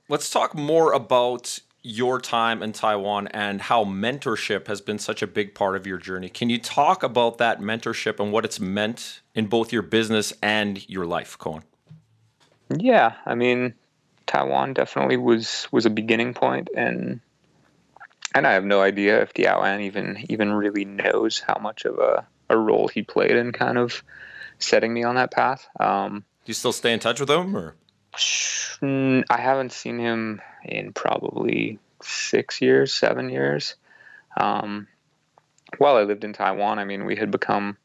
let's 0.08 0.30
talk 0.30 0.54
more 0.54 0.92
about 0.92 1.60
your 1.82 2.20
time 2.20 2.62
in 2.62 2.72
Taiwan 2.72 3.28
and 3.28 3.62
how 3.62 3.84
mentorship 3.84 4.66
has 4.66 4.80
been 4.80 4.98
such 4.98 5.22
a 5.22 5.26
big 5.26 5.54
part 5.54 5.76
of 5.76 5.86
your 5.86 5.96
journey. 5.96 6.28
Can 6.28 6.50
you 6.50 6.58
talk 6.58 7.02
about 7.02 7.38
that 7.38 7.60
mentorship 7.60 8.20
and 8.20 8.32
what 8.32 8.44
it's 8.44 8.58
meant 8.58 9.20
in 9.34 9.46
both 9.46 9.72
your 9.72 9.82
business 9.82 10.32
and 10.42 10.86
your 10.88 11.06
life, 11.06 11.38
Cohen? 11.38 11.62
Yeah, 12.76 13.14
I 13.24 13.34
mean, 13.34 13.74
Taiwan 14.26 14.74
definitely 14.74 15.16
was 15.16 15.66
was 15.72 15.86
a 15.86 15.90
beginning 15.90 16.34
point, 16.34 16.68
and 16.76 17.20
and 18.34 18.46
I 18.46 18.52
have 18.52 18.64
no 18.64 18.82
idea 18.82 19.22
if 19.22 19.32
Diao 19.32 19.80
even 19.80 20.26
even 20.28 20.52
really 20.52 20.84
knows 20.84 21.38
how 21.40 21.58
much 21.58 21.86
of 21.86 21.98
a, 21.98 22.26
a 22.50 22.58
role 22.58 22.88
he 22.88 23.02
played 23.02 23.30
in 23.30 23.52
kind 23.52 23.78
of 23.78 24.02
setting 24.58 24.92
me 24.92 25.04
on 25.04 25.14
that 25.14 25.30
path. 25.30 25.66
Um, 25.80 26.24
you 26.48 26.54
still 26.54 26.72
stay 26.72 26.92
in 26.92 26.98
touch 26.98 27.20
with 27.20 27.30
him, 27.30 27.56
or? 27.56 27.74
I 29.30 29.38
haven't 29.38 29.72
seen 29.72 29.98
him 29.98 30.40
in 30.64 30.92
probably 30.92 31.78
six 32.02 32.60
years, 32.60 32.92
seven 32.92 33.28
years. 33.28 33.74
Um, 34.36 34.88
while 35.76 35.96
I 35.96 36.02
lived 36.02 36.24
in 36.24 36.32
Taiwan, 36.32 36.78
I 36.78 36.84
mean, 36.84 37.04
we 37.04 37.16
had 37.16 37.30
become 37.30 37.76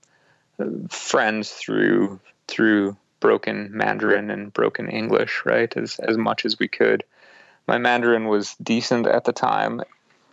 uh, 0.59 0.65
friends 0.89 1.51
through 1.51 2.19
through 2.47 2.95
broken 3.19 3.69
Mandarin 3.73 4.29
and 4.29 4.53
broken 4.53 4.89
English, 4.89 5.43
right? 5.45 5.75
As 5.75 5.99
as 5.99 6.17
much 6.17 6.45
as 6.45 6.57
we 6.57 6.67
could. 6.67 7.03
My 7.67 7.77
Mandarin 7.77 8.27
was 8.27 8.55
decent 8.61 9.07
at 9.07 9.23
the 9.23 9.31
time 9.31 9.81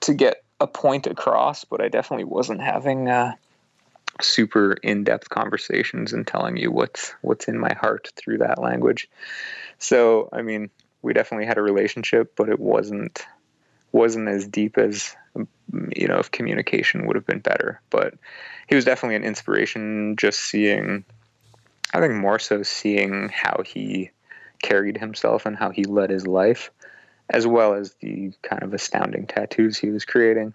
to 0.01 0.14
get 0.14 0.43
a 0.61 0.66
point 0.66 1.07
across, 1.07 1.64
but 1.64 1.81
I 1.81 1.88
definitely 1.88 2.25
wasn't 2.25 2.61
having 2.61 3.09
uh, 3.09 3.35
super 4.22 4.72
in-depth 4.83 5.28
conversations 5.28 6.12
and 6.12 6.26
telling 6.26 6.56
you 6.56 6.70
what's 6.70 7.14
what's 7.22 7.48
in 7.48 7.59
my 7.59 7.74
heart 7.74 8.12
through 8.16 8.38
that 8.38 8.61
language. 8.61 9.09
So, 9.78 10.28
I 10.33 10.42
mean, 10.42 10.70
we 11.02 11.12
definitely 11.12 11.46
had 11.46 11.59
a 11.59 11.62
relationship, 11.62 12.35
but 12.37 12.48
it 12.48 12.61
wasn't 12.61 13.26
wasn't 13.92 14.28
as 14.28 14.46
deep 14.46 14.78
as 14.78 15.16
you 15.96 16.09
know 16.09 16.18
if 16.18 16.30
communication 16.30 17.06
would 17.06 17.16
have 17.16 17.26
been 17.26 17.40
better. 17.40 17.80
But 17.90 18.14
he 18.68 18.74
was 18.74 18.85
definitely 18.85 19.16
an 19.16 19.24
inspiration. 19.24 20.16
Just 20.16 20.40
seeing, 20.40 21.04
I 21.92 22.00
think 22.00 22.14
more 22.14 22.38
so 22.38 22.62
seeing 22.62 23.30
how 23.30 23.62
he 23.64 24.11
carried 24.62 24.98
himself 24.98 25.46
and 25.46 25.56
how 25.56 25.70
he 25.70 25.85
led 25.85 26.11
his 26.11 26.26
life, 26.26 26.70
as 27.28 27.46
well 27.46 27.74
as 27.74 27.94
the 28.00 28.33
kind 28.42 28.62
of 28.62 28.74
astounding 28.74 29.26
tattoos 29.26 29.78
he 29.78 29.90
was 29.90 30.04
creating. 30.04 30.54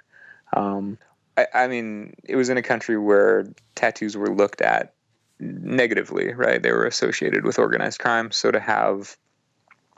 Um, 0.54 0.98
I, 1.38 1.48
I 1.54 1.68
mean, 1.68 2.14
it 2.24 2.36
was 2.36 2.50
in 2.50 2.58
a 2.58 2.62
country 2.62 2.98
where 2.98 3.48
tattoos 3.76 4.16
were 4.16 4.34
looked 4.34 4.62
at 4.62 4.94
negatively, 5.40 6.34
right? 6.34 6.62
They 6.62 6.72
were 6.72 6.86
associated 6.86 7.44
with 7.44 7.60
organized 7.60 8.00
crime. 8.00 8.32
So 8.32 8.52
to 8.52 8.60
have 8.60 9.18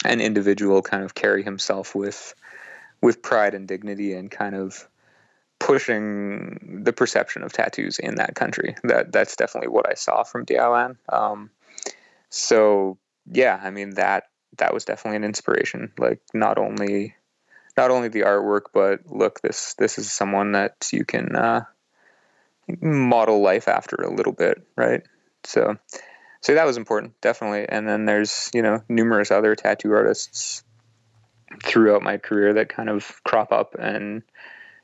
an 0.06 0.21
individual 0.21 0.82
kind 0.82 1.04
of 1.04 1.15
carry 1.15 1.43
himself 1.43 1.95
with 1.95 2.34
with 3.02 3.21
pride 3.21 3.54
and 3.54 3.67
dignity 3.67 4.13
and 4.13 4.32
kind 4.32 4.56
of 4.56 4.88
pushing 5.60 6.82
the 6.84 6.93
perception 6.93 7.43
of 7.43 7.52
tattoos 7.52 8.00
in 8.00 8.15
that 8.15 8.36
country. 8.36 8.76
That 8.84 9.12
that's 9.12 9.36
definitely 9.36 9.69
what 9.69 9.89
I 9.89 9.93
saw 9.93 10.23
from 10.23 10.45
Diao 10.45 10.95
Um, 11.10 11.50
so 12.30 12.97
yeah, 13.32 13.60
I 13.62 13.69
mean 13.69 13.91
that 13.91 14.26
that 14.58 14.73
was 14.73 14.86
definitely 14.86 15.17
an 15.17 15.23
inspiration. 15.23 15.91
Like 15.97 16.21
not 16.34 16.58
only 16.58 17.15
not 17.78 17.92
only 17.92 18.10
the 18.10 18.22
artwork, 18.22 18.63
but 18.74 19.02
look, 19.06 19.42
this 19.42 19.76
this 19.76 19.98
is 19.98 20.12
someone 20.12 20.54
that 20.54 20.90
you 20.92 21.06
can 21.06 21.36
uh, 21.36 21.62
model 22.82 23.42
life 23.42 23.68
after 23.68 23.96
a 23.98 24.13
little 24.13 24.34
bit, 24.34 24.62
right? 24.76 25.04
So, 25.44 25.78
so 26.42 26.56
that 26.56 26.66
was 26.66 26.78
important, 26.78 27.20
definitely. 27.22 27.68
And 27.70 27.88
then 27.88 28.06
there's 28.06 28.50
you 28.54 28.62
know 28.62 28.82
numerous 28.90 29.32
other 29.32 29.56
tattoo 29.56 29.94
artists 29.94 30.63
throughout 31.63 32.02
my 32.02 32.18
career 32.18 32.54
that 32.54 32.70
kind 32.70 32.90
of 32.90 33.24
crop 33.24 33.52
up 33.52 33.76
and 33.80 34.24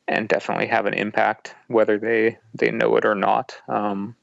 and 0.08 0.28
definitely 0.28 0.68
have 0.68 0.86
an 0.86 0.94
impact, 0.94 1.56
whether 1.68 1.98
they 1.98 2.38
they 2.54 2.72
know 2.72 2.96
it 2.98 3.06
or 3.06 3.16
not. 3.16 3.58
Um, 3.68 4.16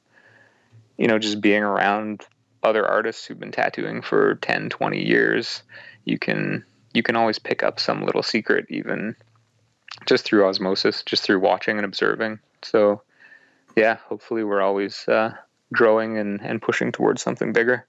you 0.96 1.09
know, 1.09 1.18
just 1.18 1.40
being 1.40 1.62
around 1.62 2.26
other 2.62 2.87
artists 2.87 3.24
who've 3.24 3.40
been 3.40 3.52
tattooing 3.52 4.02
for 4.02 4.35
10, 4.35 4.68
20 4.68 5.02
years, 5.02 5.62
you 6.04 6.18
can 6.18 6.62
you 6.92 7.03
can 7.03 7.16
always 7.16 7.38
pick 7.38 7.62
up 7.62 7.79
some 7.81 8.05
little 8.05 8.22
secret 8.22 8.66
even 8.68 9.16
just 10.07 10.24
through 10.24 10.46
osmosis, 10.46 11.03
just 11.03 11.22
through 11.22 11.40
watching 11.40 11.76
and 11.76 11.85
observing. 11.85 12.38
So 12.62 13.03
yeah, 13.76 13.96
hopefully 14.07 14.44
we're 14.44 14.62
always 14.62 15.07
uh, 15.09 15.35
growing 15.72 16.18
and, 16.18 16.40
and 16.42 16.61
pushing 16.61 16.92
towards 16.92 17.22
something 17.22 17.53
bigger. 17.53 17.87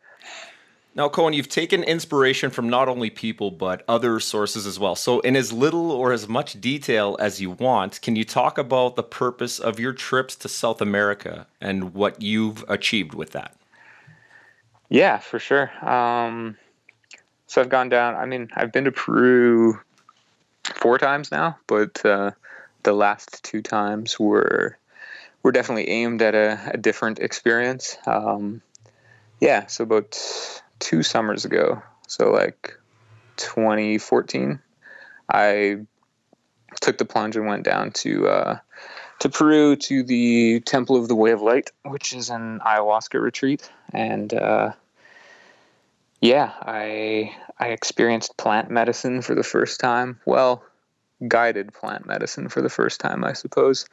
Now, 0.94 1.08
Cohen, 1.08 1.32
you've 1.32 1.48
taken 1.48 1.84
inspiration 1.84 2.50
from 2.50 2.68
not 2.68 2.90
only 2.90 3.10
people, 3.10 3.50
but 3.50 3.84
other 3.88 4.20
sources 4.20 4.68
as 4.68 4.78
well. 4.78 4.96
So, 4.96 5.22
in 5.22 5.38
as 5.38 5.54
little 5.54 5.90
or 5.90 6.12
as 6.12 6.28
much 6.28 6.60
detail 6.60 7.16
as 7.18 7.40
you 7.40 7.52
want, 7.52 8.02
can 8.02 8.18
you 8.18 8.26
talk 8.26 8.58
about 8.58 8.98
the 8.98 9.04
purpose 9.04 9.58
of 9.58 9.80
your 9.80 9.94
trips 9.94 10.36
to 10.38 10.50
South 10.50 10.82
America 10.82 11.48
and 11.62 11.94
what 11.94 12.22
you've 12.22 12.66
achieved 12.68 13.14
with 13.14 13.32
that? 13.32 13.56
Yeah, 14.90 15.20
for 15.20 15.40
sure. 15.40 15.72
Um, 15.88 16.58
so, 17.52 17.60
I've 17.60 17.68
gone 17.68 17.90
down, 17.90 18.16
I 18.16 18.26
mean, 18.26 18.50
I've 18.56 18.72
been 18.72 18.86
to 18.86 18.94
Peru 18.94 19.78
four 20.64 20.98
times 20.98 21.34
now, 21.34 21.58
but 21.68 22.06
uh, 22.06 22.32
the 22.84 22.94
last 22.94 23.44
two 23.44 23.62
times 23.62 24.18
were 24.18 24.78
were 25.44 25.52
definitely 25.52 25.90
aimed 25.90 26.22
at 26.22 26.34
a, 26.34 26.72
a 26.76 26.78
different 26.78 27.20
experience. 27.20 27.98
Um, 28.06 28.62
yeah, 29.42 29.66
so 29.66 29.84
about 29.84 30.18
two 30.80 31.04
summers 31.04 31.44
ago, 31.44 31.84
so 32.08 32.32
like 32.32 32.80
2014, 33.36 34.62
I 35.30 35.82
took 36.80 36.98
the 36.98 37.06
plunge 37.06 37.36
and 37.36 37.48
went 37.48 37.64
down 37.66 37.92
to 37.92 38.30
uh, 38.30 38.60
to 39.20 39.28
Peru 39.28 39.76
to 39.76 40.04
the 40.04 40.62
Temple 40.62 40.96
of 40.96 41.10
the 41.10 41.16
Way 41.16 41.32
of 41.32 41.42
Light, 41.42 41.72
which 41.84 42.14
is 42.14 42.30
an 42.30 42.62
ayahuasca 42.66 43.22
retreat, 43.22 43.70
and 43.94 44.34
uh, 44.34 44.72
yeah, 46.22 46.52
I 46.62 47.36
I 47.60 47.70
experienced 47.70 48.38
plant 48.38 48.70
medicine 48.70 49.22
for 49.22 49.36
the 49.36 49.44
first 49.44 49.80
time. 49.80 50.20
Well, 50.26 50.64
guided 51.28 51.74
plant 51.74 52.06
medicine 52.06 52.48
for 52.48 52.62
the 52.62 52.70
first 52.70 53.02
time, 53.02 53.24
I 53.24 53.34
suppose, 53.34 53.88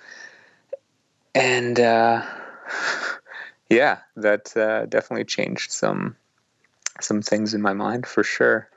and 1.35 1.81
uh, 1.81 2.23
yeah, 3.71 3.99
that 4.17 4.55
uh, 4.57 4.87
definitely 4.87 5.25
changed 5.25 5.73
some 5.73 6.17
some 7.01 7.23
things 7.23 7.55
in 7.55 7.63
my 7.63 7.73
mind 7.73 8.07
for 8.07 8.23
sure. 8.23 8.69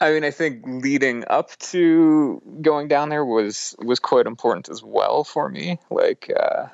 I 0.00 0.10
mean, 0.10 0.24
I 0.24 0.30
think 0.30 0.62
leading 0.66 1.24
up 1.28 1.56
to 1.58 2.42
going 2.62 2.88
down 2.88 3.10
there 3.10 3.24
was 3.24 3.76
was 3.78 3.98
quite 4.00 4.26
important 4.26 4.68
as 4.68 4.82
well 4.82 5.24
for 5.24 5.48
me. 5.48 5.78
Like, 5.90 6.30
uh, 6.34 6.66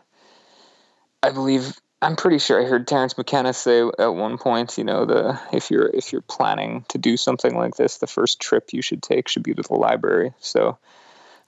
I 1.22 1.30
believe 1.30 1.74
I'm 2.02 2.16
pretty 2.16 2.38
sure 2.38 2.60
I 2.60 2.66
heard 2.66 2.88
Terence 2.88 3.18
McKenna 3.18 3.52
say 3.52 3.82
at 3.98 4.14
one 4.14 4.38
point, 4.38 4.78
you 4.78 4.84
know, 4.84 5.04
the 5.04 5.38
if 5.52 5.70
you're 5.70 5.88
if 5.88 6.12
you're 6.12 6.22
planning 6.22 6.84
to 6.88 6.96
do 6.96 7.16
something 7.16 7.54
like 7.54 7.76
this, 7.76 7.98
the 7.98 8.06
first 8.06 8.40
trip 8.40 8.72
you 8.72 8.80
should 8.80 9.02
take 9.02 9.28
should 9.28 9.42
be 9.42 9.54
to 9.54 9.62
the 9.62 9.74
library. 9.74 10.32
So, 10.40 10.78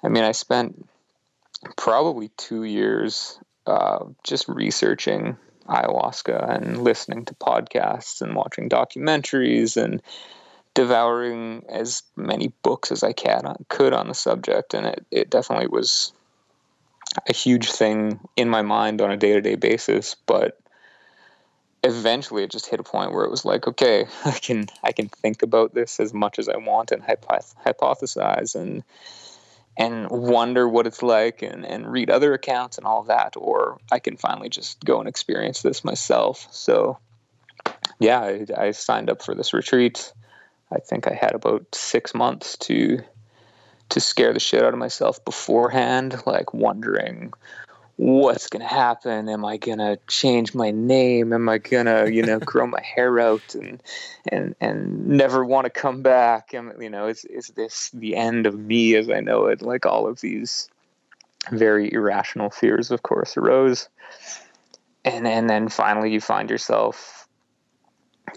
I 0.03 0.09
mean, 0.09 0.25
I 0.25 0.33
spent 0.33 0.87
probably 1.77 2.29
two 2.37 2.65
years 2.65 3.39
uh, 3.67 4.05
just 4.25 4.47
researching 4.49 5.39
ayahuasca 5.69 6.57
and 6.57 6.83
listening 6.83 7.25
to 7.27 7.35
podcasts 7.35 8.21
and 8.21 8.35
watching 8.35 8.69
documentaries 8.69 9.83
and 9.83 10.03
devouring 10.75 11.65
as 11.69 12.03
many 12.17 12.53
books 12.63 12.91
as 12.93 13.03
I 13.03 13.13
can 13.13 13.55
could 13.69 13.95
on 13.95 14.09
the 14.09 14.15
subject, 14.15 14.75
and 14.75 14.87
it, 14.87 15.07
it 15.11 15.31
definitely 15.31 15.69
was 15.69 16.13
a 17.29 17.33
huge 17.33 17.71
thing 17.71 18.21
in 18.37 18.49
my 18.49 18.63
mind 18.63 19.01
on 19.01 19.11
a 19.11 19.17
day 19.17 19.33
to 19.33 19.41
day 19.41 19.55
basis. 19.55 20.17
But 20.27 20.59
eventually, 21.85 22.45
it 22.45 22.51
just 22.51 22.67
hit 22.67 22.81
a 22.81 22.85
point 22.85 23.13
where 23.13 23.25
it 23.25 23.31
was 23.31 23.45
like, 23.45 23.67
okay, 23.67 24.07
I 24.25 24.33
can 24.33 24.67
I 24.83 24.93
can 24.93 25.09
think 25.09 25.43
about 25.43 25.75
this 25.75 26.01
as 26.01 26.13
much 26.15 26.39
as 26.39 26.49
I 26.49 26.57
want 26.57 26.93
and 26.93 27.03
hypothesize 27.03 28.55
and 28.55 28.83
and 29.77 30.11
wonder 30.11 30.69
what 30.69 30.87
it's 30.87 31.03
like 31.03 31.41
and, 31.43 31.65
and 31.65 31.91
read 31.91 32.11
other 32.11 32.35
accounts 32.35 32.77
and 32.77 32.87
all 32.87 33.05
that, 33.05 33.35
or 33.37 33.81
I 33.91 33.99
can 34.01 34.17
finally 34.17 34.51
just 34.51 34.85
go 34.85 35.01
and 35.01 35.09
experience 35.09 35.63
this 35.63 35.83
myself. 35.83 36.47
So, 36.51 36.99
yeah, 37.99 38.21
I, 38.21 38.47
I 38.57 38.71
signed 38.73 39.09
up 39.09 39.23
for 39.23 39.35
this 39.35 39.55
retreat. 39.55 40.13
I 40.71 40.79
think 40.79 41.07
I 41.07 41.15
had 41.15 41.33
about 41.35 41.75
six 41.75 42.15
months 42.15 42.59
to 42.59 43.03
to 43.93 44.01
scare 44.01 44.33
the 44.33 44.41
shit 44.41 44.65
out 44.65 44.73
of 44.73 44.79
myself 44.79 45.23
beforehand, 45.25 46.17
like 46.27 46.55
wondering 46.55 47.33
what's 47.97 48.49
gonna 48.49 48.67
happen. 48.67 49.29
Am 49.29 49.45
i 49.45 49.59
gonna 49.59 49.99
change 50.09 50.55
my 50.55 50.71
name? 50.71 51.33
Am 51.33 51.49
i 51.49 51.59
gonna 51.59 52.09
you 52.09 52.23
know 52.23 52.39
grow 52.41 52.67
my 52.67 52.81
hair 52.83 53.21
out 53.21 53.55
and 53.55 53.83
and 54.31 54.57
and 54.61 55.07
never 55.07 55.45
want 55.45 55.67
to 55.67 55.71
come 55.71 56.03
back? 56.03 56.55
Am 56.55 56.73
you 56.81 56.89
know 56.89 57.07
is 57.07 57.25
is 57.27 57.49
this 57.49 57.91
the 57.91 58.17
end 58.17 58.47
of 58.47 58.59
me 58.59 58.97
as 58.97 59.11
i 59.11 59.21
know 59.21 59.47
it? 59.47 59.61
Like 59.61 59.85
all 59.85 60.09
of 60.09 60.21
these 60.21 60.69
very 61.51 61.93
irrational 61.93 62.51
fears 62.51 62.91
of 62.91 63.03
course 63.03 63.37
arose. 63.37 63.89
And 65.05 65.27
and 65.27 65.51
then 65.51 65.69
finally 65.69 66.13
you 66.13 66.21
find 66.21 66.49
yourself 66.49 67.29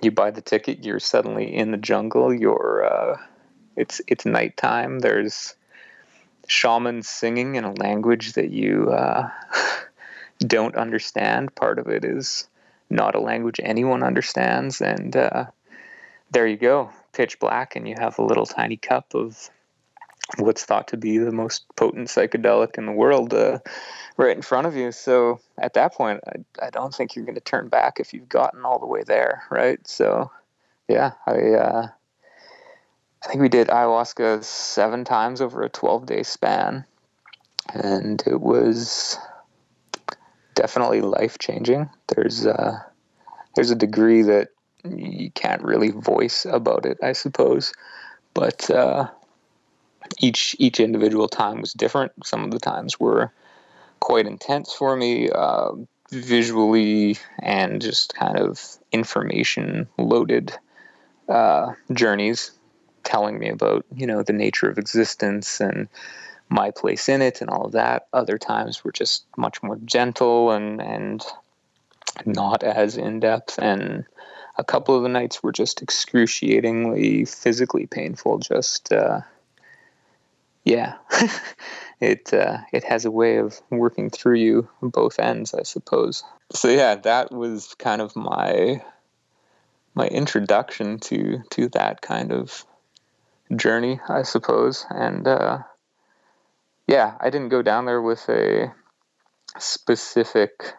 you 0.01 0.11
buy 0.11 0.31
the 0.31 0.41
ticket 0.41 0.83
you're 0.83 0.99
suddenly 0.99 1.55
in 1.55 1.71
the 1.71 1.77
jungle 1.77 2.33
you're 2.33 2.85
uh 2.85 3.17
it's 3.75 4.01
it's 4.07 4.25
nighttime 4.25 4.99
there's 4.99 5.55
shamans 6.47 7.07
singing 7.07 7.55
in 7.55 7.63
a 7.63 7.73
language 7.73 8.33
that 8.33 8.51
you 8.51 8.89
uh, 8.91 9.29
don't 10.39 10.75
understand. 10.75 11.55
Part 11.55 11.79
of 11.79 11.87
it 11.87 12.05
is 12.05 12.47
not 12.89 13.15
a 13.15 13.19
language 13.19 13.59
anyone 13.63 14.03
understands, 14.03 14.81
and 14.81 15.15
uh, 15.15 15.45
there 16.31 16.47
you 16.47 16.57
go, 16.57 16.91
pitch 17.13 17.39
black, 17.39 17.75
and 17.75 17.87
you 17.87 17.95
have 17.97 18.19
a 18.19 18.23
little 18.25 18.45
tiny 18.45 18.77
cup 18.77 19.13
of 19.15 19.49
what's 20.37 20.63
thought 20.63 20.87
to 20.87 20.97
be 20.97 21.17
the 21.17 21.31
most 21.31 21.65
potent 21.75 22.07
psychedelic 22.07 22.77
in 22.77 22.85
the 22.85 22.91
world 22.91 23.33
uh, 23.33 23.59
right 24.17 24.35
in 24.35 24.41
front 24.41 24.65
of 24.65 24.75
you. 24.75 24.91
So 24.91 25.39
at 25.57 25.73
that 25.75 25.93
point, 25.93 26.21
I, 26.27 26.67
I 26.67 26.69
don't 26.71 26.93
think 26.93 27.15
you're 27.15 27.25
going 27.25 27.35
to 27.35 27.41
turn 27.41 27.69
back 27.69 27.99
if 27.99 28.13
you've 28.13 28.29
gotten 28.29 28.65
all 28.65 28.79
the 28.79 28.87
way 28.87 29.03
there, 29.03 29.43
right? 29.51 29.85
So 29.87 30.31
yeah, 30.87 31.11
I 31.27 31.53
uh, 31.53 31.87
I 33.25 33.27
think 33.27 33.41
we 33.41 33.49
did 33.49 33.69
ayahuasca 33.69 34.43
seven 34.43 35.03
times 35.03 35.41
over 35.41 35.63
a 35.63 35.69
12 35.69 36.05
day 36.05 36.21
span. 36.21 36.85
And 37.73 38.21
it 38.27 38.39
was 38.39 39.17
definitely 40.53 41.01
life 41.01 41.39
changing. 41.39 41.89
There's, 42.07 42.45
uh, 42.45 42.77
there's 43.55 43.71
a 43.71 43.75
degree 43.75 44.21
that 44.21 44.49
you 44.83 45.31
can't 45.31 45.63
really 45.63 45.89
voice 45.89 46.45
about 46.45 46.85
it, 46.85 46.99
I 47.01 47.13
suppose. 47.13 47.73
But 48.35 48.69
uh, 48.69 49.09
each 50.19 50.55
each 50.59 50.79
individual 50.79 51.27
time 51.27 51.61
was 51.61 51.73
different. 51.73 52.11
Some 52.23 52.43
of 52.43 52.51
the 52.51 52.59
times 52.59 52.99
were 52.99 53.31
quite 54.01 54.27
intense 54.27 54.71
for 54.71 54.95
me, 54.95 55.29
uh, 55.31 55.71
visually 56.11 57.17
and 57.41 57.81
just 57.81 58.13
kind 58.13 58.37
of 58.37 58.61
information 58.91 59.87
loaded 59.97 60.55
uh, 61.27 61.71
journeys 61.91 62.51
telling 63.05 63.39
me 63.39 63.49
about 63.49 63.85
you 63.95 64.05
know 64.05 64.23
the 64.23 64.33
nature 64.33 64.69
of 64.69 64.77
existence 64.77 65.61
and 65.61 65.87
my 66.49 66.71
place 66.71 67.09
in 67.09 67.21
it 67.21 67.41
and 67.41 67.49
all 67.49 67.65
of 67.65 67.71
that. 67.71 68.07
Other 68.13 68.37
times 68.37 68.83
were 68.83 68.91
just 68.91 69.25
much 69.37 69.63
more 69.63 69.77
gentle 69.85 70.51
and 70.51 70.81
and 70.81 71.23
not 72.25 72.63
as 72.63 72.97
in 72.97 73.19
depth. 73.19 73.57
And 73.57 74.05
a 74.57 74.63
couple 74.63 74.95
of 74.95 75.03
the 75.03 75.09
nights 75.09 75.43
were 75.43 75.51
just 75.51 75.81
excruciatingly 75.81 77.25
physically 77.25 77.87
painful. 77.87 78.39
Just 78.39 78.91
uh, 78.91 79.21
yeah, 80.63 80.95
it 81.99 82.33
uh, 82.33 82.59
it 82.73 82.83
has 82.83 83.05
a 83.05 83.11
way 83.11 83.37
of 83.37 83.59
working 83.69 84.09
through 84.09 84.35
you 84.35 84.69
both 84.81 85.19
ends, 85.19 85.53
I 85.53 85.63
suppose. 85.63 86.23
So 86.51 86.69
yeah, 86.69 86.95
that 86.95 87.31
was 87.31 87.75
kind 87.75 88.01
of 88.01 88.15
my 88.15 88.83
my 89.93 90.07
introduction 90.07 90.99
to 90.99 91.43
to 91.51 91.69
that 91.69 92.01
kind 92.01 92.31
of 92.31 92.65
journey, 93.53 93.99
I 94.07 94.23
suppose. 94.23 94.85
And 94.89 95.27
uh, 95.27 95.59
yeah, 96.87 97.15
I 97.19 97.29
didn't 97.29 97.49
go 97.49 97.61
down 97.61 97.85
there 97.85 98.01
with 98.01 98.27
a 98.29 98.73
specific 99.59 100.73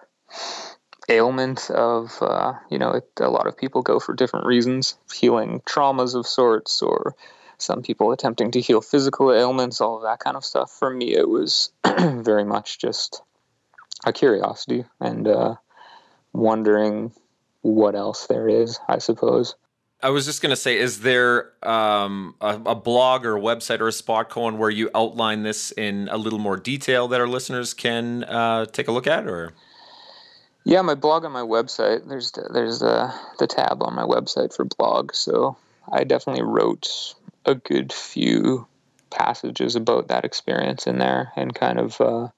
ailment 1.08 1.70
of, 1.70 2.16
uh, 2.20 2.54
you 2.70 2.78
know, 2.78 2.92
it, 2.92 3.08
a 3.20 3.30
lot 3.30 3.46
of 3.46 3.56
people 3.56 3.82
go 3.82 4.00
for 4.00 4.14
different 4.14 4.46
reasons, 4.46 4.96
healing 5.14 5.60
traumas 5.60 6.14
of 6.14 6.26
sorts, 6.26 6.82
or 6.82 7.14
some 7.58 7.82
people 7.82 8.12
attempting 8.12 8.50
to 8.52 8.60
heal 8.60 8.80
physical 8.80 9.32
ailments, 9.32 9.80
all 9.80 9.96
of 9.96 10.02
that 10.02 10.18
kind 10.18 10.36
of 10.36 10.44
stuff. 10.44 10.70
For 10.70 10.90
me, 10.90 11.14
it 11.14 11.28
was 11.28 11.70
very 11.98 12.44
much 12.44 12.78
just 12.78 13.22
a 14.04 14.12
curiosity 14.12 14.84
and 15.00 15.26
uh, 15.26 15.54
wondering 16.32 17.12
what 17.62 17.94
else 17.94 18.26
there 18.26 18.48
is, 18.48 18.78
I 18.88 18.98
suppose. 18.98 19.54
I 20.02 20.10
was 20.10 20.26
just 20.26 20.42
going 20.42 20.50
to 20.50 20.56
say, 20.56 20.78
is 20.78 21.00
there 21.00 21.52
um, 21.66 22.34
a, 22.40 22.60
a, 22.66 22.74
blog 22.74 23.24
or 23.24 23.38
a 23.38 23.40
website 23.40 23.80
or 23.80 23.88
a 23.88 23.92
spot, 23.92 24.28
Cohen, 24.28 24.58
where 24.58 24.68
you 24.68 24.90
outline 24.94 25.42
this 25.42 25.72
in 25.72 26.08
a 26.10 26.18
little 26.18 26.38
more 26.38 26.56
detail 26.56 27.08
that 27.08 27.20
our 27.20 27.26
listeners 27.26 27.72
can 27.72 28.24
uh, 28.24 28.66
take 28.66 28.88
a 28.88 28.92
look 28.92 29.06
at? 29.06 29.26
Or 29.26 29.54
Yeah, 30.64 30.82
my 30.82 30.94
blog 30.94 31.24
on 31.24 31.32
my 31.32 31.40
website. 31.40 32.06
There's 32.08 32.32
there's 32.52 32.80
the 32.80 33.46
tab 33.48 33.82
on 33.82 33.94
my 33.94 34.04
website 34.04 34.54
for 34.54 34.66
blog. 34.66 35.14
So 35.14 35.56
I 35.90 36.04
definitely 36.04 36.42
wrote 36.42 37.14
a 37.46 37.54
good 37.54 37.92
few 37.92 38.66
passages 39.10 39.76
about 39.76 40.08
that 40.08 40.24
experience 40.24 40.86
in 40.86 40.98
there 40.98 41.32
and 41.36 41.54
kind 41.54 41.78
of 41.78 42.00
uh, 42.00 42.28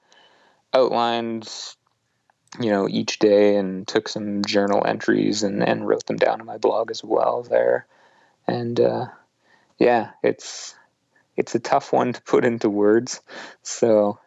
outlined 0.74 1.48
you 2.60 2.70
know 2.70 2.88
each 2.88 3.18
day 3.18 3.56
and 3.56 3.86
took 3.86 4.08
some 4.08 4.44
journal 4.44 4.84
entries 4.86 5.42
and, 5.42 5.62
and 5.62 5.86
wrote 5.86 6.06
them 6.06 6.16
down 6.16 6.40
in 6.40 6.46
my 6.46 6.58
blog 6.58 6.90
as 6.90 7.04
well 7.04 7.42
there. 7.42 7.86
And 8.46 8.80
uh, 8.80 9.06
yeah 9.78 10.10
it's 10.22 10.74
it's 11.36 11.54
a 11.54 11.60
tough 11.60 11.92
one 11.92 12.12
to 12.12 12.22
put 12.22 12.44
into 12.44 12.68
words. 12.68 13.20
So 13.62 14.18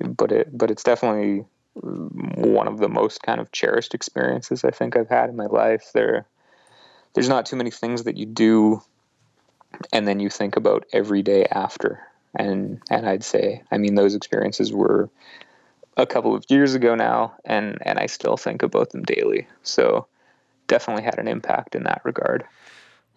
but 0.00 0.32
it 0.32 0.56
but 0.56 0.70
it's 0.70 0.84
definitely 0.84 1.44
one 1.74 2.66
of 2.66 2.78
the 2.78 2.88
most 2.88 3.22
kind 3.22 3.40
of 3.40 3.52
cherished 3.52 3.94
experiences 3.94 4.64
I 4.64 4.70
think 4.70 4.96
I've 4.96 5.08
had 5.08 5.28
in 5.28 5.36
my 5.36 5.46
life. 5.46 5.90
There 5.92 6.26
there's 7.14 7.28
not 7.28 7.46
too 7.46 7.56
many 7.56 7.70
things 7.70 8.04
that 8.04 8.16
you 8.16 8.26
do 8.26 8.82
and 9.92 10.06
then 10.06 10.20
you 10.20 10.30
think 10.30 10.56
about 10.56 10.86
every 10.92 11.22
day 11.22 11.44
after. 11.44 12.00
And 12.34 12.80
and 12.90 13.08
I'd 13.08 13.24
say 13.24 13.62
I 13.70 13.78
mean 13.78 13.94
those 13.94 14.14
experiences 14.14 14.72
were 14.72 15.10
a 15.98 16.06
couple 16.06 16.34
of 16.34 16.44
years 16.48 16.74
ago 16.74 16.94
now, 16.94 17.34
and 17.44 17.78
and 17.82 17.98
I 17.98 18.06
still 18.06 18.36
think 18.36 18.62
about 18.62 18.90
them 18.90 19.02
daily. 19.02 19.46
So 19.62 20.06
definitely 20.68 21.02
had 21.02 21.18
an 21.18 21.28
impact 21.28 21.74
in 21.74 21.82
that 21.84 22.00
regard. 22.04 22.44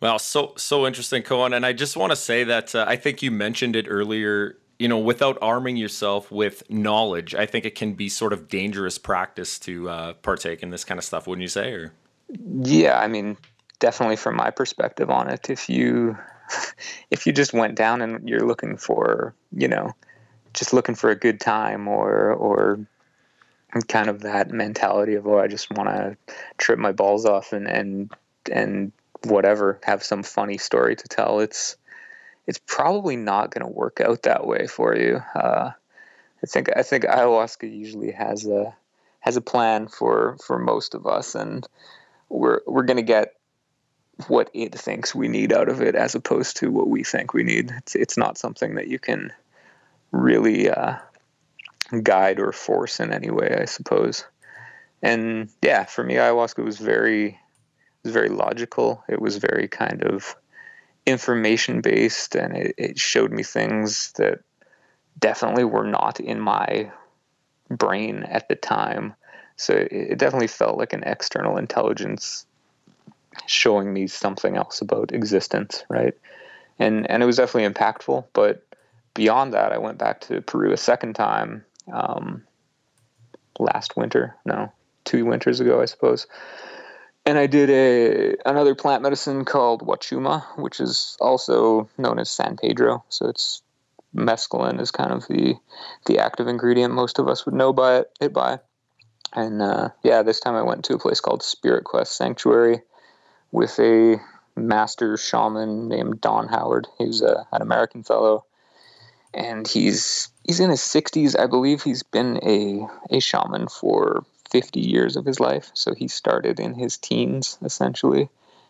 Well, 0.01 0.19
so 0.19 0.53
so 0.57 0.85
interesting, 0.85 1.21
Cohen. 1.21 1.53
And 1.53 1.65
I 1.65 1.73
just 1.73 1.95
want 1.95 2.11
to 2.11 2.15
say 2.15 2.43
that 2.43 2.75
uh, 2.75 2.85
I 2.87 2.95
think 2.95 3.21
you 3.21 3.31
mentioned 3.31 3.75
it 3.75 3.85
earlier. 3.87 4.57
You 4.79 4.87
know, 4.87 4.97
without 4.97 5.37
arming 5.43 5.77
yourself 5.77 6.31
with 6.31 6.67
knowledge, 6.67 7.35
I 7.35 7.45
think 7.45 7.65
it 7.65 7.75
can 7.75 7.93
be 7.93 8.09
sort 8.09 8.33
of 8.33 8.47
dangerous 8.47 8.97
practice 8.97 9.59
to 9.59 9.87
uh, 9.87 10.13
partake 10.13 10.63
in 10.63 10.71
this 10.71 10.83
kind 10.83 10.97
of 10.97 11.03
stuff. 11.03 11.27
Wouldn't 11.27 11.43
you 11.43 11.49
say? 11.49 11.71
Or 11.71 11.93
yeah, 12.63 12.99
I 12.99 13.07
mean, 13.07 13.37
definitely 13.79 14.15
from 14.15 14.35
my 14.35 14.49
perspective 14.49 15.11
on 15.11 15.29
it, 15.29 15.51
if 15.51 15.69
you 15.69 16.17
if 17.11 17.27
you 17.27 17.31
just 17.31 17.53
went 17.53 17.75
down 17.75 18.01
and 18.01 18.27
you're 18.27 18.47
looking 18.47 18.75
for, 18.75 19.35
you 19.55 19.67
know, 19.67 19.91
just 20.53 20.73
looking 20.73 20.95
for 20.95 21.09
a 21.09 21.15
good 21.15 21.39
time 21.39 21.87
or 21.87 22.33
or 22.33 22.79
kind 23.87 24.09
of 24.09 24.21
that 24.21 24.51
mentality 24.51 25.15
of 25.15 25.25
oh 25.25 25.39
I 25.39 25.47
just 25.47 25.71
want 25.71 25.89
to 25.89 26.17
trip 26.57 26.77
my 26.77 26.91
balls 26.91 27.25
off 27.25 27.53
and 27.53 27.67
and 27.67 28.11
and 28.51 28.91
whatever 29.23 29.79
have 29.83 30.03
some 30.03 30.23
funny 30.23 30.57
story 30.57 30.95
to 30.95 31.07
tell. 31.07 31.39
It's 31.39 31.77
it's 32.47 32.59
probably 32.65 33.15
not 33.15 33.51
going 33.51 33.65
to 33.65 33.71
work 33.71 34.01
out 34.01 34.23
that 34.23 34.45
way 34.45 34.67
for 34.67 34.95
you. 34.95 35.21
Uh, 35.35 35.71
I 36.43 36.47
think 36.47 36.69
I 36.75 36.83
think 36.83 37.05
ayahuasca 37.05 37.71
usually 37.71 38.11
has 38.11 38.45
a 38.47 38.73
has 39.19 39.37
a 39.37 39.41
plan 39.41 39.87
for 39.87 40.37
for 40.45 40.57
most 40.57 40.95
of 40.95 41.05
us 41.05 41.35
and 41.35 41.65
we're 42.29 42.61
we're 42.65 42.83
going 42.83 42.97
to 42.97 43.03
get 43.03 43.35
what 44.27 44.49
it 44.53 44.75
thinks 44.75 45.15
we 45.15 45.27
need 45.27 45.51
out 45.53 45.69
of 45.69 45.81
it 45.81 45.95
as 45.95 46.15
opposed 46.15 46.57
to 46.57 46.71
what 46.71 46.87
we 46.87 47.03
think 47.03 47.33
we 47.33 47.43
need. 47.43 47.71
It's 47.77 47.95
it's 47.95 48.17
not 48.17 48.37
something 48.37 48.75
that 48.75 48.87
you 48.87 48.99
can 48.99 49.31
really 50.11 50.69
uh, 50.69 50.97
guide 52.03 52.39
or 52.39 52.51
force 52.51 52.99
in 52.99 53.13
any 53.13 53.29
way, 53.29 53.57
I 53.59 53.65
suppose. 53.65 54.25
And 55.01 55.49
yeah, 55.61 55.85
for 55.85 56.03
me, 56.03 56.15
ayahuasca 56.15 56.63
was 56.63 56.77
very, 56.77 57.39
was 58.03 58.13
very 58.13 58.29
logical. 58.29 59.03
It 59.09 59.21
was 59.21 59.37
very 59.37 59.67
kind 59.67 60.03
of 60.03 60.35
information 61.05 61.81
based, 61.81 62.35
and 62.35 62.55
it, 62.55 62.75
it 62.77 62.99
showed 62.99 63.31
me 63.31 63.43
things 63.43 64.11
that 64.13 64.39
definitely 65.19 65.63
were 65.63 65.85
not 65.85 66.19
in 66.19 66.39
my 66.39 66.91
brain 67.69 68.23
at 68.23 68.47
the 68.47 68.55
time. 68.55 69.13
So 69.55 69.73
it, 69.73 69.91
it 69.91 70.17
definitely 70.19 70.47
felt 70.47 70.77
like 70.77 70.93
an 70.93 71.03
external 71.03 71.57
intelligence 71.57 72.45
showing 73.45 73.91
me 73.91 74.07
something 74.07 74.57
else 74.57 74.81
about 74.81 75.13
existence, 75.13 75.83
right? 75.89 76.13
And 76.79 77.09
and 77.09 77.21
it 77.23 77.25
was 77.25 77.37
definitely 77.37 77.71
impactful, 77.71 78.25
but 78.33 78.65
beyond 79.13 79.53
that, 79.53 79.71
I 79.71 79.77
went 79.77 79.97
back 79.97 80.21
to 80.21 80.41
Peru 80.41 80.71
a 80.71 80.77
second 80.77 81.13
time 81.13 81.65
um, 81.91 82.43
last 83.59 83.97
winter. 83.97 84.35
No, 84.45 84.71
two 85.05 85.25
winters 85.25 85.59
ago, 85.59 85.81
I 85.81 85.85
suppose. 85.85 86.27
And 87.25 87.37
I 87.37 87.45
did 87.45 87.69
a 87.69 88.35
another 88.49 88.73
plant 88.73 89.03
medicine 89.03 89.45
called 89.45 89.85
Wachuma, 89.85 90.43
which 90.57 90.79
is 90.79 91.17
also 91.21 91.87
known 91.97 92.19
as 92.19 92.29
San 92.29 92.57
Pedro. 92.57 93.03
So 93.09 93.27
it's 93.27 93.61
mescaline 94.15 94.81
is 94.81 94.91
kind 94.91 95.11
of 95.11 95.27
the 95.27 95.55
the 96.05 96.19
active 96.19 96.47
ingredient 96.47 96.93
most 96.93 97.19
of 97.19 97.27
us 97.27 97.45
would 97.45 97.55
know 97.55 97.73
by 97.73 97.99
it, 97.99 98.11
it 98.19 98.33
by. 98.33 98.59
And 99.33 99.61
uh, 99.61 99.89
yeah, 100.03 100.23
this 100.23 100.39
time 100.39 100.55
I 100.55 100.63
went 100.63 100.83
to 100.85 100.95
a 100.95 100.99
place 100.99 101.21
called 101.21 101.43
Spirit 101.43 101.85
Quest 101.85 102.17
Sanctuary 102.17 102.81
with 103.51 103.79
a 103.79 104.17
master 104.55 105.15
shaman 105.15 105.87
named 105.87 106.21
Don 106.21 106.47
Howard. 106.47 106.87
He 106.97 107.05
was 107.05 107.21
a, 107.21 107.47
an 107.51 107.61
American 107.61 108.03
fellow 108.03 108.45
and 109.33 109.67
he's 109.67 110.29
he's 110.43 110.59
in 110.59 110.69
his 110.69 110.81
60s 110.81 111.39
i 111.39 111.45
believe 111.45 111.81
he's 111.81 112.03
been 112.03 112.39
a 112.43 112.87
a 113.15 113.19
shaman 113.19 113.67
for 113.67 114.23
50 114.51 114.81
years 114.81 115.15
of 115.15 115.25
his 115.25 115.39
life. 115.39 115.71
So 115.73 115.95
he 115.95 116.07
started 116.07 116.59
in 116.59 116.75
his 116.75 116.97
teens 116.97 117.57
essentially 117.63 118.29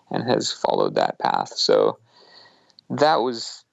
and 0.09 0.24
has 0.24 0.51
followed 0.51 0.95
that 0.95 1.18
path. 1.20 1.53
So 1.55 1.97
that 2.89 3.18
was 3.18 3.66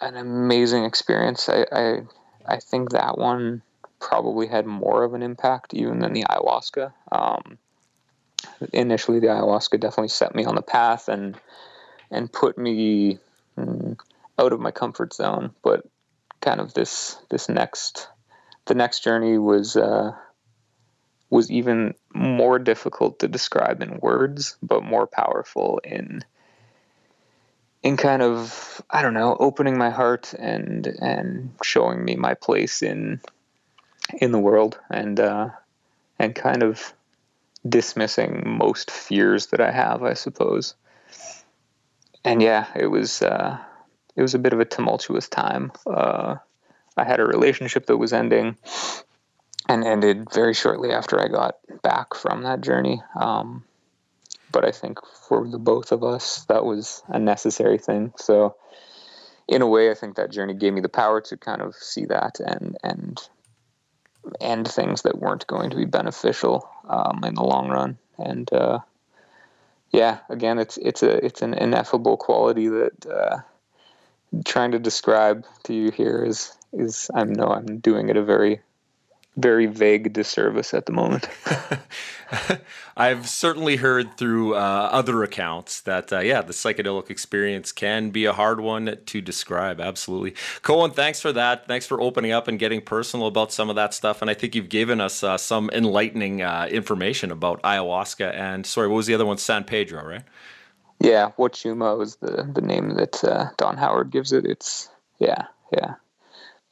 an 0.00 0.16
amazing 0.16 0.84
experience. 0.84 1.48
I 1.48 1.66
i, 1.70 2.02
I 2.46 2.56
think 2.56 2.90
that 2.90 3.18
one 3.18 3.62
probably 4.00 4.48
had 4.48 4.66
more 4.66 5.04
of 5.04 5.14
an 5.14 5.22
impact 5.22 5.74
even 5.74 6.00
than 6.00 6.12
the 6.12 6.24
ayahuasca. 6.24 6.92
Um, 7.12 7.58
initially 8.72 9.20
the 9.20 9.28
ayahuasca 9.28 9.78
definitely 9.78 10.08
set 10.08 10.34
me 10.34 10.44
on 10.44 10.54
the 10.54 10.62
path 10.62 11.08
and 11.08 11.38
and 12.10 12.32
put 12.32 12.56
me 12.58 13.18
mm, 13.58 13.98
out 14.38 14.52
of 14.52 14.60
my 14.60 14.70
comfort 14.70 15.12
zone. 15.12 15.54
But 15.62 15.84
kind 16.42 16.60
of 16.60 16.74
this 16.74 17.16
this 17.30 17.48
next 17.48 18.08
the 18.66 18.74
next 18.74 19.02
journey 19.02 19.38
was 19.38 19.76
uh, 19.76 20.12
was 21.30 21.50
even 21.50 21.94
more 22.14 22.58
difficult 22.58 23.20
to 23.20 23.28
describe 23.28 23.82
in 23.82 23.98
words, 24.00 24.56
but 24.62 24.84
more 24.84 25.06
powerful 25.06 25.80
in 25.82 26.22
in 27.82 27.96
kind 27.96 28.22
of 28.22 28.82
I 28.90 29.02
don't 29.02 29.14
know, 29.14 29.36
opening 29.40 29.78
my 29.78 29.90
heart 29.90 30.34
and 30.38 30.86
and 31.00 31.54
showing 31.62 32.04
me 32.04 32.16
my 32.16 32.34
place 32.34 32.82
in 32.82 33.20
in 34.14 34.32
the 34.32 34.38
world 34.38 34.78
and 34.90 35.18
uh, 35.18 35.48
and 36.18 36.34
kind 36.34 36.62
of 36.62 36.92
dismissing 37.66 38.42
most 38.44 38.90
fears 38.90 39.46
that 39.46 39.60
I 39.60 39.70
have, 39.70 40.02
I 40.02 40.14
suppose. 40.14 40.74
And 42.24 42.42
yeah, 42.42 42.66
it 42.76 42.86
was 42.86 43.22
uh, 43.22 43.58
it 44.16 44.22
was 44.22 44.34
a 44.34 44.38
bit 44.38 44.52
of 44.52 44.60
a 44.60 44.64
tumultuous 44.64 45.28
time. 45.28 45.72
Uh, 45.86 46.36
I 46.96 47.04
had 47.04 47.20
a 47.20 47.24
relationship 47.24 47.86
that 47.86 47.96
was 47.96 48.12
ending 48.12 48.56
and 49.68 49.84
ended 49.84 50.28
very 50.32 50.54
shortly 50.54 50.92
after 50.92 51.20
I 51.20 51.28
got 51.28 51.56
back 51.82 52.14
from 52.14 52.42
that 52.42 52.60
journey. 52.60 53.02
Um, 53.18 53.64
but 54.50 54.64
I 54.64 54.70
think 54.70 54.98
for 55.28 55.48
the 55.48 55.58
both 55.58 55.92
of 55.92 56.04
us, 56.04 56.44
that 56.44 56.64
was 56.64 57.02
a 57.08 57.18
necessary 57.18 57.78
thing. 57.78 58.12
So, 58.16 58.56
in 59.48 59.62
a 59.62 59.66
way, 59.66 59.90
I 59.90 59.94
think 59.94 60.16
that 60.16 60.30
journey 60.30 60.54
gave 60.54 60.72
me 60.72 60.80
the 60.80 60.88
power 60.88 61.20
to 61.22 61.36
kind 61.36 61.62
of 61.62 61.74
see 61.74 62.04
that 62.06 62.38
and 62.38 62.76
and 62.82 63.18
end 64.40 64.68
things 64.68 65.02
that 65.02 65.18
weren't 65.18 65.46
going 65.46 65.70
to 65.70 65.76
be 65.76 65.84
beneficial 65.84 66.68
um, 66.88 67.22
in 67.24 67.34
the 67.34 67.42
long 67.42 67.68
run. 67.68 67.98
And 68.18 68.52
uh, 68.52 68.80
yeah, 69.90 70.18
again, 70.28 70.58
it's 70.58 70.76
it's 70.76 71.02
a 71.02 71.24
it's 71.24 71.42
an 71.42 71.54
ineffable 71.54 72.16
quality 72.16 72.68
that 72.68 73.06
uh, 73.06 73.38
trying 74.44 74.72
to 74.72 74.78
describe 74.78 75.44
to 75.64 75.74
you 75.74 75.90
here 75.90 76.24
is 76.24 76.56
is 76.72 77.10
I 77.14 77.24
know 77.24 77.48
I'm 77.48 77.78
doing 77.78 78.08
it 78.08 78.16
a 78.16 78.22
very 78.22 78.60
very 79.36 79.66
vague 79.66 80.12
disservice 80.12 80.74
at 80.74 80.86
the 80.86 80.92
moment. 80.92 81.28
I've 82.96 83.28
certainly 83.28 83.76
heard 83.76 84.16
through 84.18 84.54
uh, 84.54 84.58
other 84.92 85.22
accounts 85.22 85.80
that, 85.82 86.12
uh, 86.12 86.18
yeah, 86.20 86.42
the 86.42 86.52
psychedelic 86.52 87.08
experience 87.08 87.72
can 87.72 88.10
be 88.10 88.26
a 88.26 88.34
hard 88.34 88.60
one 88.60 88.98
to 89.06 89.20
describe. 89.22 89.80
Absolutely. 89.80 90.34
Cohen, 90.60 90.90
thanks 90.90 91.20
for 91.20 91.32
that. 91.32 91.66
Thanks 91.66 91.86
for 91.86 92.00
opening 92.00 92.32
up 92.32 92.46
and 92.46 92.58
getting 92.58 92.82
personal 92.82 93.26
about 93.26 93.52
some 93.52 93.70
of 93.70 93.76
that 93.76 93.94
stuff. 93.94 94.20
And 94.20 94.30
I 94.30 94.34
think 94.34 94.54
you've 94.54 94.68
given 94.68 95.00
us 95.00 95.22
uh, 95.22 95.38
some 95.38 95.70
enlightening 95.72 96.42
uh, 96.42 96.68
information 96.70 97.30
about 97.30 97.62
ayahuasca 97.62 98.34
and, 98.34 98.66
sorry, 98.66 98.88
what 98.88 98.96
was 98.96 99.06
the 99.06 99.14
other 99.14 99.26
one? 99.26 99.38
San 99.38 99.64
Pedro, 99.64 100.04
right? 100.04 100.24
Yeah, 101.02 101.32
Wachuma 101.36 101.98
was 101.98 102.16
the 102.16 102.48
the 102.54 102.60
name 102.60 102.94
that 102.94 103.24
uh, 103.24 103.48
Don 103.56 103.76
Howard 103.76 104.10
gives 104.12 104.32
it. 104.32 104.46
It's 104.46 104.88
yeah, 105.18 105.46
yeah, 105.72 105.94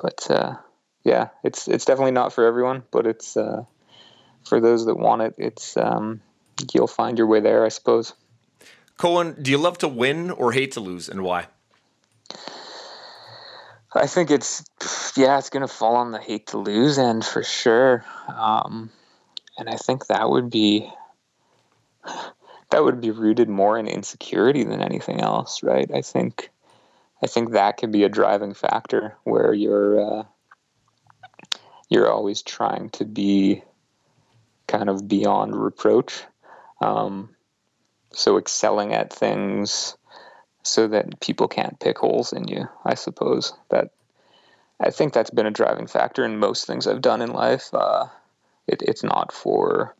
but 0.01 0.31
uh, 0.31 0.55
yeah, 1.03 1.31
it's 1.43 1.67
it's 1.67 1.85
definitely 1.85 2.13
not 2.13 2.33
for 2.33 2.47
everyone, 2.47 2.85
but 2.93 3.09
it's 3.09 3.37
uh, 3.37 3.65
for 4.45 4.61
those 4.61 4.87
that 4.87 4.95
want 4.95 5.23
it. 5.23 5.35
It's 5.37 5.77
um, 5.77 6.21
you'll 6.73 6.87
find 6.87 7.19
your 7.19 7.27
way 7.27 7.41
there, 7.41 7.65
I 7.65 7.71
suppose. 7.71 8.15
Cohen, 8.99 9.35
do 9.43 9.51
you 9.51 9.59
love 9.59 9.79
to 9.79 9.89
win 9.89 10.31
or 10.31 10.53
hate 10.53 10.73
to 10.73 10.81
lose, 10.81 11.09
and 11.09 11.23
why? 11.23 11.49
I 13.93 14.07
think 14.07 14.31
it's 14.31 14.63
yeah, 15.17 15.39
it's 15.39 15.51
gonna 15.51 15.67
fall 15.67 15.97
on 15.97 16.13
the 16.13 16.21
hate 16.21 16.47
to 16.49 16.59
lose 16.59 16.99
end 16.99 17.25
for 17.25 17.43
sure. 17.43 18.05
Um, 18.29 18.91
and 19.59 19.69
I 19.69 19.75
think 19.75 20.07
that 20.07 20.31
would 20.31 20.51
be 20.51 20.89
that 22.71 22.85
would 22.85 23.01
be 23.01 23.11
rooted 23.11 23.49
more 23.49 23.79
in 23.79 23.87
insecurity 23.87 24.65
than 24.65 24.81
anything 24.81 25.21
else, 25.21 25.63
right? 25.63 25.91
I 25.93 26.03
think 26.03 26.51
I 27.23 27.27
think 27.27 27.51
that 27.51 27.77
could 27.77 27.93
be 27.93 28.05
a 28.05 28.09
driving 28.09 28.55
factor 28.55 29.17
where 29.25 29.53
you're 29.53 30.21
uh, 30.21 30.25
you're 31.89 32.11
always 32.11 32.43
trying 32.43 32.91
to 32.91 33.05
be 33.05 33.63
kind 34.67 34.89
of 34.89 35.09
beyond 35.09 35.57
reproach. 35.57 36.23
Um, 36.81 37.31
so 38.13 38.39
excelling 38.39 38.95
at 38.95 39.13
things 39.13 39.97
so 40.63 40.89
that 40.89 41.21
people 41.21 41.49
can't 41.49 41.79
pick 41.79 41.99
holes 41.99 42.33
in 42.33 42.49
you. 42.49 42.69
I 42.85 42.95
suppose 42.95 43.53
that 43.71 43.91
I 44.81 44.91
think 44.91 45.13
that's 45.13 45.31
been 45.31 45.47
a 45.47 45.51
driving 45.51 45.87
factor 45.87 46.25
in 46.25 46.39
most 46.39 46.67
things 46.67 46.87
I've 46.87 47.03
done 47.03 47.23
in 47.23 47.33
life. 47.33 47.69
Uh, 47.73 48.07
it, 48.67 48.83
it's 48.83 49.03
not 49.03 49.33
for 49.33 49.95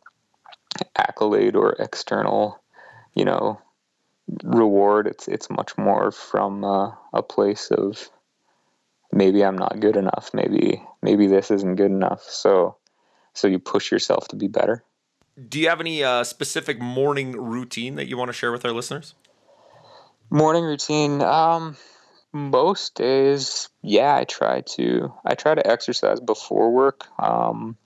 accolade 0.95 1.55
or 1.55 1.73
external, 1.79 2.61
you 3.13 3.25
know, 3.25 3.61
reward. 4.43 5.07
It's 5.07 5.27
it's 5.27 5.49
much 5.49 5.77
more 5.77 6.11
from 6.11 6.63
uh, 6.63 6.91
a 7.13 7.23
place 7.23 7.71
of 7.71 8.09
maybe 9.11 9.43
I'm 9.43 9.57
not 9.57 9.79
good 9.79 9.95
enough. 9.95 10.31
Maybe 10.33 10.83
maybe 11.01 11.27
this 11.27 11.51
isn't 11.51 11.75
good 11.75 11.91
enough. 11.91 12.23
So 12.23 12.77
so 13.33 13.47
you 13.47 13.59
push 13.59 13.91
yourself 13.91 14.27
to 14.29 14.35
be 14.35 14.47
better. 14.47 14.83
Do 15.47 15.59
you 15.59 15.69
have 15.69 15.79
any 15.79 16.03
uh, 16.03 16.23
specific 16.23 16.79
morning 16.79 17.31
routine 17.31 17.95
that 17.95 18.07
you 18.07 18.17
want 18.17 18.29
to 18.29 18.33
share 18.33 18.51
with 18.51 18.65
our 18.65 18.73
listeners? 18.73 19.15
Morning 20.29 20.63
routine. 20.63 21.21
Um, 21.21 21.77
most 22.33 22.95
days, 22.95 23.69
yeah, 23.81 24.15
I 24.15 24.23
try 24.25 24.61
to. 24.61 25.13
I 25.25 25.35
try 25.35 25.55
to 25.55 25.65
exercise 25.65 26.19
before 26.19 26.71
work. 26.71 27.05
Um, 27.19 27.77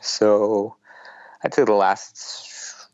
so 0.00 0.76
I'd 1.42 1.54
say 1.54 1.64
the 1.64 1.72
last 1.72 2.88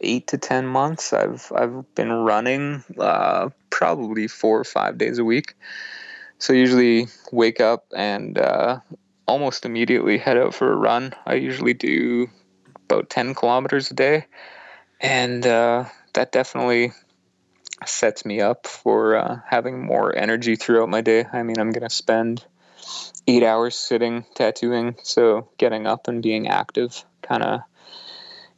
eight 0.00 0.26
to 0.28 0.38
ten 0.38 0.66
months, 0.66 1.12
I've 1.12 1.52
I've 1.54 1.94
been 1.94 2.12
running 2.12 2.84
uh, 2.98 3.50
probably 3.70 4.28
four 4.28 4.58
or 4.58 4.64
five 4.64 4.98
days 4.98 5.18
a 5.18 5.24
week. 5.24 5.54
So 6.38 6.52
usually 6.52 7.08
wake 7.32 7.60
up 7.60 7.86
and 7.94 8.38
uh, 8.38 8.80
almost 9.26 9.64
immediately 9.64 10.18
head 10.18 10.36
out 10.36 10.54
for 10.54 10.72
a 10.72 10.76
run. 10.76 11.14
I 11.26 11.34
usually 11.34 11.74
do 11.74 12.28
about 12.88 13.10
ten 13.10 13.34
kilometers 13.34 13.90
a 13.90 13.94
day, 13.94 14.26
and 15.00 15.46
uh, 15.46 15.84
that 16.14 16.32
definitely 16.32 16.92
sets 17.86 18.24
me 18.24 18.40
up 18.40 18.66
for 18.66 19.16
uh, 19.16 19.40
having 19.46 19.84
more 19.84 20.16
energy 20.16 20.56
throughout 20.56 20.88
my 20.88 21.00
day. 21.00 21.26
I 21.32 21.42
mean, 21.42 21.58
I'm 21.58 21.70
gonna 21.70 21.90
spend 21.90 22.44
eight 23.26 23.42
hours 23.42 23.76
sitting 23.76 24.24
tattooing, 24.34 24.96
so 25.02 25.48
getting 25.58 25.86
up 25.86 26.08
and 26.08 26.22
being 26.22 26.48
active 26.48 27.04
kind 27.28 27.42
of 27.42 27.60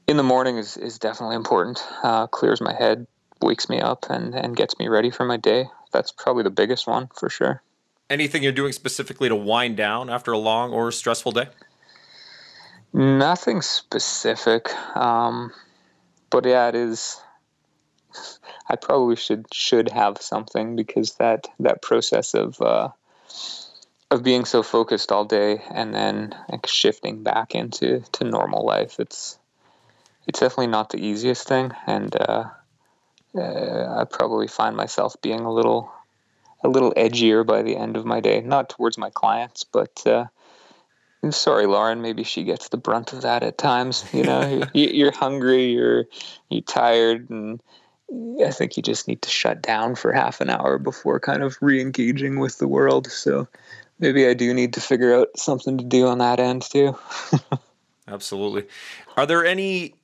in 0.06 0.16
the 0.16 0.22
morning 0.22 0.56
is, 0.56 0.76
is 0.76 0.98
definitely 0.98 1.36
important. 1.36 1.82
Uh, 2.02 2.26
clears 2.26 2.60
my 2.60 2.74
head, 2.74 3.06
wakes 3.40 3.68
me 3.68 3.80
up, 3.80 4.06
and, 4.10 4.34
and 4.34 4.56
gets 4.56 4.78
me 4.78 4.88
ready 4.88 5.10
for 5.10 5.24
my 5.24 5.36
day. 5.36 5.66
That's 5.92 6.12
probably 6.12 6.42
the 6.42 6.50
biggest 6.50 6.86
one 6.86 7.08
for 7.14 7.28
sure. 7.28 7.62
Anything 8.08 8.42
you're 8.42 8.52
doing 8.52 8.72
specifically 8.72 9.28
to 9.28 9.36
wind 9.36 9.76
down 9.76 10.10
after 10.10 10.32
a 10.32 10.38
long 10.38 10.72
or 10.72 10.90
stressful 10.90 11.32
day? 11.32 11.46
Nothing 12.92 13.62
specific. 13.62 14.74
Um, 14.96 15.52
but 16.30 16.44
yeah, 16.44 16.68
it 16.68 16.74
is. 16.74 17.20
I 18.68 18.76
probably 18.76 19.16
should 19.16 19.46
should 19.52 19.90
have 19.90 20.18
something 20.20 20.74
because 20.74 21.14
that 21.14 21.46
that 21.60 21.82
process 21.82 22.34
of 22.34 22.60
uh, 22.60 22.88
of 24.10 24.22
being 24.22 24.44
so 24.44 24.62
focused 24.62 25.12
all 25.12 25.24
day 25.24 25.62
and 25.70 25.94
then 25.94 26.34
like 26.50 26.66
shifting 26.66 27.22
back 27.22 27.54
into 27.54 28.00
to 28.12 28.24
normal 28.24 28.64
life 28.64 28.98
it's 28.98 29.38
it's 30.26 30.40
definitely 30.40 30.68
not 30.68 30.90
the 30.90 31.04
easiest 31.04 31.48
thing. 31.48 31.72
And 31.86 32.14
uh, 32.14 32.44
uh, 33.36 34.00
I 34.00 34.04
probably 34.04 34.46
find 34.46 34.76
myself 34.76 35.16
being 35.22 35.40
a 35.40 35.52
little 35.52 35.90
a 36.62 36.68
little 36.68 36.92
edgier 36.92 37.44
by 37.44 37.62
the 37.62 37.76
end 37.76 37.96
of 37.96 38.04
my 38.04 38.20
day. 38.20 38.40
Not 38.40 38.68
towards 38.68 38.98
my 38.98 39.10
clients 39.10 39.64
but 39.64 40.06
uh, 40.06 40.26
sorry 41.30 41.66
Lauren 41.66 42.02
maybe 42.02 42.22
she 42.22 42.44
gets 42.44 42.68
the 42.68 42.76
brunt 42.76 43.12
of 43.12 43.22
that 43.22 43.42
at 43.42 43.58
times 43.58 44.04
you 44.12 44.22
know? 44.22 44.62
You're, 44.74 44.90
you're 44.90 45.12
hungry 45.12 45.72
you're 45.72 46.04
you're 46.48 46.62
tired 46.62 47.28
and 47.30 47.60
I 48.44 48.50
think 48.50 48.76
you 48.76 48.82
just 48.82 49.06
need 49.06 49.22
to 49.22 49.30
shut 49.30 49.62
down 49.62 49.94
for 49.94 50.12
half 50.12 50.40
an 50.40 50.50
hour 50.50 50.78
before 50.78 51.20
kind 51.20 51.44
of 51.44 51.56
re-engaging 51.60 52.40
with 52.40 52.58
the 52.58 52.66
world. 52.66 53.06
So 53.06 53.46
maybe 54.00 54.26
I 54.26 54.34
do 54.34 54.52
need 54.52 54.74
to 54.74 54.80
figure 54.80 55.14
out 55.14 55.28
something 55.36 55.78
to 55.78 55.84
do 55.84 56.06
on 56.08 56.18
that 56.18 56.40
end 56.40 56.62
too. 56.62 56.98
Absolutely. 58.08 58.66
Are 59.16 59.26
there 59.26 59.44
any 59.44 59.94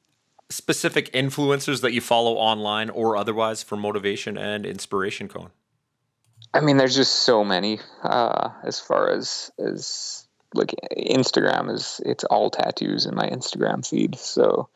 specific 0.48 1.12
influencers 1.12 1.80
that 1.80 1.92
you 1.92 2.00
follow 2.00 2.34
online 2.34 2.90
or 2.90 3.16
otherwise 3.16 3.62
for 3.62 3.76
motivation 3.76 4.38
and 4.38 4.64
inspiration, 4.64 5.28
Cohen? 5.28 5.50
I 6.54 6.60
mean, 6.60 6.76
there's 6.76 6.94
just 6.94 7.22
so 7.24 7.44
many. 7.44 7.80
Uh, 8.02 8.50
as 8.62 8.78
far 8.78 9.10
as 9.10 9.50
as 9.58 10.26
like 10.54 10.74
Instagram 10.96 11.70
is, 11.72 12.00
it's 12.06 12.24
all 12.24 12.50
tattoos 12.50 13.06
in 13.06 13.14
my 13.14 13.28
Instagram 13.28 13.86
feed. 13.86 14.16
So 14.16 14.68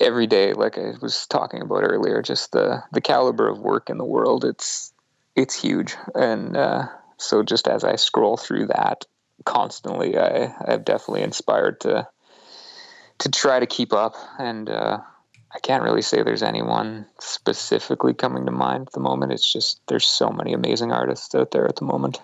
every 0.00 0.26
day, 0.26 0.52
like 0.52 0.78
I 0.78 0.92
was 1.02 1.26
talking 1.26 1.62
about 1.62 1.82
earlier, 1.82 2.22
just 2.22 2.52
the 2.52 2.82
the 2.92 3.00
caliber 3.00 3.48
of 3.48 3.58
work 3.58 3.90
in 3.90 3.98
the 3.98 4.04
world, 4.04 4.44
it's 4.44 4.92
it's 5.36 5.60
huge, 5.60 5.96
and 6.14 6.56
uh, 6.56 6.86
so 7.20 7.42
just 7.42 7.68
as 7.68 7.84
I 7.84 7.96
scroll 7.96 8.36
through 8.36 8.66
that 8.66 9.04
constantly, 9.44 10.18
I 10.18 10.54
I've 10.66 10.84
definitely 10.84 11.22
inspired 11.22 11.80
to 11.80 12.08
to 13.18 13.30
try 13.30 13.60
to 13.60 13.66
keep 13.66 13.92
up, 13.92 14.16
and 14.38 14.68
uh, 14.68 14.98
I 15.54 15.58
can't 15.60 15.82
really 15.82 16.02
say 16.02 16.22
there's 16.22 16.42
anyone 16.42 17.06
specifically 17.18 18.14
coming 18.14 18.46
to 18.46 18.52
mind 18.52 18.88
at 18.88 18.92
the 18.92 19.00
moment. 19.00 19.32
It's 19.32 19.52
just 19.52 19.80
there's 19.88 20.06
so 20.06 20.30
many 20.30 20.52
amazing 20.52 20.92
artists 20.92 21.34
out 21.34 21.50
there 21.50 21.68
at 21.68 21.76
the 21.76 21.84
moment. 21.84 22.20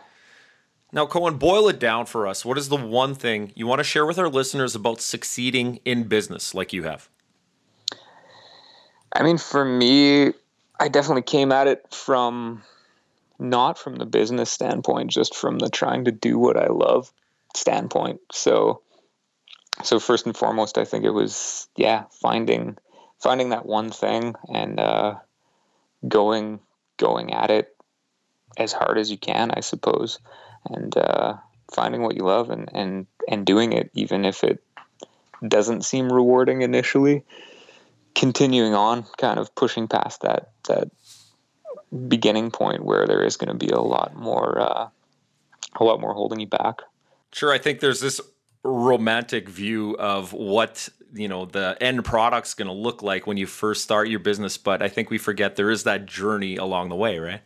Now, 0.93 1.05
Cohen, 1.05 1.37
boil 1.37 1.69
it 1.69 1.79
down 1.79 2.07
for 2.07 2.27
us. 2.27 2.45
What 2.45 2.57
is 2.57 2.69
the 2.69 2.77
one 2.77 3.15
thing 3.15 3.53
you 3.55 3.67
want 3.67 3.81
to 3.81 3.85
share 3.85 4.07
with 4.07 4.19
our 4.19 4.29
listeners 4.29 4.75
about 4.75 5.01
succeeding 5.01 5.81
in 5.85 6.05
business 6.05 6.55
like 6.55 6.73
you 6.73 6.85
have? 6.85 7.09
I 9.13 9.23
mean, 9.23 9.37
for 9.37 9.65
me, 9.65 10.33
I 10.79 10.89
definitely 10.89 11.23
came 11.23 11.53
at 11.53 11.67
it 11.67 11.93
from 11.93 12.63
not 13.39 13.79
from 13.79 13.97
the 13.97 14.07
business 14.07 14.51
standpoint, 14.51 15.11
just 15.11 15.35
from 15.35 15.59
the 15.59 15.69
trying 15.69 16.05
to 16.05 16.13
do 16.13 16.39
what 16.39 16.57
I 16.57 16.69
love 16.69 17.13
standpoint. 17.55 18.21
So, 18.33 18.83
so 19.83 19.99
first 19.99 20.27
and 20.27 20.37
foremost, 20.37 20.79
I 20.79 20.85
think 20.85 21.05
it 21.05 21.11
was 21.11 21.69
yeah 21.77 22.05
finding 22.11 22.77
finding 23.19 23.51
that 23.51 23.67
one 23.67 23.91
thing 23.91 24.35
and 24.53 24.79
uh, 24.79 25.17
going 26.07 26.61
going 26.97 27.33
at 27.33 27.51
it 27.51 27.77
as 28.57 28.73
hard 28.73 28.99
as 28.99 29.11
you 29.11 29.19
can, 29.19 29.51
I 29.51 29.61
suppose, 29.61 30.19
and 30.71 30.97
uh, 30.97 31.35
finding 31.73 32.03
what 32.03 32.17
you 32.17 32.25
love 32.25 32.51
and 32.51 32.69
and 32.73 33.07
and 33.29 33.45
doing 33.45 33.73
it 33.73 33.91
even 33.95 34.25
if 34.25 34.45
it 34.45 34.63
doesn't 35.47 35.85
seem 35.85 36.13
rewarding 36.13 36.63
initially. 36.63 37.25
Continuing 38.15 38.75
on, 38.75 39.05
kind 39.19 39.39
of 39.39 39.55
pushing 39.55 39.89
past 39.89 40.23
that 40.23 40.51
that 40.69 40.91
beginning 42.09 42.51
point 42.51 42.85
where 42.85 43.07
there 43.07 43.23
is 43.23 43.37
going 43.37 43.49
to 43.49 43.67
be 43.67 43.71
a 43.73 43.81
lot 43.81 44.15
more 44.15 44.61
uh, 44.61 44.89
a 45.79 45.85
lot 45.85 46.01
more 46.01 46.15
holding 46.15 46.41
you 46.41 46.47
back. 46.47 46.81
Sure, 47.33 47.53
I 47.53 47.59
think 47.59 47.81
there's 47.81 48.01
this 48.01 48.21
romantic 48.63 49.49
view 49.49 49.97
of 49.99 50.33
what 50.33 50.89
you 51.13 51.29
know 51.29 51.45
the 51.45 51.77
end 51.81 52.05
product's 52.05 52.55
going 52.55 52.69
to 52.69 52.75
look 52.75 53.03
like 53.03 53.27
when 53.27 53.37
you 53.37 53.47
first 53.47 53.83
start 53.83 54.09
your 54.09 54.21
business, 54.21 54.59
but 54.59 54.83
I 54.83 54.89
think 54.89 55.11
we 55.11 55.19
forget 55.19 55.57
there 55.57 55.71
is 55.71 55.85
that 55.85 56.07
journey 56.07 56.57
along 56.57 56.89
the 56.89 56.97
way, 56.97 57.19
right? 57.19 57.43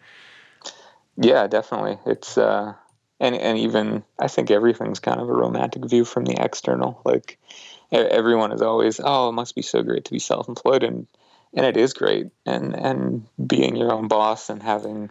Yeah, 1.17 1.47
definitely. 1.47 1.99
It's 2.07 2.39
uh, 2.39 2.75
and 3.19 3.35
and 3.35 3.59
even 3.59 4.03
I 4.19 4.29
think 4.29 4.51
everything's 4.51 5.01
kind 5.01 5.21
of 5.21 5.29
a 5.29 5.33
romantic 5.33 5.85
view 5.85 6.05
from 6.05 6.25
the 6.25 6.43
external. 6.43 7.03
Like 7.05 7.39
everyone 7.93 8.53
is 8.53 8.63
always, 8.63 9.01
oh, 9.03 9.29
it 9.29 9.33
must 9.33 9.55
be 9.55 9.63
so 9.63 9.83
great 9.83 10.05
to 10.07 10.13
be 10.13 10.19
self-employed, 10.19 10.83
and 10.83 11.07
and 11.55 11.67
it 11.67 11.77
is 11.77 11.93
great 11.93 12.29
and 12.47 12.75
and 12.75 13.27
being 13.47 13.77
your 13.77 13.93
own 13.93 14.09
boss 14.09 14.51
and 14.51 14.63
having 14.63 15.11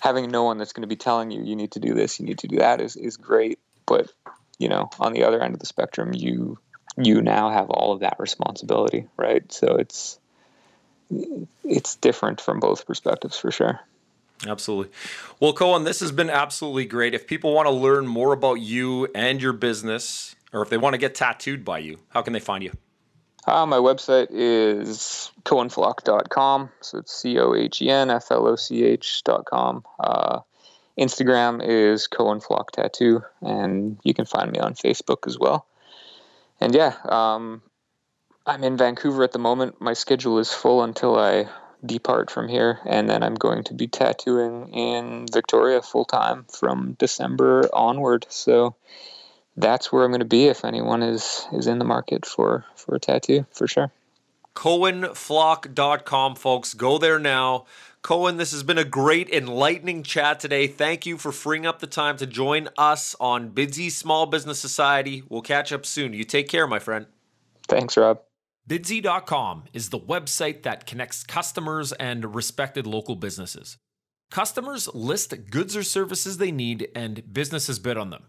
having 0.00 0.30
no 0.30 0.44
one 0.44 0.58
that's 0.58 0.72
going 0.72 0.82
to 0.82 0.88
be 0.88 0.96
telling 0.96 1.30
you 1.30 1.42
you 1.42 1.56
need 1.56 1.72
to 1.72 1.80
do 1.80 1.94
this 1.94 2.18
you 2.18 2.26
need 2.26 2.38
to 2.38 2.48
do 2.48 2.58
that 2.58 2.80
is 2.80 2.96
is 2.96 3.16
great 3.16 3.58
but 3.86 4.10
you 4.58 4.68
know 4.68 4.90
on 5.00 5.12
the 5.12 5.24
other 5.24 5.42
end 5.42 5.54
of 5.54 5.60
the 5.60 5.66
spectrum 5.66 6.12
you 6.12 6.58
you 6.96 7.20
now 7.20 7.50
have 7.50 7.70
all 7.70 7.92
of 7.92 8.00
that 8.00 8.16
responsibility 8.18 9.06
right 9.16 9.52
so 9.52 9.76
it's 9.76 10.18
it's 11.64 11.96
different 11.96 12.40
from 12.40 12.60
both 12.60 12.86
perspectives 12.86 13.38
for 13.38 13.50
sure 13.50 13.80
Absolutely. 14.46 14.92
Well, 15.40 15.52
Cohen, 15.52 15.84
this 15.84 16.00
has 16.00 16.12
been 16.12 16.28
absolutely 16.28 16.84
great. 16.84 17.14
If 17.14 17.26
people 17.26 17.54
want 17.54 17.66
to 17.66 17.70
learn 17.70 18.06
more 18.06 18.32
about 18.32 18.54
you 18.54 19.08
and 19.14 19.40
your 19.40 19.52
business, 19.52 20.34
or 20.52 20.60
if 20.60 20.70
they 20.70 20.76
want 20.76 20.94
to 20.94 20.98
get 20.98 21.14
tattooed 21.14 21.64
by 21.64 21.78
you, 21.78 21.98
how 22.10 22.20
can 22.20 22.32
they 22.32 22.40
find 22.40 22.62
you? 22.62 22.72
Uh, 23.46 23.66
my 23.66 23.76
website 23.76 24.28
is 24.30 25.30
cohenfloch.com. 25.44 26.70
So 26.80 26.98
it's 26.98 27.14
C 27.14 27.38
O 27.38 27.54
H 27.54 27.82
E 27.82 27.90
N 27.90 28.10
F 28.10 28.30
L 28.30 28.46
O 28.48 28.56
C 28.56 28.84
H.com. 28.84 29.84
Uh, 30.00 30.40
Instagram 30.98 31.62
is 31.62 32.08
cohenfloch 32.08 32.70
Tattoo, 32.70 33.22
and 33.42 33.98
you 34.04 34.14
can 34.14 34.24
find 34.24 34.50
me 34.50 34.60
on 34.60 34.74
Facebook 34.74 35.26
as 35.26 35.38
well. 35.38 35.66
and 36.60 36.74
yeah, 36.74 36.94
um, 37.04 37.62
I'm 38.46 38.62
in 38.62 38.76
Vancouver 38.76 39.24
at 39.24 39.32
the 39.32 39.38
moment. 39.38 39.80
My 39.80 39.94
schedule 39.94 40.38
is 40.38 40.52
full 40.52 40.82
until 40.82 41.18
I 41.18 41.48
depart 41.84 42.30
from 42.30 42.48
here, 42.48 42.78
and 42.86 43.08
then 43.08 43.22
I'm 43.22 43.34
going 43.34 43.64
to 43.64 43.74
be 43.74 43.88
tattooing 43.88 44.68
in 44.68 45.26
Victoria 45.32 45.82
full 45.82 46.04
time 46.04 46.44
from 46.44 46.96
December 46.98 47.68
onward. 47.72 48.26
So 48.28 48.76
that's 49.56 49.92
where 49.92 50.04
I'm 50.04 50.10
going 50.10 50.20
to 50.20 50.24
be 50.24 50.46
if 50.46 50.64
anyone 50.64 51.02
is 51.02 51.46
is 51.52 51.66
in 51.66 51.78
the 51.78 51.84
market 51.84 52.26
for 52.26 52.64
for 52.76 52.94
a 52.94 53.00
tattoo 53.00 53.46
for 53.52 53.66
sure. 53.66 53.90
CohenFloch.com, 54.54 56.36
folks. 56.36 56.74
Go 56.74 56.98
there 56.98 57.18
now. 57.18 57.66
Cohen, 58.02 58.36
this 58.36 58.52
has 58.52 58.62
been 58.62 58.78
a 58.78 58.84
great, 58.84 59.30
enlightening 59.30 60.02
chat 60.02 60.38
today. 60.38 60.66
Thank 60.66 61.06
you 61.06 61.16
for 61.16 61.32
freeing 61.32 61.66
up 61.66 61.80
the 61.80 61.86
time 61.86 62.18
to 62.18 62.26
join 62.26 62.68
us 62.76 63.16
on 63.18 63.50
Bidsy 63.50 63.90
Small 63.90 64.26
Business 64.26 64.60
Society. 64.60 65.22
We'll 65.28 65.42
catch 65.42 65.72
up 65.72 65.86
soon. 65.86 66.12
You 66.12 66.22
take 66.22 66.48
care, 66.48 66.66
my 66.66 66.78
friend. 66.78 67.06
Thanks, 67.66 67.96
Rob. 67.96 68.20
Bidsy.com 68.68 69.64
is 69.72 69.88
the 69.88 69.98
website 69.98 70.62
that 70.62 70.86
connects 70.86 71.24
customers 71.24 71.92
and 71.92 72.34
respected 72.34 72.86
local 72.86 73.16
businesses. 73.16 73.78
Customers 74.30 74.88
list 74.94 75.50
goods 75.50 75.76
or 75.76 75.82
services 75.82 76.36
they 76.38 76.52
need, 76.52 76.88
and 76.94 77.32
businesses 77.32 77.78
bid 77.78 77.96
on 77.96 78.10
them. 78.10 78.24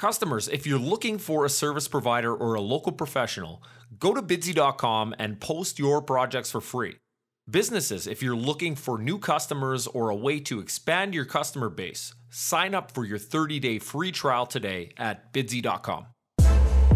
Customers, 0.00 0.48
if 0.48 0.66
you're 0.66 0.78
looking 0.78 1.18
for 1.18 1.44
a 1.44 1.50
service 1.50 1.86
provider 1.86 2.34
or 2.34 2.54
a 2.54 2.60
local 2.62 2.90
professional, 2.90 3.62
go 3.98 4.14
to 4.14 4.22
bidsy.com 4.22 5.14
and 5.18 5.38
post 5.40 5.78
your 5.78 6.00
projects 6.00 6.50
for 6.50 6.62
free. 6.62 6.96
Businesses, 7.50 8.06
if 8.06 8.22
you're 8.22 8.34
looking 8.34 8.74
for 8.74 8.96
new 8.96 9.18
customers 9.18 9.86
or 9.86 10.08
a 10.08 10.16
way 10.16 10.40
to 10.40 10.58
expand 10.58 11.14
your 11.14 11.26
customer 11.26 11.68
base, 11.68 12.14
sign 12.30 12.74
up 12.74 12.92
for 12.92 13.04
your 13.04 13.18
30 13.18 13.60
day 13.60 13.78
free 13.78 14.10
trial 14.10 14.46
today 14.46 14.90
at 14.96 15.34
bidsy.com. 15.34 16.06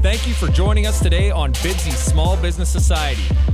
Thank 0.00 0.26
you 0.26 0.32
for 0.32 0.48
joining 0.48 0.86
us 0.86 1.02
today 1.02 1.30
on 1.30 1.52
Bidsy 1.52 1.92
Small 1.92 2.38
Business 2.38 2.70
Society. 2.70 3.24